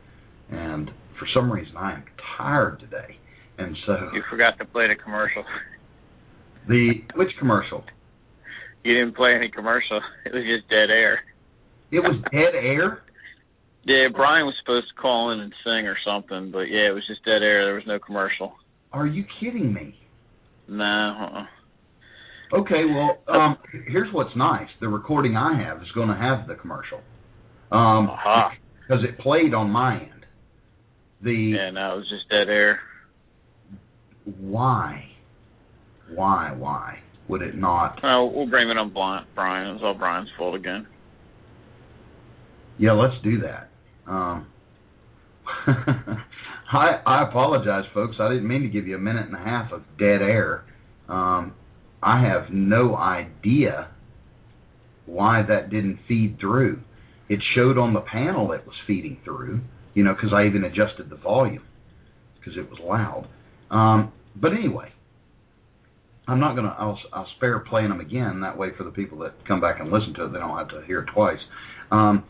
and 0.51 0.91
for 1.19 1.27
some 1.35 1.51
reason 1.51 1.77
I 1.77 1.95
am 1.95 2.05
tired 2.37 2.81
today, 2.81 3.17
and 3.59 3.77
so 3.87 4.11
You 4.13 4.23
forgot 4.31 4.59
to 4.59 4.65
play 4.65 4.89
the 4.89 5.01
commercial. 5.01 5.45
the 6.69 7.03
which 7.15 7.31
commercial? 7.39 7.85
You 8.83 8.95
didn't 8.95 9.17
play 9.17 9.35
any 9.35 9.51
commercial. 9.51 10.01
It 10.27 10.35
was 10.35 10.45
just 10.45 10.69
dead 10.69 10.91
air. 10.91 11.21
It 11.91 12.01
was 12.01 12.17
dead 12.33 12.55
air. 12.55 13.03
Yeah, 13.87 14.09
Brian 14.15 14.47
was 14.47 14.55
supposed 14.63 14.87
to 14.89 15.01
call 15.01 15.31
in 15.33 15.41
and 15.41 15.53
sing 15.63 15.87
or 15.87 15.97
something, 16.05 16.51
but 16.51 16.63
yeah, 16.73 16.89
it 16.89 16.95
was 16.95 17.07
just 17.07 17.25
dead 17.25 17.43
air. 17.43 17.67
There 17.67 17.75
was 17.75 17.85
no 17.87 17.99
commercial. 17.99 18.55
Are 18.93 19.07
you 19.07 19.25
kidding 19.41 19.73
me? 19.73 19.95
No. 20.67 20.85
Uh-uh. 20.85 21.45
Okay, 22.53 22.85
well, 22.85 23.19
um, 23.29 23.57
here's 23.89 24.13
what's 24.13 24.35
nice. 24.37 24.69
The 24.81 24.89
recording 24.89 25.37
I 25.37 25.61
have 25.63 25.83
is 25.83 25.89
going 25.95 26.09
to 26.09 26.15
have 26.15 26.47
the 26.47 26.55
commercial. 26.55 26.99
Um, 27.73 28.09
Aha. 28.11 28.53
because 28.81 29.03
it 29.03 29.19
played 29.19 29.55
on 29.55 29.71
my 29.71 29.95
end. 30.01 30.27
The 31.23 31.33
Yeah, 31.33 31.71
no, 31.71 31.95
it 31.95 31.97
was 31.99 32.09
just 32.11 32.29
dead 32.29 32.49
air. 32.49 32.81
why, 34.41 35.05
why, 36.15 36.53
why 36.53 36.99
would 37.29 37.43
it 37.43 37.57
not? 37.57 37.99
Well, 38.03 38.31
we'll 38.31 38.47
blame 38.47 38.69
it 38.71 38.77
on 38.77 38.91
Brian. 39.35 39.69
It 39.69 39.73
was 39.75 39.83
all 39.83 39.95
Brian's 39.95 40.29
fault 40.37 40.55
again. 40.55 40.87
Yeah, 42.79 42.93
let's 42.93 43.15
do 43.23 43.41
that. 43.41 43.71
Um, 44.07 44.47
I 46.73 47.01
I 47.07 47.23
apologize, 47.29 47.85
folks. 47.95 48.17
I 48.21 48.29
didn't 48.29 48.47
mean 48.49 48.63
to 48.63 48.69
give 48.69 48.87
you 48.87 48.97
a 48.97 48.99
minute 49.01 49.27
and 49.27 49.35
a 49.35 49.39
half 49.39 49.73
of 49.73 49.83
dead 49.99 50.21
air. 50.23 50.65
Um, 51.09 51.55
I 52.05 52.21
have 52.23 52.53
no 52.53 52.97
idea 52.97 53.89
why 55.07 55.43
that 55.49 55.71
didn't 55.71 56.01
feed 56.07 56.39
through. 56.39 56.81
It 57.29 57.41
showed 57.55 57.79
on 57.79 57.95
the 57.95 58.01
panel 58.01 58.53
it 58.53 58.67
was 58.67 58.75
feeding 58.87 59.19
through, 59.25 59.61
you 59.95 60.05
know, 60.05 60.15
because 60.15 60.31
I 60.35 60.47
even 60.47 60.65
adjusted 60.65 61.09
the 61.09 61.17
volume 61.17 61.65
because 62.39 62.59
it 62.59 62.69
was 62.69 62.79
loud. 62.83 63.27
Um, 63.71 64.13
but 64.37 64.53
anyway, 64.53 64.93
I'm 66.29 66.41
not 66.41 66.55
gonna. 66.55 66.75
I'll, 66.79 66.99
I'll 67.13 67.29
spare 67.37 67.59
playing 67.61 67.89
them 67.89 68.01
again. 68.01 68.41
That 68.41 68.57
way, 68.57 68.69
for 68.77 68.85
the 68.85 68.91
people 68.91 69.19
that 69.19 69.33
come 69.47 69.61
back 69.61 69.81
and 69.81 69.91
listen 69.91 70.15
to 70.15 70.27
it, 70.27 70.33
they 70.33 70.39
don't 70.39 70.57
have 70.57 70.69
to 70.69 70.83
hear 70.87 71.01
it 71.01 71.09
twice. 71.15 71.39
Um, 71.91 72.25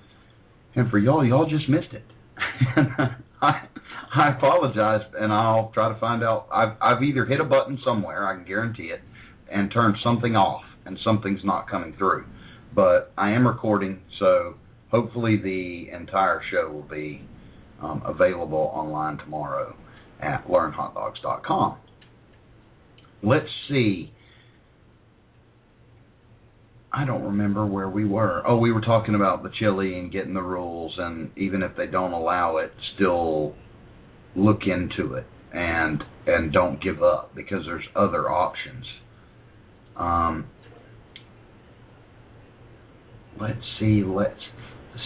and 0.75 0.91
for 0.91 0.99
y'all, 0.99 1.25
y'all 1.25 1.49
just 1.49 1.69
missed 1.69 1.93
it. 1.93 2.05
I 3.43 3.69
I 4.17 4.31
apologize, 4.37 5.03
and 5.19 5.33
I'll 5.33 5.71
try 5.75 5.93
to 5.93 5.99
find 6.01 6.23
out. 6.23 6.49
I've 6.53 6.77
I've 6.81 7.03
either 7.03 7.25
hit 7.25 7.41
a 7.41 7.45
button 7.45 7.79
somewhere, 7.85 8.27
I 8.27 8.35
can 8.37 8.45
guarantee 8.45 8.85
it, 8.93 9.01
and 9.51 9.71
turn 9.73 9.97
something 10.03 10.37
off, 10.37 10.63
and 10.87 10.99
something's 11.05 11.45
not 11.45 11.69
coming 11.69 11.95
through. 11.97 12.25
But 12.75 13.13
I 13.17 13.31
am 13.31 13.47
recording, 13.47 14.01
so 14.19 14.55
hopefully 14.91 15.37
the 15.37 15.95
entire 15.95 16.41
show 16.51 16.71
will 16.71 16.89
be 16.89 17.23
um, 17.81 18.03
available 18.05 18.71
online 18.75 19.19
tomorrow 19.19 19.77
at 20.21 20.47
learnhotdogs.com. 20.47 21.79
Let's 23.23 23.49
see. 23.69 24.13
I 26.93 27.05
don't 27.05 27.25
remember 27.25 27.67
where 27.67 27.89
we 27.89 28.05
were. 28.05 28.43
Oh, 28.47 28.57
we 28.57 28.71
were 28.71 28.81
talking 28.81 29.15
about 29.17 29.43
the 29.43 29.51
chili 29.59 29.99
and 29.99 30.13
getting 30.13 30.35
the 30.35 30.43
rules, 30.43 30.95
and 30.97 31.31
even 31.37 31.63
if 31.63 31.77
they 31.77 31.87
don't 31.87 32.13
allow 32.13 32.59
it, 32.59 32.73
still 32.95 33.55
look 34.37 34.61
into 34.67 35.15
it 35.15 35.27
and 35.53 36.03
and 36.27 36.53
don't 36.53 36.83
give 36.83 37.03
up 37.03 37.35
because 37.35 37.65
there's 37.67 37.85
other 37.95 38.31
options. 38.31 38.85
Um, 39.97 40.47
let's 43.41 43.59
see. 43.79 44.03
Let's 44.05 44.35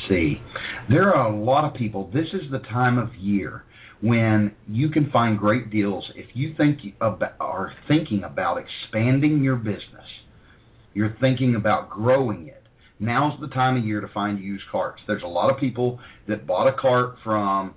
see. 0.08 0.40
There 0.88 1.14
are 1.14 1.30
a 1.30 1.36
lot 1.36 1.64
of 1.64 1.74
people. 1.74 2.10
This 2.12 2.26
is 2.32 2.50
the 2.50 2.60
time 2.60 2.98
of 2.98 3.14
year 3.14 3.64
when 4.00 4.54
you 4.68 4.90
can 4.90 5.10
find 5.10 5.38
great 5.38 5.70
deals 5.70 6.04
if 6.14 6.26
you 6.34 6.54
think 6.56 6.78
about, 7.00 7.34
are 7.40 7.72
thinking 7.88 8.22
about 8.22 8.58
expanding 8.58 9.42
your 9.42 9.56
business 9.56 10.04
you're 10.98 11.16
thinking 11.20 11.54
about 11.54 11.90
growing 11.90 12.48
it, 12.48 12.64
now's 12.98 13.38
the 13.40 13.46
time 13.46 13.76
of 13.76 13.84
year 13.84 14.00
to 14.00 14.08
find 14.08 14.42
used 14.42 14.64
carts. 14.72 15.00
There's 15.06 15.22
a 15.22 15.28
lot 15.28 15.48
of 15.48 15.60
people 15.60 16.00
that 16.26 16.44
bought 16.44 16.66
a 16.66 16.72
cart 16.72 17.16
from, 17.22 17.74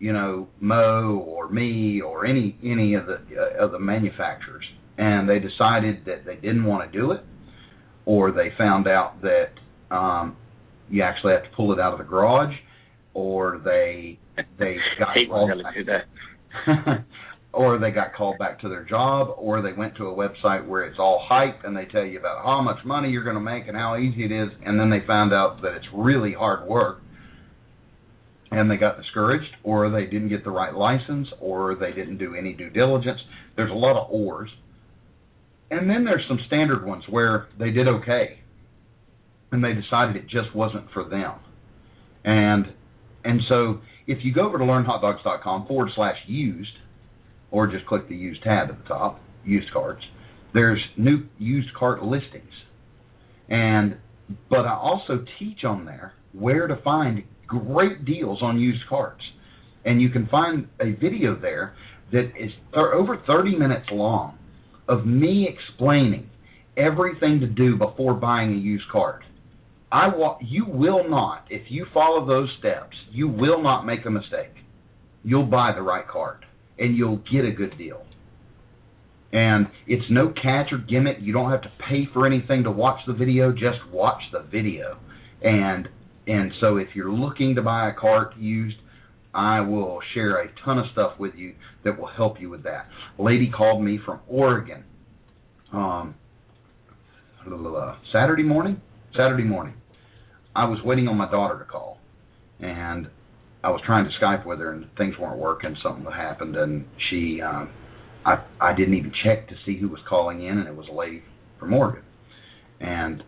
you 0.00 0.12
know, 0.12 0.48
Mo 0.60 1.24
or 1.26 1.48
me 1.48 2.00
or 2.00 2.26
any 2.26 2.58
any 2.64 2.94
of 2.94 3.06
the 3.06 3.20
uh, 3.38 3.64
of 3.64 3.70
the 3.70 3.78
manufacturers, 3.78 4.64
and 4.98 5.28
they 5.28 5.38
decided 5.38 6.04
that 6.06 6.24
they 6.24 6.36
didn't 6.36 6.64
want 6.64 6.90
to 6.90 6.98
do 6.98 7.12
it, 7.12 7.22
or 8.04 8.32
they 8.32 8.50
found 8.56 8.86
out 8.88 9.20
that 9.22 9.94
um, 9.94 10.36
you 10.90 11.02
actually 11.02 11.32
have 11.32 11.44
to 11.44 11.50
pull 11.56 11.72
it 11.72 11.80
out 11.80 11.92
of 11.92 11.98
the 11.98 12.04
garage, 12.04 12.54
or 13.14 13.60
they 13.64 14.18
they 14.58 14.76
got 14.98 15.14
called 15.28 15.50
do 15.74 15.84
that. 15.84 16.04
back- 16.66 17.04
or 17.52 17.78
they 17.78 17.90
got 17.90 18.14
called 18.14 18.38
back 18.38 18.60
to 18.60 18.68
their 18.68 18.84
job, 18.84 19.34
or 19.38 19.62
they 19.62 19.72
went 19.72 19.96
to 19.96 20.06
a 20.08 20.14
website 20.14 20.66
where 20.66 20.84
it's 20.84 20.98
all 20.98 21.24
hype 21.26 21.64
and 21.64 21.74
they 21.74 21.86
tell 21.86 22.04
you 22.04 22.18
about 22.18 22.44
how 22.44 22.60
much 22.60 22.76
money 22.84 23.08
you're 23.08 23.24
going 23.24 23.34
to 23.36 23.40
make 23.40 23.66
and 23.66 23.76
how 23.76 23.96
easy 23.96 24.24
it 24.24 24.32
is, 24.32 24.48
and 24.64 24.78
then 24.78 24.90
they 24.90 25.00
found 25.06 25.32
out 25.32 25.62
that 25.62 25.72
it's 25.74 25.86
really 25.94 26.34
hard 26.34 26.68
work, 26.68 27.00
and 28.50 28.70
they 28.70 28.76
got 28.76 28.98
discouraged, 28.98 29.50
or 29.64 29.90
they 29.90 30.04
didn't 30.04 30.28
get 30.28 30.44
the 30.44 30.50
right 30.50 30.74
license, 30.74 31.28
or 31.40 31.74
they 31.74 31.92
didn't 31.92 32.18
do 32.18 32.34
any 32.34 32.52
due 32.52 32.70
diligence. 32.70 33.20
There's 33.56 33.70
a 33.70 33.74
lot 33.74 33.96
of 33.98 34.10
ors, 34.10 34.50
and 35.70 35.88
then 35.88 36.04
there's 36.04 36.24
some 36.28 36.38
standard 36.46 36.86
ones 36.86 37.04
where 37.08 37.48
they 37.58 37.70
did 37.70 37.88
okay, 37.88 38.40
and 39.52 39.62
they 39.62 39.72
decided 39.72 40.16
it 40.16 40.28
just 40.28 40.54
wasn't 40.54 40.90
for 40.92 41.04
them, 41.04 41.34
and 42.24 42.66
and 43.24 43.40
so 43.48 43.80
if 44.06 44.18
you 44.22 44.32
go 44.32 44.46
over 44.46 44.58
to 44.58 44.64
learnhotdogs.com 44.64 45.66
forward 45.66 45.90
slash 45.94 46.16
used, 46.26 46.70
or 47.50 47.66
just 47.66 47.86
click 47.86 48.08
the 48.08 48.16
used 48.16 48.42
tab 48.42 48.70
at 48.70 48.78
the 48.82 48.88
top, 48.88 49.20
used 49.44 49.72
carts, 49.72 50.02
there's 50.54 50.80
new 50.96 51.26
used 51.38 51.72
cart 51.74 52.02
listings. 52.02 52.52
And 53.48 53.98
but 54.50 54.60
I 54.60 54.74
also 54.74 55.24
teach 55.38 55.64
on 55.64 55.84
there 55.84 56.14
where 56.32 56.66
to 56.66 56.76
find 56.82 57.24
great 57.46 58.04
deals 58.04 58.42
on 58.42 58.58
used 58.58 58.82
carts. 58.88 59.22
And 59.84 60.02
you 60.02 60.08
can 60.10 60.26
find 60.28 60.68
a 60.80 60.92
video 60.92 61.38
there 61.40 61.74
that 62.12 62.32
is 62.38 62.50
th- 62.72 62.86
over 62.94 63.22
30 63.26 63.56
minutes 63.56 63.86
long 63.92 64.38
of 64.88 65.06
me 65.06 65.48
explaining 65.48 66.30
everything 66.76 67.40
to 67.40 67.46
do 67.46 67.76
before 67.76 68.14
buying 68.14 68.52
a 68.52 68.56
used 68.56 68.88
cart. 68.90 69.22
I 69.90 70.08
wa- 70.08 70.38
you 70.40 70.66
will 70.66 71.08
not, 71.08 71.46
if 71.50 71.70
you 71.70 71.86
follow 71.94 72.26
those 72.26 72.48
steps, 72.58 72.96
you 73.10 73.28
will 73.28 73.62
not 73.62 73.86
make 73.86 74.04
a 74.04 74.10
mistake. 74.10 74.52
You'll 75.22 75.46
buy 75.46 75.72
the 75.74 75.82
right 75.82 76.06
cart 76.06 76.44
and 76.78 76.96
you'll 76.96 77.22
get 77.32 77.44
a 77.44 77.52
good 77.52 77.76
deal. 77.78 78.04
And 79.32 79.68
it's 79.86 80.04
no 80.10 80.28
catch 80.28 80.72
or 80.72 80.78
gimmick. 80.78 81.18
You 81.20 81.32
don't 81.32 81.50
have 81.50 81.62
to 81.62 81.72
pay 81.88 82.06
for 82.12 82.26
anything 82.26 82.64
to 82.64 82.70
watch 82.70 83.00
the 83.06 83.12
video. 83.12 83.52
Just 83.52 83.78
watch 83.92 84.22
the 84.32 84.40
video. 84.40 84.98
And 85.42 85.88
and 86.26 86.52
so 86.60 86.76
if 86.76 86.88
you're 86.94 87.12
looking 87.12 87.54
to 87.54 87.62
buy 87.62 87.88
a 87.90 87.94
cart 87.94 88.36
used, 88.36 88.76
I 89.36 89.60
will 89.60 90.00
share 90.14 90.40
a 90.40 90.48
ton 90.64 90.78
of 90.78 90.86
stuff 90.92 91.12
with 91.18 91.34
you 91.34 91.54
that 91.84 91.98
will 91.98 92.08
help 92.08 92.40
you 92.40 92.48
with 92.48 92.62
that. 92.64 92.86
A 93.18 93.22
lady 93.22 93.50
called 93.54 93.84
me 93.84 93.98
from 94.04 94.20
Oregon. 94.26 94.82
Um, 95.72 96.14
Saturday 98.12 98.42
morning. 98.42 98.80
Saturday 99.14 99.44
morning. 99.44 99.74
I 100.54 100.64
was 100.64 100.78
waiting 100.82 101.06
on 101.06 101.18
my 101.18 101.30
daughter 101.30 101.58
to 101.58 101.64
call, 101.66 101.98
and 102.60 103.08
I 103.62 103.68
was 103.68 103.82
trying 103.84 104.06
to 104.06 104.10
Skype 104.24 104.46
with 104.46 104.58
her, 104.58 104.72
and 104.72 104.86
things 104.96 105.14
weren't 105.20 105.38
working. 105.38 105.76
Something 105.82 106.04
happened, 106.10 106.56
and 106.56 106.86
she, 107.10 107.42
um, 107.42 107.70
I, 108.24 108.42
I 108.58 108.74
didn't 108.74 108.94
even 108.94 109.12
check 109.22 109.48
to 109.48 109.54
see 109.66 109.78
who 109.78 109.88
was 109.88 110.00
calling 110.08 110.44
in, 110.44 110.56
and 110.56 110.66
it 110.66 110.74
was 110.74 110.86
a 110.90 110.94
lady 110.94 111.22
from 111.60 111.74
Oregon. 111.74 112.02
And 112.80 113.22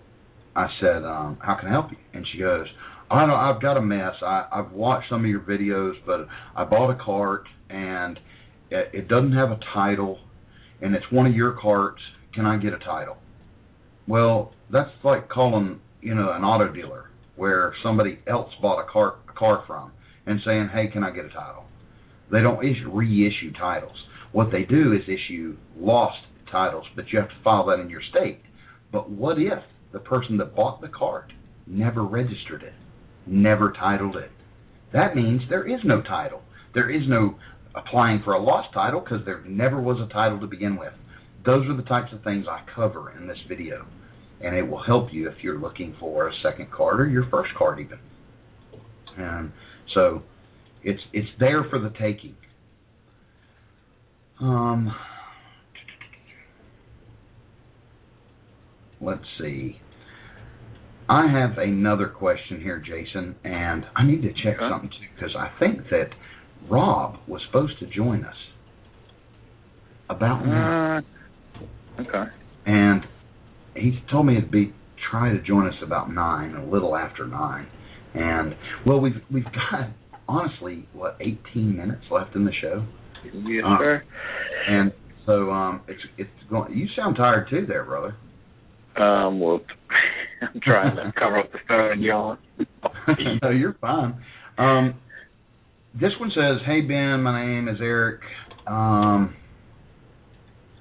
I 0.57 0.69
said, 0.81 1.05
um, 1.05 1.39
"How 1.43 1.57
can 1.57 1.69
I 1.69 1.73
help 1.73 1.91
you?" 1.91 1.99
And 2.15 2.27
she 2.33 2.39
goes, 2.39 2.67
"I 3.11 3.27
don't. 3.27 3.31
I've 3.31 3.63
got 3.63 3.77
a 3.77 3.81
mess. 3.81 4.15
I, 4.23 4.47
I've 4.53 4.73
watched 4.73 5.09
some 5.09 5.25
of 5.25 5.31
your 5.31 5.41
videos, 5.41 5.95
but 6.05 6.27
I 6.55 6.65
bought 6.65 6.91
a 6.91 6.95
cart, 7.03 7.45
and 7.71 8.19
it, 8.71 8.91
it 8.93 9.09
doesn't 9.09 9.33
have 9.33 9.51
a 9.51 9.59
title, 9.73 10.19
and 10.83 10.95
it's 10.95 11.11
one 11.11 11.27
of 11.27 11.35
your 11.35 11.53
carts. 11.53 12.03
Can 12.35 12.45
I 12.45 12.59
get 12.59 12.75
a 12.75 12.79
title?" 12.79 13.17
Well, 14.07 14.53
that's 14.71 14.91
like 15.05 15.29
calling, 15.29 15.81
you 16.03 16.15
know, 16.15 16.33
an 16.33 16.45
auto 16.45 16.73
dealer 16.73 17.11
where 17.37 17.75
somebody 17.83 18.19
else 18.27 18.51
bought 18.61 18.81
a 18.81 18.91
car 18.91 19.17
a 19.29 19.33
car 19.33 19.65
from 19.67 19.93
and 20.27 20.41
saying, 20.45 20.69
"Hey, 20.75 20.89
can 20.89 21.03
I 21.03 21.11
get 21.11 21.25
a 21.25 21.31
title?" 21.31 21.65
They 22.31 22.43
don't 22.43 22.63
issue, 22.63 22.91
reissue 22.91 23.53
titles. 23.59 23.97
What 24.33 24.51
they 24.53 24.65
do 24.65 24.93
is 24.93 25.03
issue 25.09 25.57
lost 25.79 26.19
titles, 26.51 26.85
but 26.95 27.11
you 27.11 27.19
have 27.19 27.31
to 27.31 27.43
file 27.43 27.65
that 27.67 27.81
in 27.81 27.89
your 27.89 28.03
state. 28.11 28.41
But 28.93 29.09
what 29.11 29.39
if 29.39 29.63
the 29.93 29.99
person 29.99 30.37
that 30.39 30.55
bought 30.55 30.83
the 30.83 30.89
cart 30.89 31.33
never 31.67 32.03
registered 32.03 32.63
it, 32.63 32.75
never 33.29 33.73
titled 33.73 34.17
it? 34.17 34.31
That 34.93 35.15
means 35.15 35.43
there 35.49 35.67
is 35.69 35.81
no 35.85 36.03
title. 36.03 36.43
There 36.75 36.91
is 36.91 37.03
no 37.09 37.37
applying 37.75 38.23
for 38.25 38.33
a 38.33 38.43
lost 38.43 38.73
title 38.73 39.01
because 39.01 39.25
there 39.25 39.43
never 39.47 39.81
was 39.81 39.99
a 40.01 40.13
title 40.13 40.41
to 40.41 40.47
begin 40.47 40.77
with. 40.77 40.93
Those 41.45 41.67
are 41.69 41.77
the 41.77 41.83
types 41.83 42.13
of 42.13 42.23
things 42.25 42.47
I 42.49 42.63
cover 42.75 43.17
in 43.17 43.27
this 43.27 43.39
video, 43.49 43.87
and 44.41 44.57
it 44.57 44.63
will 44.63 44.83
help 44.83 45.13
you 45.13 45.29
if 45.29 45.37
you're 45.43 45.59
looking 45.59 45.95
for 46.01 46.29
a 46.29 46.33
second 46.43 46.71
card 46.71 47.01
or 47.01 47.07
your 47.07 47.29
first 47.31 47.51
card 47.57 47.81
even. 47.81 47.99
And 49.17 49.53
so 49.95 50.23
it's 50.83 51.01
it's 51.13 51.29
there 51.41 51.65
for 51.71 51.79
the 51.79 51.91
taking. 51.91 52.37
Um, 54.41 54.95
let's 59.01 59.25
see. 59.41 59.81
I 61.09 61.27
have 61.27 61.57
another 61.59 62.07
question 62.07 62.61
here, 62.61 62.79
Jason, 62.85 63.35
and 63.45 63.85
I 63.97 64.05
need 64.05 64.23
to 64.23 64.33
check 64.43 64.57
Okay. 64.57 64.69
something 64.69 64.91
too 64.91 65.07
because 65.15 65.35
I 65.37 65.49
think 65.59 65.89
that 65.91 66.11
Rob 66.69 67.17
was 67.27 67.41
supposed 67.47 67.79
to 67.79 67.87
join 67.87 68.25
us 68.25 68.37
about 70.11 70.45
now, 70.47 70.97
Uh, 70.97 72.03
okay. 72.03 72.31
and 72.67 73.07
he 73.75 74.03
told 74.11 74.27
me 74.27 74.37
it'd 74.37 74.51
be 74.51 74.73
try 75.11 75.31
to 75.33 75.39
join 75.39 75.67
us 75.67 75.81
about 75.83 76.13
nine, 76.13 76.55
a 76.57 76.65
little 76.65 76.97
after 76.97 77.27
nine, 77.27 77.67
and 78.15 78.55
well, 78.85 79.01
we've 79.01 79.21
we've 79.31 79.45
got 79.71 79.89
honestly 80.29 80.87
what 80.93 81.17
18 81.21 81.77
minutes 81.77 82.05
left 82.11 82.35
in 82.37 82.45
the 82.45 82.53
show, 82.53 82.85
Yes, 83.25 83.65
Uh, 83.65 83.79
sir. 83.79 84.03
and 84.69 84.93
so 85.27 85.51
um, 85.53 85.81
it's 85.89 86.03
it's 86.19 86.31
going. 86.51 86.77
You 86.77 86.87
sound 86.97 87.17
tired 87.17 87.49
too, 87.49 87.65
there, 87.67 87.85
brother. 87.85 88.15
Um, 88.97 89.39
well, 89.41 89.61
I'm 90.43 90.61
trying 90.63 90.97
to 90.97 91.13
cover 91.19 91.39
up 91.39 91.53
the 91.53 91.59
phone 91.67 92.03
yawn. 92.03 92.39
no, 93.43 93.51
you're 93.51 93.77
fine. 93.81 94.23
Um, 94.57 94.95
this 95.95 96.13
one 96.21 96.31
says, 96.35 96.61
"Hey 96.67 96.81
Ben, 96.81 97.23
my 97.23 97.45
name 97.45 97.69
is 97.69 97.79
Eric. 97.81 98.21
Um, 98.67 99.35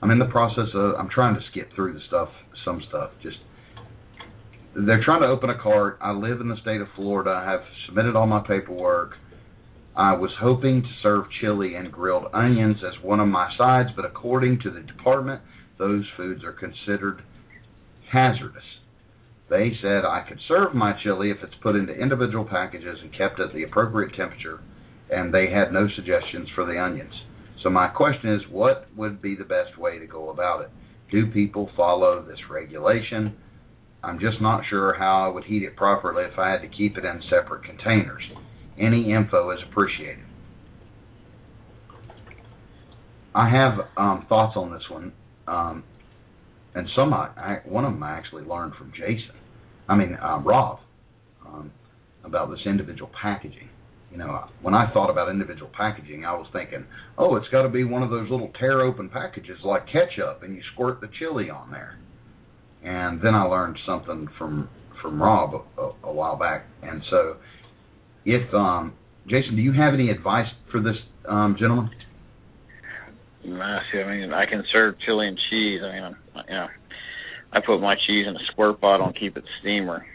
I'm 0.01 0.11
in 0.11 0.19
the 0.19 0.25
process 0.25 0.67
of. 0.73 0.95
I'm 0.95 1.09
trying 1.09 1.35
to 1.35 1.41
skip 1.51 1.69
through 1.75 1.93
the 1.93 2.01
stuff, 2.07 2.29
some 2.63 2.81
stuff. 2.89 3.11
Just 3.23 3.37
they're 4.75 5.03
trying 5.03 5.21
to 5.21 5.27
open 5.27 5.49
a 5.49 5.57
cart. 5.57 5.97
I 6.01 6.11
live 6.11 6.39
in 6.41 6.49
the 6.49 6.57
state 6.61 6.81
of 6.81 6.87
Florida. 6.95 7.31
I 7.31 7.49
have 7.49 7.61
submitted 7.87 8.15
all 8.15 8.27
my 8.27 8.43
paperwork. 8.47 9.13
I 9.95 10.13
was 10.13 10.29
hoping 10.39 10.83
to 10.83 10.87
serve 11.01 11.25
chili 11.41 11.73
and 11.73 11.91
grilled 11.91 12.25
onions 12.31 12.77
as 12.85 13.03
one 13.03 13.19
of 13.19 13.27
my 13.27 13.51
sides, 13.57 13.89
but 13.95 14.05
according 14.05 14.59
to 14.61 14.69
the 14.69 14.81
department, 14.81 15.41
those 15.79 16.05
foods 16.15 16.43
are 16.43 16.53
considered 16.53 17.23
hazardous. 18.11 18.61
They 19.49 19.71
said 19.81 20.03
I 20.03 20.25
could 20.27 20.39
serve 20.47 20.73
my 20.73 20.93
chili 21.03 21.31
if 21.31 21.37
it's 21.41 21.55
put 21.61 21.75
into 21.75 21.93
individual 21.93 22.45
packages 22.45 22.99
and 23.01 23.17
kept 23.17 23.39
at 23.39 23.53
the 23.53 23.63
appropriate 23.63 24.15
temperature, 24.15 24.59
and 25.09 25.33
they 25.33 25.49
had 25.49 25.71
no 25.71 25.87
suggestions 25.95 26.49
for 26.53 26.65
the 26.65 26.79
onions. 26.79 27.13
So 27.63 27.69
my 27.69 27.87
question 27.87 28.33
is, 28.33 28.41
what 28.51 28.87
would 28.95 29.21
be 29.21 29.35
the 29.35 29.43
best 29.43 29.77
way 29.77 29.99
to 29.99 30.05
go 30.05 30.29
about 30.29 30.61
it? 30.61 30.69
Do 31.11 31.31
people 31.31 31.69
follow 31.75 32.21
this 32.21 32.39
regulation? 32.49 33.37
I'm 34.03 34.19
just 34.19 34.41
not 34.41 34.63
sure 34.69 34.93
how 34.93 35.25
I 35.25 35.33
would 35.33 35.45
heat 35.45 35.63
it 35.63 35.75
properly 35.75 36.25
if 36.25 36.37
I 36.37 36.51
had 36.51 36.61
to 36.61 36.67
keep 36.67 36.97
it 36.97 37.05
in 37.05 37.21
separate 37.29 37.63
containers. 37.63 38.23
Any 38.77 39.11
info 39.11 39.51
is 39.51 39.59
appreciated. 39.69 40.25
I 43.33 43.49
have 43.49 43.73
um, 43.97 44.25
thoughts 44.27 44.55
on 44.55 44.71
this 44.71 44.83
one, 44.89 45.13
um, 45.47 45.83
and 46.77 46.87
some 46.95 47.13
I, 47.13 47.29
I 47.35 47.59
one 47.65 47.85
of 47.85 47.93
them 47.93 48.03
I 48.03 48.17
actually 48.17 48.43
learned 48.43 48.73
from 48.75 48.91
Jason. 48.91 49.35
I 49.89 49.95
mean 49.95 50.17
uh, 50.21 50.39
Rob 50.39 50.79
um, 51.45 51.71
about 52.23 52.49
this 52.49 52.59
individual 52.65 53.09
packaging. 53.19 53.69
You 54.11 54.17
know, 54.17 54.45
when 54.61 54.73
I 54.73 54.91
thought 54.93 55.09
about 55.09 55.29
individual 55.29 55.69
packaging, 55.75 56.23
I 56.23 56.31
was 56.31 56.47
thinking, 56.53 56.85
oh, 57.17 57.35
it's 57.35 57.47
got 57.49 57.63
to 57.63 57.69
be 57.69 57.83
one 57.83 58.03
of 58.03 58.09
those 58.09 58.29
little 58.29 58.51
tear 58.57 58.81
open 58.81 59.09
packages 59.09 59.57
like 59.65 59.85
ketchup, 59.85 60.43
and 60.43 60.55
you 60.55 60.61
squirt 60.73 61.01
the 61.01 61.09
chili 61.19 61.49
on 61.49 61.71
there. 61.71 61.99
And 62.83 63.19
then 63.21 63.35
I 63.35 63.43
learned 63.43 63.77
something 63.85 64.27
from 64.37 64.69
from 65.01 65.21
Rob 65.21 65.65
a, 65.77 66.07
a 66.07 66.11
while 66.11 66.37
back, 66.37 66.65
and 66.81 67.01
so 67.09 67.35
if 68.25 68.53
um, 68.53 68.93
Jason, 69.27 69.55
do 69.55 69.61
you 69.61 69.73
have 69.73 69.93
any 69.93 70.09
advice 70.09 70.47
for 70.71 70.81
this 70.81 70.95
um, 71.27 71.55
gentleman? 71.59 71.89
See, 73.47 73.99
I 73.99 74.11
mean, 74.11 74.33
I 74.33 74.45
can 74.45 74.63
serve 74.73 74.95
chili 75.05 75.27
and 75.27 75.39
cheese. 75.49 75.79
I 75.81 75.93
mean, 75.93 76.03
I'm, 76.03 76.15
you 76.47 76.53
know, 76.53 76.67
I 77.53 77.59
put 77.65 77.79
my 77.79 77.95
cheese 77.95 78.25
in 78.27 78.35
a 78.35 78.45
squirt 78.51 78.81
bottle 78.81 79.07
and 79.07 79.15
keep 79.17 79.37
it 79.37 79.43
steamer, 79.61 80.05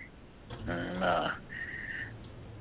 and 0.69 1.03
uh, 1.03 1.29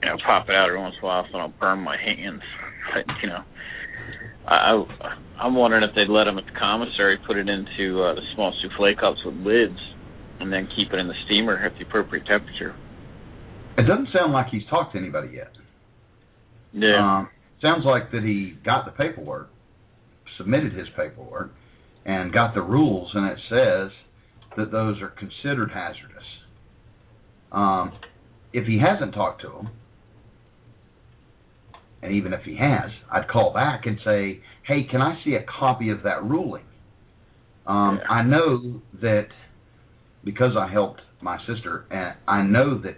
you 0.02 0.10
know, 0.10 0.18
pop 0.26 0.48
it 0.48 0.56
out 0.56 0.70
every 0.70 0.80
once 0.80 0.96
in 0.98 1.04
a 1.04 1.08
while 1.08 1.28
so 1.30 1.38
I 1.38 1.42
don't 1.42 1.60
burn 1.60 1.80
my 1.80 1.98
hands. 1.98 2.42
But 2.94 3.06
you 3.22 3.30
know, 3.30 3.44
I, 4.48 4.74
I 4.74 5.44
I'm 5.46 5.56
wondering 5.56 5.84
if 5.84 5.94
they'd 5.94 6.12
let 6.12 6.26
them 6.26 6.40
at 6.40 6.46
the 6.46 6.60
commissary 6.60 7.20
put 7.28 7.38
it 7.38 7.48
into 7.48 8.02
uh, 8.02 8.16
the 8.16 8.22
small 8.34 8.54
souffle 8.60 8.96
cups 9.00 9.20
with 9.24 9.36
lids, 9.36 9.78
and 10.40 10.52
then 10.52 10.68
keep 10.76 10.92
it 10.92 11.00
in 11.00 11.08
the 11.08 11.14
steamer 11.26 11.64
at 11.64 11.74
the 11.78 11.86
appropriate 11.86 12.26
temperature. 12.26 12.76
It 13.78 13.84
doesn't 13.84 14.10
sound 14.12 14.34
like 14.34 14.48
he's 14.52 14.66
talked 14.68 14.94
to 14.94 15.00
anybody 15.00 15.30
yet. 15.36 15.52
Yeah. 16.74 17.20
Um, 17.20 17.30
sounds 17.62 17.86
like 17.86 18.12
that 18.12 18.24
he 18.24 18.58
got 18.66 18.86
the 18.86 18.92
paperwork, 18.92 19.51
submitted 20.38 20.74
his 20.74 20.88
paperwork, 20.96 21.52
and 22.06 22.34
got 22.34 22.54
the 22.54 22.62
rules, 22.62 23.12
and 23.14 23.26
it 23.28 23.38
says 23.50 23.92
that 24.58 24.72
those 24.72 25.02
are 25.02 25.10
considered 25.10 25.72
hazardous. 25.72 26.24
Um, 27.52 27.92
if 28.54 28.66
he 28.66 28.80
hasn't 28.80 29.14
talked 29.14 29.42
to 29.42 29.50
them, 29.50 29.70
and 32.02 32.14
even 32.14 32.34
if 32.34 32.42
he 32.44 32.58
has, 32.58 32.92
I'd 33.12 33.28
call 33.28 33.54
back 33.54 33.86
and 33.86 34.00
say, 34.04 34.42
"Hey, 34.64 34.84
can 34.84 35.02
I 35.02 35.22
see 35.24 35.36
a 35.36 35.44
copy 35.44 35.90
of 35.90 36.04
that 36.04 36.24
ruling?" 36.24 36.66
Um, 37.68 37.98
Yeah. 37.98 38.12
I 38.12 38.24
know 38.24 38.82
that 39.02 39.28
because 40.24 40.56
I 40.58 40.68
helped 40.68 41.02
my 41.22 41.38
sister, 41.46 41.86
and 41.92 42.16
I 42.28 42.42
know 42.42 42.78
that 42.80 42.98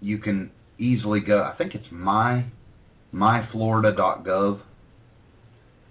you 0.00 0.18
can 0.18 0.50
easily 0.78 1.20
go. 1.20 1.42
I 1.42 1.52
think 1.52 1.74
it's 1.74 1.90
my 1.90 2.44
myflorida.gov, 3.12 4.60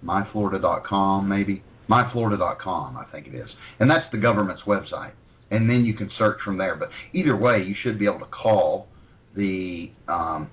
myflorida.com 0.04 1.28
maybe, 1.28 1.62
myflorida.com 1.88 2.96
I 2.96 3.04
think 3.10 3.26
it 3.26 3.34
is, 3.34 3.48
and 3.78 3.90
that's 3.90 4.10
the 4.12 4.18
government's 4.18 4.62
website. 4.66 5.12
And 5.50 5.68
then 5.68 5.84
you 5.84 5.94
can 5.94 6.10
search 6.18 6.38
from 6.44 6.58
there. 6.58 6.74
But 6.74 6.88
either 7.12 7.36
way, 7.36 7.62
you 7.66 7.74
should 7.82 7.98
be 7.98 8.06
able 8.06 8.20
to 8.20 8.26
call 8.26 8.88
the 9.36 9.90
um, 10.08 10.50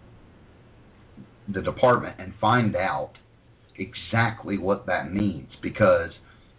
the 1.51 1.61
department 1.61 2.17
and 2.19 2.33
find 2.39 2.75
out 2.75 3.13
exactly 3.77 4.57
what 4.57 4.85
that 4.87 5.11
means 5.11 5.49
because 5.61 6.11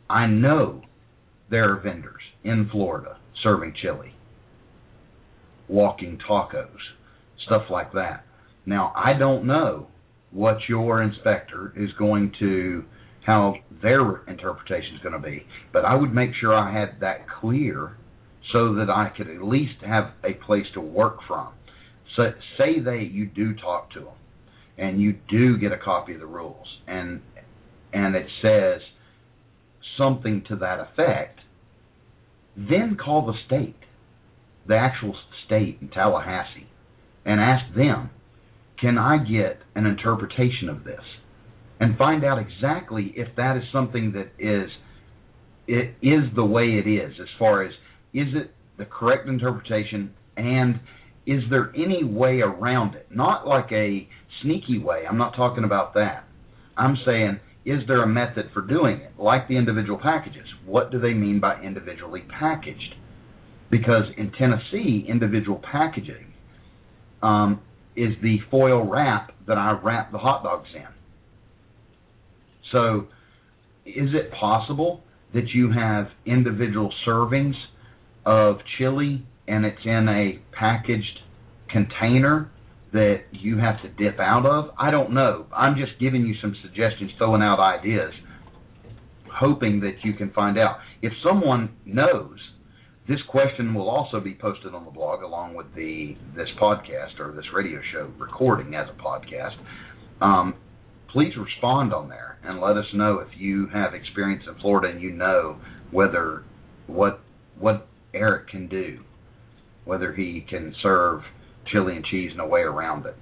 I 0.09 0.27
know 0.27 0.83
there 1.51 1.73
are 1.73 1.81
vendors 1.81 2.23
in 2.45 2.69
Florida 2.71 3.19
serving 3.43 3.75
chili, 3.81 4.15
walking 5.69 6.19
tacos, 6.29 6.69
stuff 7.47 7.63
like 7.71 7.93
that. 7.93 8.25
Now, 8.67 8.93
I 8.97 9.19
don't 9.19 9.47
know 9.47 9.89
what 10.33 10.57
your 10.69 11.03
inspector 11.03 11.73
is 11.77 11.91
going 11.99 12.33
to 12.39 12.85
how 13.25 13.55
their 13.83 14.25
interpretation 14.25 14.97
is 14.97 15.01
going 15.03 15.13
to 15.13 15.19
be, 15.19 15.47
but 15.73 15.85
I 15.85 15.95
would 15.95 16.13
make 16.13 16.31
sure 16.41 16.53
I 16.53 16.73
had 16.73 17.01
that 17.01 17.27
clear 17.41 17.97
so 18.53 18.75
that 18.75 18.91
I 18.91 19.13
could 19.17 19.29
at 19.29 19.43
least 19.43 19.81
have 19.87 20.11
a 20.25 20.33
place 20.45 20.67
to 20.75 20.81
work 20.81 21.19
from. 21.29 21.53
So 22.17 22.33
say 22.59 22.81
that 22.81 23.09
you 23.13 23.27
do 23.27 23.55
talk 23.55 23.93
to 23.93 24.01
them 24.01 24.15
and 24.77 25.01
you 25.01 25.15
do 25.31 25.57
get 25.59 25.73
a 25.73 25.79
copy 25.79 26.15
of 26.15 26.21
the 26.21 26.27
rules 26.27 26.67
and 26.87 27.21
and 27.93 28.17
it 28.17 28.27
says 28.41 28.81
something 29.99 30.43
to 30.49 30.57
that 30.57 30.81
effect, 30.81 31.41
then 32.57 32.97
call 33.03 33.27
the 33.27 33.35
state, 33.47 33.77
the 34.67 34.75
actual 34.77 35.15
state 35.45 35.79
in 35.81 35.89
Tallahassee, 35.89 36.69
and 37.25 37.41
ask 37.41 37.75
them, 37.75 38.11
can 38.83 38.99
I 38.99 39.19
get 39.19 39.61
an 39.77 39.87
interpretation 39.87 40.69
of 40.69 40.85
this? 40.85 41.01
And 41.81 41.97
find 41.97 42.25
out 42.25 42.39
exactly 42.39 43.15
if 43.17 43.29
that 43.37 43.57
is 43.57 43.63
something 43.73 44.13
that 44.13 44.33
is 44.39 44.71
it 45.69 45.95
is 46.03 46.25
the 46.35 46.45
way 46.45 46.83
it 46.85 46.89
is 46.89 47.13
as 47.21 47.29
far 47.39 47.63
as 47.63 47.73
is 48.13 48.29
it 48.35 48.53
the 48.79 48.85
correct 48.85 49.29
interpretation 49.29 50.13
and 50.37 50.81
is 51.25 51.43
there 51.51 51.73
any 51.77 52.03
way 52.03 52.41
around 52.41 52.97
it? 52.97 53.07
Not 53.15 53.47
like 53.47 53.71
a 53.71 54.09
sneaky 54.43 54.79
way. 54.79 55.05
I'm 55.09 55.19
not 55.19 55.37
talking 55.37 55.63
about 55.63 55.95
that. 55.95 56.25
I'm 56.77 56.97
saying, 57.07 57.39
is 57.65 57.81
there 57.87 58.03
a 58.03 58.09
method 58.09 58.51
for 58.53 58.61
doing 58.63 58.97
it? 58.97 59.13
Like 59.19 59.47
the 59.47 59.57
individual 59.57 60.01
packages. 60.03 60.47
What 60.67 60.91
do 60.91 60.99
they 60.99 61.15
mean 61.15 61.39
by 61.39 61.61
individually 61.63 62.25
packaged? 62.41 62.97
Because 63.71 64.05
in 64.17 64.33
Tennessee, 64.33 65.07
individual 65.09 65.63
packaging 65.71 66.33
um, 67.23 67.61
is 67.97 68.15
the 68.23 68.39
foil 68.51 68.89
wrap 68.89 69.33
that 69.47 69.59
I 69.59 69.79
wrap 69.83 70.13
the 70.13 70.19
hot 70.19 70.43
dogs 70.43 70.69
in. 70.75 70.87
So, 72.71 73.07
is 73.85 74.11
it 74.15 74.33
possible 74.33 75.03
that 75.35 75.49
you 75.49 75.73
have 75.73 76.07
individual 76.25 76.93
servings 77.07 77.55
of 78.25 78.59
chili 78.79 79.27
and 79.49 79.65
it's 79.65 79.85
in 79.85 80.09
a 80.09 80.41
packaged 80.57 81.21
container 81.71 82.51
that 82.93 83.23
you 83.33 83.59
have 83.59 83.83
to 83.83 83.89
dip 83.89 84.21
out 84.21 84.47
of? 84.47 84.71
I 84.79 84.91
don't 84.91 85.13
know. 85.13 85.47
I'm 85.55 85.77
just 85.77 85.99
giving 86.01 86.23
you 86.27 86.35
some 86.41 86.55
suggestions, 86.63 87.11
throwing 87.19 87.43
out 87.43 87.59
ideas, 87.61 88.13
hoping 89.33 89.81
that 89.81 89.97
you 90.05 90.15
can 90.15 90.31
find 90.33 90.59
out. 90.59 90.77
If 91.03 91.13
someone 91.25 91.71
knows, 91.85 92.39
this 93.09 93.19
question 93.29 93.75
will 93.75 93.89
also 93.89 94.21
be 94.21 94.35
posted 94.35 94.75
on 94.75 94.85
the 94.85 94.91
blog 94.91 95.23
along 95.23 95.55
with 95.55 95.67
the 95.75 96.17
this 96.37 96.49
podcast 96.61 97.19
or 97.19 97.33
this 97.33 97.47
radio 97.55 97.81
show 97.93 98.11
recording 98.19 98.75
as 98.75 98.87
a 98.89 99.03
podcast. 99.03 99.57
Um, 100.21 100.55
please 101.13 101.33
respond 101.37 101.93
on 101.93 102.09
there 102.09 102.39
and 102.45 102.61
let 102.61 102.77
us 102.77 102.87
know 102.95 103.19
if 103.19 103.29
you 103.37 103.69
have 103.73 103.95
experience 103.95 104.45
in 104.49 104.61
Florida 104.61 104.93
and 104.93 105.03
you 105.03 105.11
know 105.11 105.59
whether 105.91 106.45
what 106.87 107.21
what 107.59 107.89
Eric 108.15 108.49
can 108.49 108.69
do, 108.69 109.01
whether 109.85 110.13
he 110.13 110.47
can 110.49 110.75
serve 110.83 111.23
chili 111.71 111.97
and 111.97 112.05
cheese 112.05 112.31
and 112.33 112.41
a 112.41 112.47
way 112.47 112.61
around 112.61 113.07
it. 113.07 113.17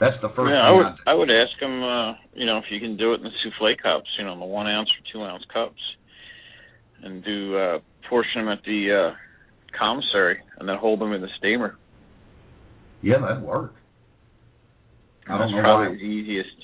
That's 0.00 0.16
the 0.22 0.28
first. 0.34 0.50
Yeah, 0.50 0.66
I 0.66 0.70
would. 0.72 0.86
I'd, 0.86 0.96
I 1.06 1.14
would 1.14 1.30
ask 1.30 1.54
him. 1.60 1.82
Uh, 1.82 2.12
you 2.34 2.46
know, 2.46 2.58
if 2.58 2.64
you 2.70 2.80
can 2.80 2.96
do 2.96 3.12
it 3.12 3.18
in 3.18 3.22
the 3.22 3.30
souffle 3.44 3.74
cups. 3.80 4.08
You 4.18 4.24
know, 4.24 4.38
the 4.38 4.44
one 4.44 4.66
ounce 4.66 4.88
or 4.90 5.02
two 5.12 5.22
ounce 5.22 5.44
cups, 5.52 5.80
and 7.04 7.22
do 7.24 7.56
uh, 7.56 7.78
portion 8.08 8.44
them 8.46 8.48
at 8.48 8.64
the 8.64 9.10
uh, 9.12 9.16
commissary, 9.78 10.38
and 10.58 10.68
then 10.68 10.76
hold 10.76 11.00
them 11.00 11.12
in 11.12 11.20
the 11.20 11.28
steamer. 11.38 11.76
Yeah, 13.02 13.18
that'd 13.20 13.42
work. 13.42 13.74
I 15.28 15.38
That's 15.38 15.52
probably 15.52 15.88
why. 15.88 15.94
the 15.94 16.00
easiest. 16.00 16.56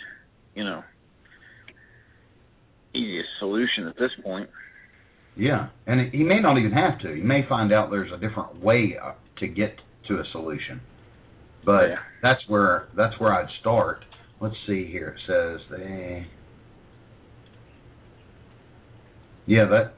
You 0.55 0.65
know, 0.65 0.83
easiest 2.95 3.29
solution 3.39 3.87
at 3.87 3.95
this 3.97 4.11
point. 4.23 4.51
Yeah, 5.37 5.69
and 5.87 6.13
he 6.13 6.25
may 6.25 6.41
not 6.41 6.59
even 6.59 6.73
have 6.73 6.99
to. 7.01 7.15
He 7.15 7.23
may 7.23 7.47
find 7.49 7.73
out 7.73 7.91
there's 7.91 8.11
a 8.13 8.19
different 8.19 8.61
way 8.61 8.97
to 9.39 9.47
get 9.47 9.77
to 10.09 10.15
a 10.19 10.25
solution. 10.33 10.81
But 11.65 11.89
Yeah. 11.91 11.97
that's 12.23 12.41
where 12.49 12.89
that's 12.97 13.19
where 13.21 13.33
I'd 13.33 13.49
start. 13.61 14.05
Let's 14.41 14.57
see 14.67 14.91
here. 14.91 15.17
It 15.17 15.21
says 15.27 15.61
they. 15.79 16.27
Yeah, 19.47 19.67
that. 19.67 19.95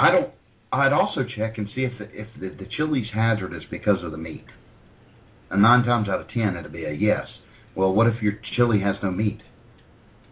I 0.00 0.10
don't. 0.10 0.30
I'd 0.72 0.92
also 0.92 1.22
check 1.36 1.58
and 1.58 1.68
see 1.74 1.82
if 1.82 1.92
the, 1.98 2.04
if 2.04 2.28
the, 2.40 2.48
the 2.64 2.70
chili's 2.76 3.08
hazardous 3.12 3.64
because 3.70 4.04
of 4.04 4.12
the 4.12 4.18
meat. 4.18 4.44
And 5.50 5.62
nine 5.62 5.84
times 5.84 6.08
out 6.08 6.20
of 6.20 6.28
ten, 6.30 6.56
it'd 6.56 6.72
be 6.72 6.84
a 6.84 6.92
yes. 6.92 7.26
Well, 7.74 7.92
what 7.92 8.06
if 8.06 8.22
your 8.22 8.34
chili 8.56 8.80
has 8.80 8.94
no 9.02 9.10
meat? 9.10 9.40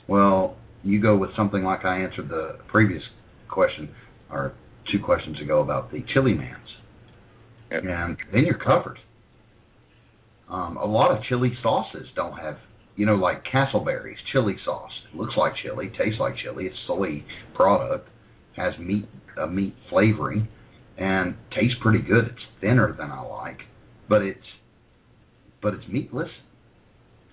Well, 0.06 0.56
you 0.84 1.02
go 1.02 1.16
with 1.16 1.30
something 1.36 1.64
like 1.64 1.84
I 1.84 1.98
answered 2.02 2.28
the 2.28 2.58
previous 2.68 3.02
question 3.50 3.90
or 4.30 4.52
two 4.92 5.00
questions 5.04 5.40
ago 5.42 5.60
about 5.60 5.90
the 5.90 6.04
chili 6.14 6.34
mans, 6.34 6.68
Yep. 7.70 7.82
and 7.84 8.16
then 8.32 8.44
you're 8.44 8.58
covered. 8.58 8.98
Um, 10.48 10.76
a 10.78 10.86
lot 10.86 11.10
of 11.10 11.22
chili 11.28 11.52
sauces 11.62 12.06
don't 12.14 12.38
have, 12.38 12.56
you 12.96 13.04
know, 13.04 13.16
like 13.16 13.44
Castleberry's 13.44 14.18
chili 14.32 14.56
sauce. 14.64 14.90
It 15.12 15.18
looks 15.18 15.34
like 15.36 15.52
chili, 15.62 15.90
tastes 15.98 16.18
like 16.20 16.34
chili. 16.42 16.66
It's 16.66 16.76
soy 16.86 17.22
product, 17.54 18.08
has 18.58 18.74
meat 18.78 19.06
a 19.40 19.46
meat 19.46 19.74
flavoring, 19.88 20.48
and 20.96 21.36
tastes 21.54 21.76
pretty 21.80 22.00
good. 22.00 22.26
It's 22.26 22.60
thinner 22.60 22.94
than 22.98 23.10
I 23.10 23.20
like, 23.20 23.58
but 24.08 24.22
it's 24.22 24.38
but 25.62 25.74
it's 25.74 25.88
meatless, 25.88 26.30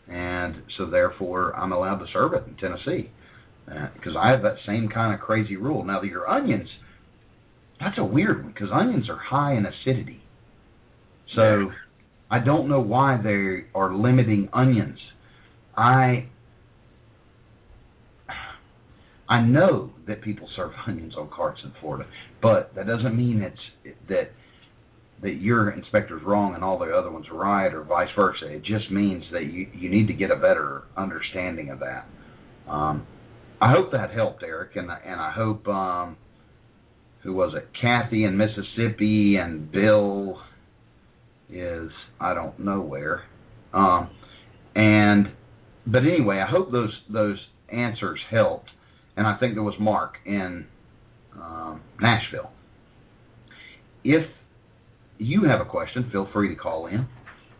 and 0.07 0.55
so 0.77 0.85
therefore 0.85 1.55
I'm 1.55 1.71
allowed 1.71 1.97
to 1.97 2.05
serve 2.13 2.33
it 2.33 2.43
in 2.47 2.55
Tennessee 2.57 3.11
uh, 3.69 3.87
because 3.93 4.13
I 4.17 4.29
have 4.29 4.41
that 4.43 4.57
same 4.65 4.89
kind 4.89 5.13
of 5.13 5.19
crazy 5.19 5.55
rule. 5.55 5.83
Now 5.83 6.01
your 6.01 6.27
onions, 6.27 6.69
that's 7.79 7.97
a 7.97 8.05
weird 8.05 8.43
one 8.43 8.53
because 8.53 8.69
onions 8.71 9.09
are 9.09 9.17
high 9.17 9.55
in 9.55 9.65
acidity, 9.65 10.21
so 11.35 11.71
I 12.29 12.39
don't 12.39 12.67
know 12.67 12.81
why 12.81 13.19
they 13.21 13.65
are 13.73 13.95
limiting 13.95 14.49
onions. 14.53 14.99
I 15.77 16.27
I 19.27 19.41
know 19.41 19.91
that 20.07 20.21
people 20.21 20.47
serve 20.55 20.71
onions 20.87 21.13
on 21.17 21.29
carts 21.29 21.61
in 21.63 21.73
Florida, 21.81 22.09
but 22.41 22.73
that 22.75 22.87
doesn't 22.87 23.15
mean 23.15 23.41
it's 23.41 23.95
that 24.09 24.31
that 25.21 25.35
your 25.35 25.71
inspector's 25.71 26.21
wrong 26.23 26.55
and 26.55 26.63
all 26.63 26.77
the 26.77 26.91
other 26.91 27.09
ones 27.09 27.25
are 27.31 27.37
right, 27.37 27.73
or 27.73 27.83
vice 27.83 28.09
versa. 28.15 28.47
It 28.47 28.63
just 28.63 28.91
means 28.91 29.23
that 29.31 29.45
you 29.45 29.67
you 29.73 29.89
need 29.89 30.07
to 30.07 30.13
get 30.13 30.31
a 30.31 30.35
better 30.35 30.83
understanding 30.97 31.69
of 31.69 31.79
that. 31.79 32.05
Um, 32.69 33.07
I 33.61 33.71
hope 33.71 33.91
that 33.91 34.11
helped, 34.11 34.43
Eric, 34.43 34.75
and 34.75 34.89
and 34.89 35.19
I 35.19 35.31
hope 35.31 35.67
um, 35.67 36.17
who 37.23 37.33
was 37.33 37.53
it? 37.55 37.69
Kathy 37.81 38.23
in 38.23 38.37
Mississippi 38.37 39.37
and 39.37 39.71
Bill 39.71 40.39
is 41.49 41.89
I 42.19 42.33
don't 42.33 42.59
know 42.59 42.81
where. 42.81 43.23
Um, 43.73 44.09
and 44.75 45.31
but 45.87 46.03
anyway, 46.03 46.43
I 46.45 46.49
hope 46.49 46.71
those 46.71 46.93
those 47.11 47.37
answers 47.71 48.19
helped, 48.29 48.69
and 49.17 49.27
I 49.27 49.37
think 49.37 49.53
there 49.55 49.63
was 49.63 49.75
Mark 49.79 50.15
in 50.25 50.65
um, 51.33 51.81
Nashville. 52.01 52.51
If 54.03 54.25
you 55.17 55.43
have 55.45 55.61
a 55.61 55.69
question, 55.69 56.09
feel 56.11 56.27
free 56.33 56.49
to 56.49 56.55
call 56.55 56.87
in 56.87 57.07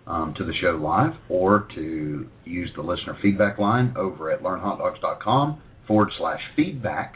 um, 0.08 0.34
to 0.38 0.46
the 0.46 0.54
show 0.62 0.78
live 0.82 1.14
or 1.30 1.68
to 1.76 2.28
use 2.44 2.70
the 2.76 2.82
listener 2.82 3.18
feedback 3.22 3.58
line 3.58 3.94
over 3.98 4.32
at 4.32 4.42
learnhotdogs.com 4.42 5.62
forward 5.88 6.10
slash 6.18 6.42
feedback. 6.56 7.16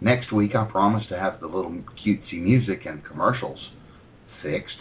Next 0.00 0.32
week, 0.32 0.52
I 0.54 0.64
promise 0.64 1.04
to 1.10 1.18
have 1.18 1.40
the 1.40 1.46
little 1.46 1.72
cutesy 2.06 2.40
music 2.40 2.82
and 2.86 3.04
commercials 3.04 3.58
fixed. 4.42 4.76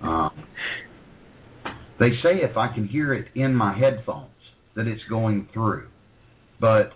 Um, 0.00 0.30
they 1.98 2.10
say 2.22 2.40
if 2.42 2.56
I 2.56 2.72
can 2.72 2.88
hear 2.88 3.12
it 3.12 3.26
in 3.34 3.54
my 3.54 3.76
headphones 3.76 4.30
that 4.76 4.86
it's 4.86 5.02
going 5.08 5.48
through, 5.52 5.88
but 6.60 6.92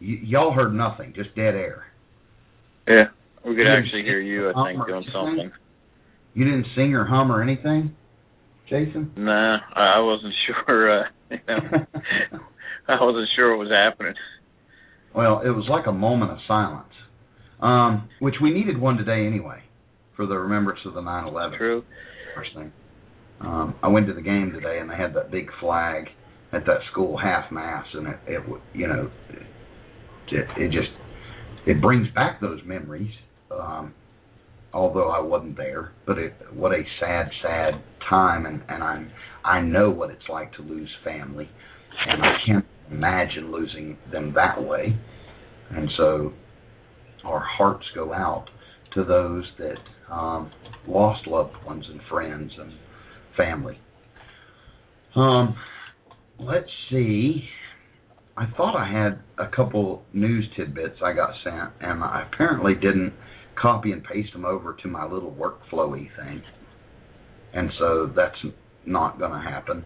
y- 0.00 0.20
y'all 0.22 0.52
heard 0.52 0.74
nothing, 0.74 1.12
just 1.14 1.34
dead 1.34 1.54
air. 1.54 1.84
Yeah, 2.88 3.08
we 3.44 3.54
could 3.54 3.66
actually 3.66 4.02
hear 4.02 4.20
you. 4.20 4.50
I 4.50 4.72
think 4.72 4.86
doing 4.86 5.04
something. 5.12 5.52
You 6.34 6.44
didn't 6.44 6.66
sing 6.76 6.94
or 6.94 7.04
hum 7.04 7.30
or 7.30 7.42
anything. 7.42 7.96
Jason? 8.68 9.10
Nah, 9.16 9.58
I 9.74 9.98
wasn't 10.00 10.32
sure. 10.66 11.00
Uh, 11.00 11.04
you 11.30 11.38
know, 11.48 11.58
I 12.88 13.02
wasn't 13.02 13.28
sure 13.36 13.56
what 13.56 13.64
was 13.68 13.72
happening. 13.72 14.14
Well, 15.14 15.40
it 15.44 15.50
was 15.50 15.66
like 15.68 15.86
a 15.86 15.92
moment 15.92 16.30
of 16.30 16.38
silence, 16.46 16.92
um, 17.60 18.08
which 18.20 18.36
we 18.40 18.52
needed 18.52 18.80
one 18.80 18.96
today 18.96 19.26
anyway, 19.26 19.62
for 20.16 20.26
the 20.26 20.36
remembrance 20.36 20.80
of 20.86 20.94
the 20.94 21.00
9/11. 21.00 21.58
True. 21.58 21.84
First 22.34 22.50
thing. 22.54 22.72
Um, 23.40 23.74
I 23.82 23.88
went 23.88 24.06
to 24.06 24.12
the 24.12 24.20
game 24.20 24.52
today, 24.52 24.78
and 24.78 24.88
they 24.88 24.96
had 24.96 25.14
that 25.14 25.30
big 25.30 25.50
flag 25.60 26.06
at 26.52 26.66
that 26.66 26.78
school 26.92 27.16
half 27.16 27.50
mast, 27.50 27.88
and 27.94 28.06
it, 28.06 28.18
it 28.26 28.42
you 28.74 28.86
know, 28.86 29.10
it, 30.32 30.46
it 30.56 30.70
just 30.70 30.90
it 31.66 31.80
brings 31.80 32.08
back 32.14 32.40
those 32.40 32.60
memories. 32.64 33.12
Um, 33.50 33.94
although 34.72 35.10
I 35.10 35.20
wasn't 35.20 35.56
there, 35.56 35.92
but 36.06 36.18
it, 36.18 36.34
what 36.52 36.72
a 36.72 36.82
sad, 37.00 37.28
sad 37.42 37.74
time, 38.08 38.46
and 38.46 38.62
and 38.68 38.82
I'm 38.82 39.10
I 39.44 39.60
know 39.60 39.90
what 39.90 40.10
it's 40.10 40.28
like 40.28 40.52
to 40.54 40.62
lose 40.62 40.90
family, 41.04 41.48
and 42.06 42.22
I 42.22 42.36
can't 42.46 42.64
imagine 42.90 43.52
losing 43.52 43.96
them 44.12 44.32
that 44.34 44.62
way, 44.62 44.96
and 45.70 45.88
so 45.96 46.32
our 47.24 47.40
hearts 47.40 47.84
go 47.94 48.12
out 48.12 48.46
to 48.94 49.04
those 49.04 49.44
that 49.58 50.12
um, 50.12 50.50
lost 50.88 51.26
loved 51.26 51.54
ones 51.64 51.84
and 51.88 52.00
friends 52.10 52.50
and 52.58 52.72
family. 53.36 53.78
Um, 55.14 55.56
let's 56.38 56.70
see. 56.90 57.44
I 58.40 58.46
thought 58.56 58.74
I 58.74 58.90
had 58.90 59.18
a 59.36 59.54
couple 59.54 60.02
news 60.14 60.48
tidbits 60.56 60.96
I 61.04 61.12
got 61.12 61.34
sent, 61.44 61.72
and 61.82 62.02
I 62.02 62.26
apparently 62.26 62.72
didn't 62.74 63.12
copy 63.60 63.92
and 63.92 64.02
paste 64.02 64.32
them 64.32 64.46
over 64.46 64.74
to 64.82 64.88
my 64.88 65.04
little 65.04 65.30
workflowy 65.30 66.08
thing, 66.16 66.42
and 67.52 67.70
so 67.78 68.10
that's 68.16 68.38
not 68.86 69.18
going 69.18 69.32
to 69.32 69.38
happen. 69.38 69.84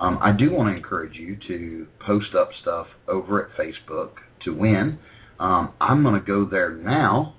Um, 0.00 0.18
I 0.20 0.32
do 0.36 0.50
want 0.50 0.72
to 0.72 0.76
encourage 0.76 1.14
you 1.14 1.36
to 1.46 1.86
post 2.04 2.34
up 2.36 2.48
stuff 2.62 2.88
over 3.06 3.44
at 3.44 3.56
Facebook 3.56 4.10
to 4.44 4.50
win. 4.50 4.98
Um, 5.38 5.72
I'm 5.80 6.02
going 6.02 6.20
to 6.20 6.26
go 6.26 6.48
there 6.50 6.72
now 6.74 7.36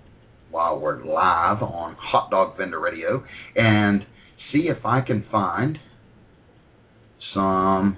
while 0.51 0.79
we're 0.79 1.03
live 1.03 1.63
on 1.63 1.97
Hot 1.99 2.31
Dog 2.31 2.57
Vendor 2.57 2.79
Radio 2.79 3.25
and 3.57 4.03
see 4.53 4.69
if 4.69 4.85
I 4.85 5.01
can 5.01 5.25
find 5.29 5.77
some 7.33 7.97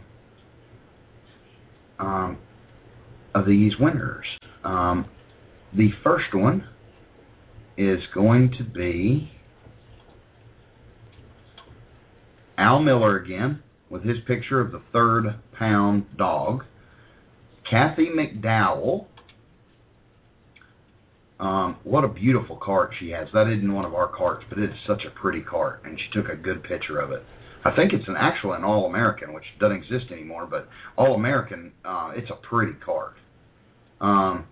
um, 1.99 2.39
of 3.37 3.45
these 3.45 3.73
winners. 3.79 4.25
Um, 4.63 5.05
the 5.75 5.89
first 6.03 6.33
one 6.33 6.67
is 7.77 7.99
going 8.13 8.53
to 8.57 8.63
be 8.63 9.31
Al 12.57 12.79
Miller 12.79 13.17
again 13.17 13.61
with 13.89 14.03
his 14.03 14.17
picture 14.27 14.59
of 14.59 14.71
the 14.71 14.81
third 14.91 15.25
pound 15.57 16.05
dog. 16.17 16.63
Kathy 17.69 18.07
McDowell. 18.07 19.05
Um, 21.39 21.77
what 21.83 22.03
a 22.03 22.07
beautiful 22.07 22.57
cart 22.57 22.91
she 22.99 23.11
has. 23.11 23.27
That 23.33 23.47
isn't 23.47 23.71
one 23.71 23.85
of 23.85 23.93
our 23.93 24.07
carts, 24.07 24.43
but 24.49 24.57
it's 24.57 24.73
such 24.87 25.03
a 25.05 25.19
pretty 25.19 25.41
cart, 25.41 25.81
and 25.85 25.99
she 25.99 26.19
took 26.19 26.31
a 26.31 26.35
good 26.35 26.63
picture 26.63 26.99
of 26.99 27.11
it. 27.11 27.21
I 27.63 27.75
think 27.75 27.93
it's 27.93 28.07
an 28.07 28.15
actual 28.17 28.53
an 28.53 28.63
All 28.63 28.87
American, 28.87 29.33
which 29.33 29.43
doesn't 29.59 29.77
exist 29.77 30.11
anymore, 30.11 30.47
but 30.49 30.67
All 30.95 31.13
American, 31.13 31.73
uh, 31.85 32.13
it's 32.15 32.31
a 32.31 32.47
pretty 32.47 32.73
cart. 32.83 33.13
Um, 33.99 34.45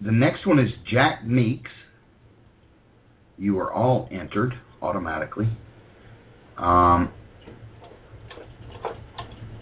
the 0.00 0.12
next 0.12 0.46
one 0.46 0.58
is 0.58 0.70
Jack 0.90 1.26
Meeks. 1.26 1.70
You 3.38 3.58
are 3.60 3.72
all 3.72 4.08
entered 4.10 4.54
automatically. 4.80 5.48
Um, 6.58 7.12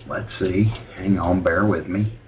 let's 0.09 0.29
see. 0.41 0.65
Hang 0.97 1.19
on, 1.19 1.43
bear 1.43 1.67
with 1.67 1.87
me. 1.87 2.19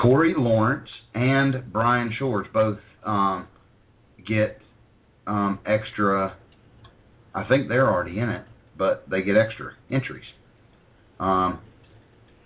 Corey 0.00 0.34
Lawrence 0.36 0.88
and 1.14 1.72
Brian 1.72 2.12
Shores 2.18 2.46
both 2.52 2.78
um, 3.04 3.48
get 4.26 4.58
um, 5.26 5.58
extra. 5.66 6.36
I 7.34 7.48
think 7.48 7.68
they're 7.68 7.90
already 7.90 8.18
in 8.18 8.28
it, 8.28 8.44
but 8.76 9.06
they 9.10 9.22
get 9.22 9.36
extra 9.36 9.72
entries. 9.90 10.24
Um, 11.18 11.60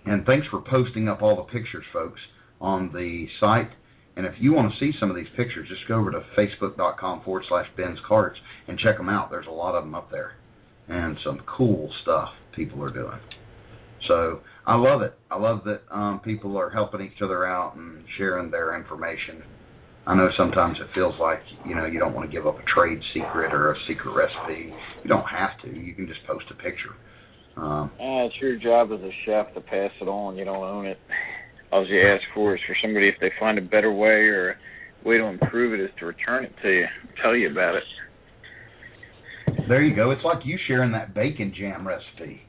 and 0.05 0.25
thanks 0.25 0.47
for 0.47 0.61
posting 0.61 1.07
up 1.07 1.21
all 1.21 1.35
the 1.35 1.51
pictures, 1.51 1.85
folks, 1.93 2.19
on 2.59 2.91
the 2.93 3.27
site. 3.39 3.71
And 4.15 4.25
if 4.25 4.33
you 4.39 4.53
want 4.53 4.71
to 4.71 4.79
see 4.79 4.91
some 4.99 5.09
of 5.09 5.15
these 5.15 5.31
pictures, 5.37 5.67
just 5.69 5.87
go 5.87 5.95
over 5.95 6.11
to 6.11 6.21
facebook.com 6.37 7.23
forward 7.23 7.43
slash 7.47 7.67
Ben's 7.77 7.99
Carts 8.07 8.37
and 8.67 8.77
check 8.77 8.97
them 8.97 9.09
out. 9.09 9.29
There's 9.31 9.47
a 9.47 9.51
lot 9.51 9.75
of 9.75 9.83
them 9.83 9.95
up 9.95 10.11
there 10.11 10.35
and 10.91 11.17
some 11.23 11.41
cool 11.57 11.89
stuff 12.01 12.29
people 12.55 12.83
are 12.83 12.91
doing. 12.91 13.19
So 14.07 14.41
I 14.65 14.75
love 14.75 15.01
it. 15.01 15.13
I 15.29 15.37
love 15.37 15.61
that 15.65 15.81
um, 15.91 16.21
people 16.23 16.57
are 16.57 16.69
helping 16.69 17.01
each 17.01 17.21
other 17.23 17.45
out 17.45 17.75
and 17.75 18.03
sharing 18.17 18.51
their 18.51 18.75
information. 18.75 19.43
I 20.05 20.15
know 20.15 20.29
sometimes 20.37 20.77
it 20.79 20.87
feels 20.95 21.13
like 21.19 21.39
you 21.65 21.75
know 21.75 21.85
you 21.85 21.99
don't 21.99 22.13
want 22.13 22.29
to 22.29 22.35
give 22.35 22.47
up 22.47 22.57
a 22.57 22.63
trade 22.73 22.99
secret 23.13 23.53
or 23.53 23.71
a 23.71 23.75
secret 23.87 24.11
recipe. 24.13 24.73
You 25.03 25.07
don't 25.07 25.25
have 25.25 25.61
to. 25.63 25.69
You 25.69 25.93
can 25.93 26.07
just 26.07 26.19
post 26.25 26.45
a 26.49 26.55
picture. 26.55 26.97
Um, 27.57 27.91
uh, 27.99 28.25
it's 28.25 28.35
your 28.41 28.57
job 28.57 28.91
as 28.91 28.99
a 29.01 29.11
chef 29.25 29.53
to 29.53 29.61
pass 29.61 29.91
it 30.01 30.07
on. 30.07 30.37
You 30.37 30.45
don't 30.45 30.63
own 30.63 30.85
it. 30.85 30.97
All 31.71 31.87
you 31.87 32.01
ask 32.01 32.23
for 32.33 32.55
is 32.55 32.61
for 32.67 32.75
somebody, 32.81 33.07
if 33.07 33.15
they 33.21 33.31
find 33.39 33.57
a 33.57 33.61
better 33.61 33.91
way 33.91 34.27
or 34.27 34.51
a 34.51 35.07
way 35.07 35.17
to 35.17 35.25
improve 35.25 35.73
it, 35.73 35.83
is 35.83 35.89
to 35.99 36.05
return 36.05 36.45
it 36.45 36.53
to 36.61 36.69
you, 36.69 36.85
tell 37.21 37.35
you 37.35 37.49
about 37.49 37.75
it. 37.75 37.83
There 39.67 39.81
you 39.81 39.95
go. 39.95 40.11
It's 40.11 40.23
like 40.23 40.39
you 40.43 40.57
sharing 40.67 40.91
that 40.93 41.13
bacon 41.13 41.53
jam 41.57 41.87
recipe. 41.87 42.41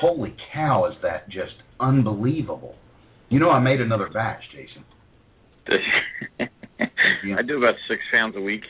Holy 0.00 0.34
cow, 0.52 0.86
is 0.86 0.94
that 1.02 1.28
just 1.28 1.52
unbelievable? 1.78 2.74
You 3.28 3.38
know, 3.38 3.50
I 3.50 3.60
made 3.60 3.80
another 3.80 4.08
batch, 4.08 4.42
Jason. 4.52 4.84
I 7.38 7.42
do 7.42 7.58
about 7.58 7.74
six 7.88 8.00
pounds 8.12 8.34
a 8.36 8.40
week. 8.40 8.62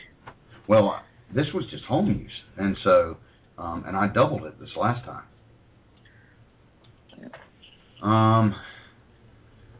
Well, 0.67 0.99
this 1.33 1.45
was 1.53 1.63
just 1.71 1.83
home 1.85 2.07
use, 2.07 2.31
and 2.57 2.75
so, 2.83 3.17
um, 3.57 3.85
and 3.87 3.95
I 3.95 4.07
doubled 4.07 4.43
it 4.43 4.59
this 4.59 4.69
last 4.77 5.05
time. 5.05 5.23
Um, 8.01 8.55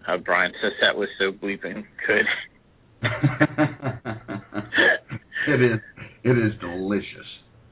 uh, 0.07 0.17
Brian 0.17 0.51
says 0.61 0.73
that 0.81 0.97
was 0.97 1.09
so 1.19 1.31
bleeping 1.31 1.83
good. 2.07 2.25
it 5.47 5.61
is. 5.61 5.79
It 6.23 6.37
is 6.37 6.59
delicious. 6.59 7.25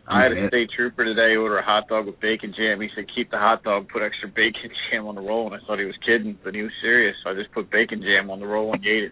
I 0.08 0.24
had 0.24 0.32
a 0.32 0.48
state 0.48 0.70
trooper 0.76 1.06
today 1.06 1.36
order 1.36 1.60
a 1.60 1.64
hot 1.64 1.88
dog 1.88 2.08
with 2.08 2.20
bacon 2.20 2.52
jam. 2.58 2.82
He 2.82 2.90
said, 2.96 3.06
"Keep 3.16 3.30
the 3.30 3.38
hot 3.38 3.64
dog, 3.64 3.90
put 3.90 4.02
extra 4.02 4.28
bacon 4.28 4.72
jam 4.92 5.06
on 5.06 5.16
the 5.16 5.22
roll." 5.22 5.46
And 5.46 5.62
I 5.62 5.66
thought 5.66 5.78
he 5.78 5.86
was 5.86 5.98
kidding, 6.06 6.38
but 6.44 6.56
he 6.56 6.64
was 6.64 6.72
serious. 6.82 7.16
So 7.24 7.30
I 7.30 7.36
just 7.36 7.52
put 7.52 7.70
bacon 7.70 8.02
jam 8.02 8.32
on 8.32 8.40
the 8.40 8.48
roll 8.48 8.74
and 8.74 8.84
ate 8.84 9.04
it. 9.04 9.12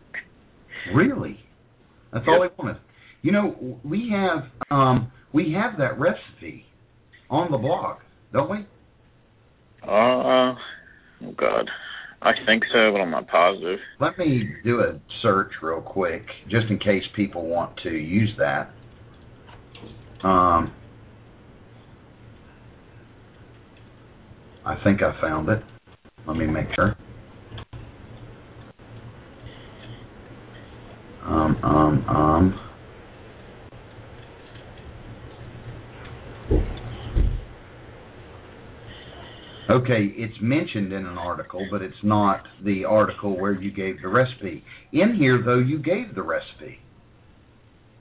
Really? 0.94 1.40
That's 2.12 2.26
yep. 2.26 2.36
all 2.36 2.44
I 2.44 2.50
wanted. 2.58 2.82
You 3.22 3.32
know, 3.32 3.80
we 3.84 4.12
have 4.12 4.46
um 4.72 5.12
we 5.34 5.54
have 5.54 5.78
that 5.78 6.00
recipe 6.00 6.66
on 7.30 7.52
the 7.52 7.58
blog, 7.58 7.98
don't 8.34 8.50
we? 8.50 8.66
Uh, 9.84 10.56
oh 11.24 11.34
God. 11.38 11.70
I 12.22 12.32
think 12.46 12.64
so, 12.74 12.92
but 12.92 13.00
I'm 13.00 13.12
not 13.12 13.28
positive. 13.28 13.80
Let 14.00 14.18
me 14.18 14.50
do 14.64 14.80
a 14.82 15.00
search 15.22 15.52
real 15.62 15.82
quick, 15.82 16.26
just 16.50 16.68
in 16.70 16.80
case 16.80 17.04
people 17.16 17.46
want 17.46 17.78
to 17.84 17.92
use 17.92 18.32
that. 18.40 18.72
Um, 20.28 20.74
I 24.66 24.76
think 24.84 25.04
I 25.04 25.20
found 25.22 25.48
it. 25.50 25.62
Let 26.28 26.38
me 26.38 26.48
make 26.48 26.68
sure. 26.76 26.98
Um, 31.24 31.58
um, 31.64 32.06
um. 32.10 32.67
Okay, 39.70 40.14
it's 40.16 40.38
mentioned 40.42 40.94
in 40.94 41.06
an 41.06 41.18
article, 41.18 41.68
but 41.70 41.82
it's 41.82 42.04
not 42.04 42.44
the 42.64 42.86
article 42.86 43.38
where 43.38 43.52
you 43.52 43.72
gave 43.72 44.02
the 44.02 44.08
recipe. 44.08 44.64
In 44.94 45.16
here, 45.18 45.42
though, 45.46 45.60
you 45.60 45.78
gave 45.80 46.16
the 46.16 46.24
recipe. 46.24 46.80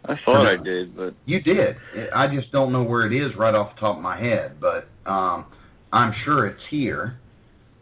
I 0.04 0.14
thought 0.24 0.46
I 0.46 0.62
did, 0.62 0.96
but 0.96 1.14
you 1.24 1.40
did. 1.40 1.76
I 2.14 2.26
just 2.32 2.52
don't 2.52 2.70
know 2.70 2.84
where 2.84 3.12
it 3.12 3.16
is 3.16 3.32
right 3.36 3.54
off 3.54 3.74
the 3.74 3.80
top 3.80 3.96
of 3.96 4.02
my 4.02 4.20
head, 4.20 4.60
but 4.60 4.86
um, 5.10 5.46
I'm 5.92 6.12
sure 6.24 6.46
it's 6.46 6.62
here, 6.70 7.18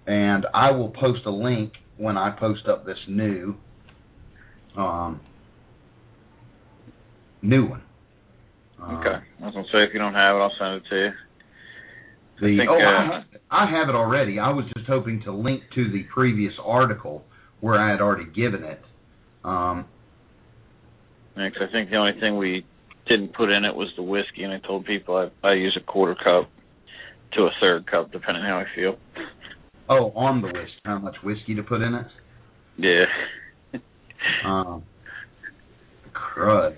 and 0.07 0.47
I 0.55 0.71
will 0.71 0.89
post 0.89 1.21
a 1.27 1.31
link 1.31 1.73
when 1.99 2.17
I 2.17 2.31
post 2.39 2.67
up 2.67 2.87
this 2.87 2.97
new 3.07 3.57
um, 4.77 5.21
new 7.43 7.69
one. 7.69 7.83
Okay, 8.83 9.25
I 9.41 9.45
was 9.45 9.55
gonna 9.55 9.67
say 9.71 9.85
if 9.87 9.93
you 9.93 9.99
don't 9.99 10.15
have 10.15 10.37
it, 10.37 10.39
I'll 10.39 10.53
send 10.59 10.77
it 10.77 10.83
to 10.89 10.97
you. 10.97 11.11
The, 12.45 12.59
think, 12.59 12.69
oh, 12.71 12.75
uh, 12.75 12.77
I, 12.77 13.05
have, 13.05 13.41
I 13.51 13.79
have 13.79 13.89
it 13.89 13.95
already. 13.95 14.39
I 14.39 14.51
was 14.51 14.67
just 14.77 14.87
hoping 14.87 15.23
to 15.23 15.33
link 15.33 15.63
to 15.77 15.91
the 15.91 16.03
previous 16.13 16.53
article 16.63 17.25
where 17.61 17.81
I 17.81 17.91
had 17.91 18.03
already 18.03 18.31
given 18.31 18.65
it. 18.65 18.83
Um, 19.43 19.87
I 21.37 21.49
think 21.73 21.89
the 21.89 21.97
only 21.97 22.21
thing 22.21 22.37
we 22.37 22.67
didn't 23.09 23.35
put 23.35 23.49
in 23.49 23.65
it 23.65 23.75
was 23.75 23.89
the 23.97 24.03
whiskey, 24.03 24.43
and 24.43 24.53
I 24.53 24.59
told 24.59 24.85
people 24.85 25.17
I, 25.17 25.47
I 25.47 25.55
use 25.55 25.79
a 25.81 25.85
quarter 25.91 26.15
cup 26.15 26.51
to 27.33 27.45
a 27.45 27.51
third 27.63 27.91
cup, 27.91 28.13
depending 28.13 28.43
on 28.45 28.49
how 28.49 28.59
I 28.59 28.67
feel. 28.77 28.99
Oh, 29.89 30.11
on 30.15 30.43
the 30.43 30.49
whiskey, 30.49 30.81
how 30.85 30.99
much 30.99 31.17
whiskey 31.25 31.55
to 31.55 31.63
put 31.63 31.81
in 31.81 31.95
it? 31.95 32.07
Yeah. 32.77 33.81
Um, 34.47 34.85
crud. 36.15 36.77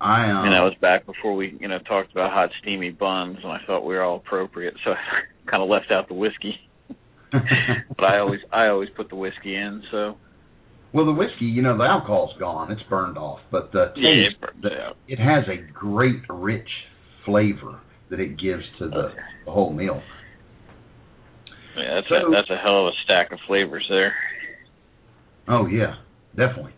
I 0.00 0.30
um. 0.30 0.44
and 0.46 0.52
that 0.54 0.60
was 0.62 0.74
back 0.80 1.04
before 1.06 1.34
we, 1.36 1.56
you 1.60 1.68
know, 1.68 1.78
talked 1.78 2.10
about 2.12 2.32
hot 2.32 2.50
steamy 2.62 2.90
buns, 2.90 3.38
and 3.42 3.52
I 3.52 3.58
thought 3.66 3.84
we 3.84 3.94
were 3.94 4.02
all 4.02 4.16
appropriate, 4.16 4.74
so 4.84 4.92
I 4.92 4.96
kind 5.50 5.62
of 5.62 5.68
left 5.68 5.90
out 5.90 6.08
the 6.08 6.14
whiskey. 6.14 6.54
but 7.32 8.04
I 8.04 8.18
always, 8.18 8.40
I 8.52 8.66
always 8.68 8.88
put 8.96 9.08
the 9.08 9.16
whiskey 9.16 9.54
in. 9.54 9.82
So 9.90 10.16
well, 10.92 11.06
the 11.06 11.12
whiskey, 11.12 11.44
you 11.44 11.62
know, 11.62 11.76
the 11.76 11.84
alcohol's 11.84 12.36
gone; 12.38 12.72
it's 12.72 12.82
burned 12.88 13.18
off, 13.18 13.40
but 13.52 13.70
the 13.72 13.86
taste, 13.94 13.98
yeah, 13.98 14.28
it, 14.30 14.40
burned 14.40 14.62
the, 14.62 15.12
it 15.12 15.18
has 15.18 15.44
a 15.48 15.70
great, 15.72 16.22
rich 16.28 16.68
flavor 17.24 17.80
that 18.10 18.18
it 18.18 18.40
gives 18.40 18.64
to 18.80 18.88
the, 18.88 18.96
Okay. 18.96 19.14
the 19.44 19.52
whole 19.52 19.72
meal. 19.72 20.02
Yeah, 21.76 21.94
that's 21.94 22.08
So- 22.08 22.28
a 22.28 22.30
that's 22.30 22.50
a 22.50 22.56
hell 22.56 22.86
of 22.88 22.94
a 22.94 22.96
stack 23.04 23.32
of 23.32 23.38
flavors 23.46 23.86
there. 23.88 24.14
Oh 25.46 25.66
yeah, 25.66 25.96
definitely. 26.34 26.72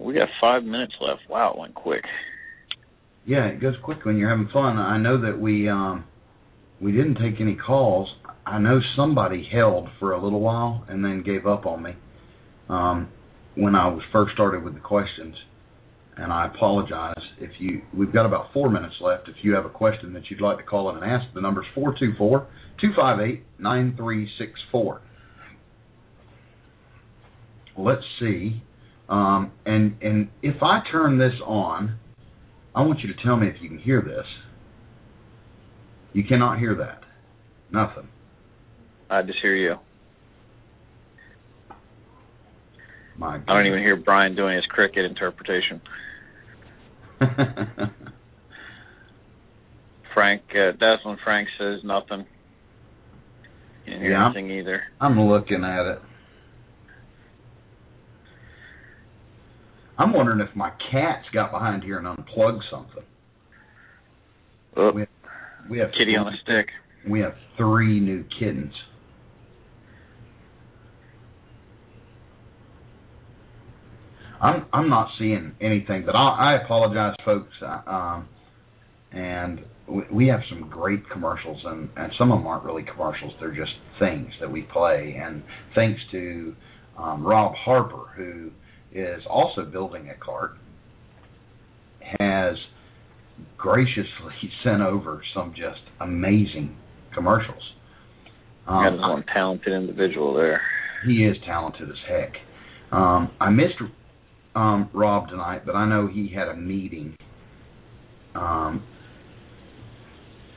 We 0.00 0.14
got 0.14 0.28
five 0.40 0.64
minutes 0.64 0.94
left. 1.00 1.20
Wow, 1.28 1.52
it 1.52 1.58
went 1.60 1.74
quick. 1.74 2.04
Yeah, 3.26 3.46
it 3.46 3.60
goes 3.60 3.74
quick 3.84 4.06
when 4.06 4.16
you're 4.16 4.30
having 4.30 4.48
fun. 4.52 4.78
I 4.78 4.96
know 4.96 5.20
that 5.20 5.38
we 5.38 5.68
um 5.68 6.04
we 6.80 6.92
didn't 6.92 7.16
take 7.16 7.38
any 7.40 7.54
calls. 7.54 8.08
I 8.46 8.58
know 8.58 8.80
somebody 8.96 9.46
held 9.52 9.88
for 9.98 10.12
a 10.12 10.22
little 10.22 10.40
while 10.40 10.86
and 10.88 11.04
then 11.04 11.22
gave 11.22 11.46
up 11.46 11.66
on 11.66 11.82
me. 11.82 11.92
Um 12.68 13.08
when 13.56 13.74
I 13.74 13.88
was 13.88 14.02
first 14.10 14.32
started 14.32 14.64
with 14.64 14.72
the 14.74 14.80
questions. 14.80 15.36
And 16.16 16.32
I 16.32 16.46
apologize 16.46 17.22
if 17.38 17.50
you 17.58 17.82
we've 17.94 18.12
got 18.12 18.24
about 18.24 18.52
4 18.54 18.70
minutes 18.70 18.94
left 19.02 19.28
if 19.28 19.36
you 19.42 19.52
have 19.54 19.66
a 19.66 19.70
question 19.70 20.14
that 20.14 20.30
you'd 20.30 20.40
like 20.40 20.56
to 20.56 20.64
call 20.64 20.88
in 20.90 20.96
and 20.96 21.04
ask. 21.04 21.26
The 21.34 21.42
number's 21.42 21.66
424-258-9364. 23.60 25.00
Let's 27.76 28.02
see. 28.18 28.62
Um 29.10 29.52
and 29.66 29.96
and 30.00 30.28
if 30.42 30.62
I 30.62 30.80
turn 30.90 31.18
this 31.18 31.34
on 31.44 31.98
I 32.74 32.82
want 32.82 33.00
you 33.00 33.12
to 33.12 33.22
tell 33.22 33.36
me 33.36 33.48
if 33.48 33.56
you 33.60 33.68
can 33.68 33.78
hear 33.78 34.00
this. 34.00 34.24
You 36.12 36.24
cannot 36.24 36.58
hear 36.58 36.74
that. 36.76 37.00
Nothing. 37.70 38.08
I 39.10 39.22
just 39.22 39.38
hear 39.42 39.54
you. 39.56 39.76
My 43.18 43.36
I 43.36 43.38
don't 43.46 43.66
even 43.66 43.80
hear 43.80 43.96
Brian 43.96 44.34
doing 44.36 44.54
his 44.56 44.64
cricket 44.66 45.04
interpretation. 45.04 45.80
Frank, 50.14 50.42
uh, 50.54 50.72
Desmond 50.72 51.18
Frank 51.22 51.48
says 51.58 51.80
nothing. 51.84 52.26
You 53.84 53.92
didn't 53.92 54.00
hear 54.02 54.12
Yeah. 54.12 54.26
anything 54.26 54.50
either. 54.50 54.82
I'm 55.00 55.20
looking 55.20 55.64
at 55.64 55.86
it. 55.86 56.00
I'm 60.00 60.14
wondering 60.14 60.40
if 60.40 60.56
my 60.56 60.70
cat's 60.90 61.28
got 61.34 61.52
behind 61.52 61.84
here 61.84 61.98
and 61.98 62.06
unplugged 62.06 62.64
something. 62.70 63.04
Oh, 64.76 64.92
We- 64.92 65.06
We 65.68 65.78
have 65.78 65.90
kitty 65.92 66.16
on 66.16 66.26
a 66.26 66.36
stick. 66.38 66.68
we 67.06 67.20
have 67.20 67.34
three 67.56 68.00
new 68.00 68.24
kittens. 68.38 68.74
I'm 74.40 74.66
I'm 74.72 74.88
not 74.88 75.08
seeing 75.18 75.52
anything, 75.60 76.04
but 76.06 76.14
I, 76.16 76.54
I 76.56 76.64
apologize, 76.64 77.14
folks. 77.24 77.52
Um, 77.86 78.28
and 79.12 79.60
we, 79.86 80.02
we 80.12 80.26
have 80.28 80.40
some 80.48 80.68
great 80.70 81.08
commercials, 81.10 81.60
and 81.64 81.90
and 81.96 82.12
some 82.18 82.32
of 82.32 82.38
them 82.38 82.46
aren't 82.46 82.64
really 82.64 82.84
commercials; 82.84 83.34
they're 83.38 83.54
just 83.54 83.72
things 83.98 84.30
that 84.40 84.50
we 84.50 84.62
play. 84.62 85.20
And 85.22 85.42
thanks 85.74 86.00
to 86.12 86.54
um, 86.98 87.26
Rob 87.26 87.52
Harper, 87.54 88.06
who 88.16 88.50
is 88.92 89.22
also 89.28 89.64
building 89.64 90.10
a 90.10 90.14
cart, 90.14 90.52
has 92.18 92.56
graciously 93.56 94.34
sent 94.64 94.82
over 94.82 95.22
some 95.34 95.54
just 95.56 95.80
amazing 96.00 96.76
commercials. 97.14 97.62
got 98.66 98.72
Um, 98.88 98.92
this 98.96 99.00
one 99.02 99.24
talented 99.32 99.72
individual 99.72 100.34
there. 100.34 100.60
he 101.06 101.24
is 101.24 101.36
talented 101.46 101.88
as 101.88 101.96
heck. 102.08 102.32
Um, 102.92 103.30
I 103.40 103.50
missed 103.50 103.74
um, 104.54 104.90
Rob 104.92 105.28
tonight, 105.28 105.62
but 105.64 105.76
I 105.76 105.88
know 105.88 106.08
he 106.08 106.32
had 106.34 106.48
a 106.48 106.56
meeting 106.56 107.14
um, 108.34 108.84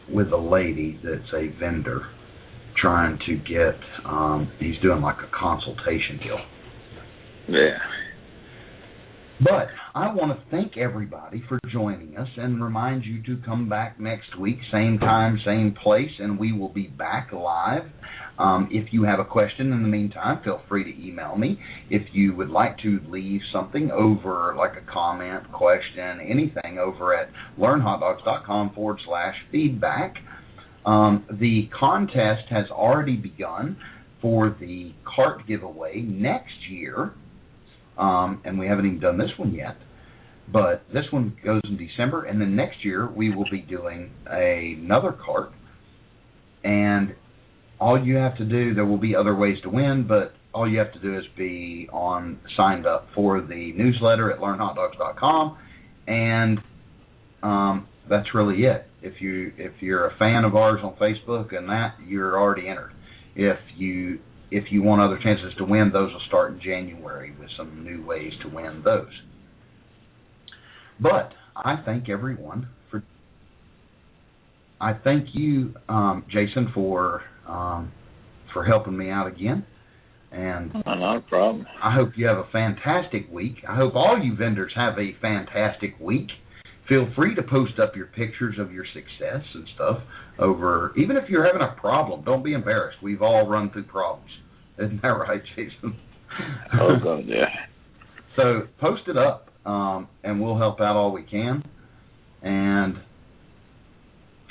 with 0.09 0.31
a 0.31 0.37
lady 0.37 0.99
that's 1.03 1.31
a 1.33 1.47
vendor 1.59 2.07
trying 2.81 3.19
to 3.27 3.35
get. 3.35 3.79
Um, 4.05 4.51
he's 4.59 4.79
doing 4.81 5.01
like 5.01 5.17
a 5.17 5.29
consultation 5.37 6.17
deal. 6.23 6.39
Yeah. 7.49 7.77
But 9.43 9.67
I 9.93 10.13
want 10.13 10.31
to 10.31 10.45
thank 10.51 10.77
everybody 10.77 11.43
for 11.49 11.59
joining 11.69 12.15
us 12.17 12.29
and 12.37 12.63
remind 12.63 13.03
you 13.03 13.21
to 13.23 13.41
come 13.43 13.67
back 13.67 13.99
next 13.99 14.39
week, 14.39 14.57
same 14.71 14.99
time, 14.99 15.37
same 15.43 15.75
place, 15.83 16.11
and 16.19 16.39
we 16.39 16.53
will 16.53 16.69
be 16.69 16.87
back 16.87 17.31
live. 17.33 17.83
Um, 18.39 18.69
if 18.71 18.93
you 18.93 19.03
have 19.03 19.19
a 19.19 19.25
question 19.25 19.73
in 19.73 19.81
the 19.81 19.89
meantime, 19.89 20.41
feel 20.45 20.61
free 20.69 20.85
to 20.85 21.05
email 21.05 21.35
me. 21.35 21.59
If 21.89 22.03
you 22.13 22.33
would 22.35 22.49
like 22.49 22.77
to 22.79 23.01
leave 23.09 23.41
something 23.51 23.91
over, 23.91 24.55
like 24.57 24.73
a 24.77 24.91
comment, 24.91 25.51
question, 25.51 26.21
anything, 26.21 26.79
over 26.79 27.13
at 27.13 27.29
learnhotdogs.com 27.59 28.73
forward 28.73 28.99
slash 29.05 29.35
feedback. 29.51 30.15
Um, 30.85 31.25
the 31.29 31.69
contest 31.77 32.43
has 32.49 32.65
already 32.71 33.17
begun 33.17 33.77
for 34.21 34.55
the 34.57 34.93
cart 35.03 35.45
giveaway 35.47 36.01
next 36.01 36.69
year 36.69 37.13
um, 37.97 38.41
and 38.45 38.57
we 38.57 38.67
haven't 38.67 38.85
even 38.85 38.99
done 38.99 39.17
this 39.17 39.31
one 39.37 39.53
yet. 39.53 39.77
But 40.51 40.83
this 40.93 41.05
one 41.11 41.35
goes 41.43 41.61
in 41.63 41.77
December, 41.77 42.25
and 42.25 42.39
then 42.39 42.55
next 42.55 42.83
year 42.83 43.09
we 43.09 43.33
will 43.33 43.49
be 43.49 43.61
doing 43.61 44.11
another 44.25 45.13
cart. 45.25 45.51
And 46.63 47.15
all 47.79 48.03
you 48.03 48.15
have 48.15 48.37
to 48.37 48.45
do, 48.45 48.73
there 48.73 48.85
will 48.85 48.97
be 48.97 49.15
other 49.15 49.35
ways 49.35 49.57
to 49.63 49.69
win, 49.69 50.05
but 50.07 50.33
all 50.53 50.69
you 50.69 50.79
have 50.79 50.93
to 50.93 50.99
do 50.99 51.17
is 51.17 51.25
be 51.37 51.89
on 51.91 52.39
signed 52.55 52.85
up 52.85 53.07
for 53.15 53.41
the 53.41 53.73
newsletter 53.75 54.31
at 54.31 54.39
learnhotdogs.com, 54.39 55.57
and 56.07 56.59
um, 57.41 57.87
that's 58.09 58.27
really 58.33 58.63
it. 58.63 58.85
If 59.01 59.21
you 59.21 59.51
if 59.57 59.73
you're 59.81 60.07
a 60.07 60.17
fan 60.17 60.43
of 60.45 60.55
ours 60.55 60.79
on 60.83 60.95
Facebook 60.95 61.55
and 61.55 61.67
that, 61.69 61.95
you're 62.07 62.39
already 62.39 62.67
entered. 62.67 62.91
If 63.35 63.57
you 63.75 64.19
if 64.53 64.65
you 64.71 64.83
want 64.83 65.01
other 65.01 65.19
chances 65.21 65.51
to 65.57 65.65
win, 65.65 65.89
those 65.91 66.13
will 66.13 66.21
start 66.27 66.53
in 66.53 66.61
January 66.61 67.33
with 67.39 67.49
some 67.57 67.83
new 67.83 68.05
ways 68.05 68.31
to 68.43 68.49
win 68.49 68.83
those. 68.85 69.11
But 70.99 71.31
I 71.55 71.81
thank 71.83 72.07
everyone 72.07 72.67
for. 72.91 73.03
I 74.79 74.93
thank 75.03 75.29
you, 75.33 75.73
um, 75.89 76.25
Jason, 76.29 76.71
for 76.73 77.23
um, 77.47 77.91
for 78.53 78.63
helping 78.63 78.95
me 78.95 79.09
out 79.09 79.25
again, 79.25 79.65
and 80.31 80.71
Oh, 80.85 80.93
not 80.93 81.17
a 81.17 81.21
problem. 81.21 81.65
I 81.81 81.95
hope 81.95 82.11
you 82.15 82.27
have 82.27 82.37
a 82.37 82.47
fantastic 82.51 83.31
week. 83.31 83.55
I 83.67 83.75
hope 83.75 83.95
all 83.95 84.19
you 84.21 84.35
vendors 84.35 84.73
have 84.75 84.99
a 84.99 85.15
fantastic 85.19 85.99
week. 85.99 86.29
Feel 86.89 87.07
free 87.15 87.33
to 87.35 87.43
post 87.43 87.79
up 87.81 87.95
your 87.95 88.07
pictures 88.07 88.55
of 88.59 88.71
your 88.71 88.85
success 88.93 89.43
and 89.53 89.67
stuff 89.75 89.97
over, 90.39 90.93
even 90.97 91.15
if 91.15 91.29
you're 91.29 91.45
having 91.45 91.61
a 91.61 91.79
problem. 91.79 92.23
Don't 92.23 92.43
be 92.43 92.53
embarrassed. 92.53 92.97
We've 93.01 93.21
all 93.21 93.47
run 93.47 93.71
through 93.71 93.85
problems. 93.85 94.29
Isn't 94.77 95.01
that 95.01 95.09
right, 95.09 95.41
Jason? 95.55 95.97
Oh, 96.79 96.95
God, 97.01 97.23
yeah. 97.27 97.45
So 98.35 98.63
post 98.81 99.03
it 99.07 99.15
up, 99.15 99.49
um, 99.63 100.07
and 100.23 100.41
we'll 100.41 100.57
help 100.57 100.81
out 100.81 100.95
all 100.95 101.11
we 101.11 101.21
can. 101.21 101.63
And 102.41 102.95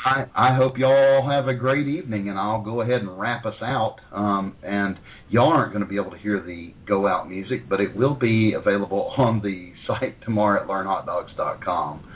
I 0.04 0.24
I 0.34 0.56
hope 0.56 0.78
y'all 0.78 1.28
have 1.28 1.48
a 1.48 1.54
great 1.54 1.86
evening, 1.86 2.28
and 2.28 2.38
I'll 2.38 2.62
go 2.62 2.80
ahead 2.80 3.00
and 3.00 3.18
wrap 3.18 3.44
us 3.46 3.60
out. 3.62 3.96
Um, 4.12 4.56
and 4.62 4.98
y'all 5.30 5.52
aren't 5.52 5.72
going 5.72 5.84
to 5.84 5.88
be 5.88 5.96
able 5.96 6.10
to 6.10 6.18
hear 6.18 6.40
the 6.40 6.72
go 6.86 7.06
out 7.06 7.28
music, 7.28 7.68
but 7.68 7.80
it 7.80 7.94
will 7.96 8.14
be 8.14 8.54
available 8.54 9.12
on 9.18 9.40
the 9.42 9.72
site 9.86 10.20
tomorrow 10.22 10.62
at 10.62 10.68
learnhotdogs.com. 10.68 12.08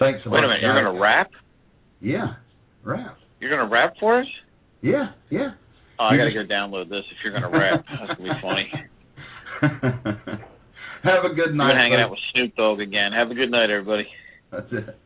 Thanks 0.00 0.20
a 0.24 0.30
Wait 0.30 0.38
a 0.38 0.48
minute, 0.48 0.62
you're 0.62 0.72
going 0.72 0.94
to 0.94 1.00
rap? 1.00 1.30
Yeah, 2.00 2.34
rap. 2.82 3.18
You're 3.38 3.50
going 3.50 3.68
to 3.68 3.70
rap 3.70 3.92
for 4.00 4.20
us? 4.20 4.26
Yeah, 4.80 5.12
yeah. 5.28 5.50
Oh, 6.00 6.04
I 6.04 6.16
got 6.16 6.24
to 6.24 6.32
go 6.32 6.48
download 6.48 6.88
this 6.88 7.04
if 7.12 7.18
you're 7.22 7.38
going 7.38 7.52
to 7.52 7.58
rap. 7.58 7.84
That's 7.86 8.18
going 8.18 8.30
to 8.30 8.34
be 8.34 8.40
funny. 8.40 8.72
have 11.04 11.24
a 11.30 11.34
good 11.34 11.54
night. 11.54 11.72
been 11.72 11.76
hanging 11.76 12.00
out 12.00 12.10
with 12.10 12.18
Snoop 12.32 12.56
Dogg 12.56 12.80
again. 12.80 13.12
Have 13.12 13.30
a 13.30 13.34
good 13.34 13.50
night, 13.50 13.68
everybody. 13.68 14.06
That's 14.50 14.72
it. 14.72 14.98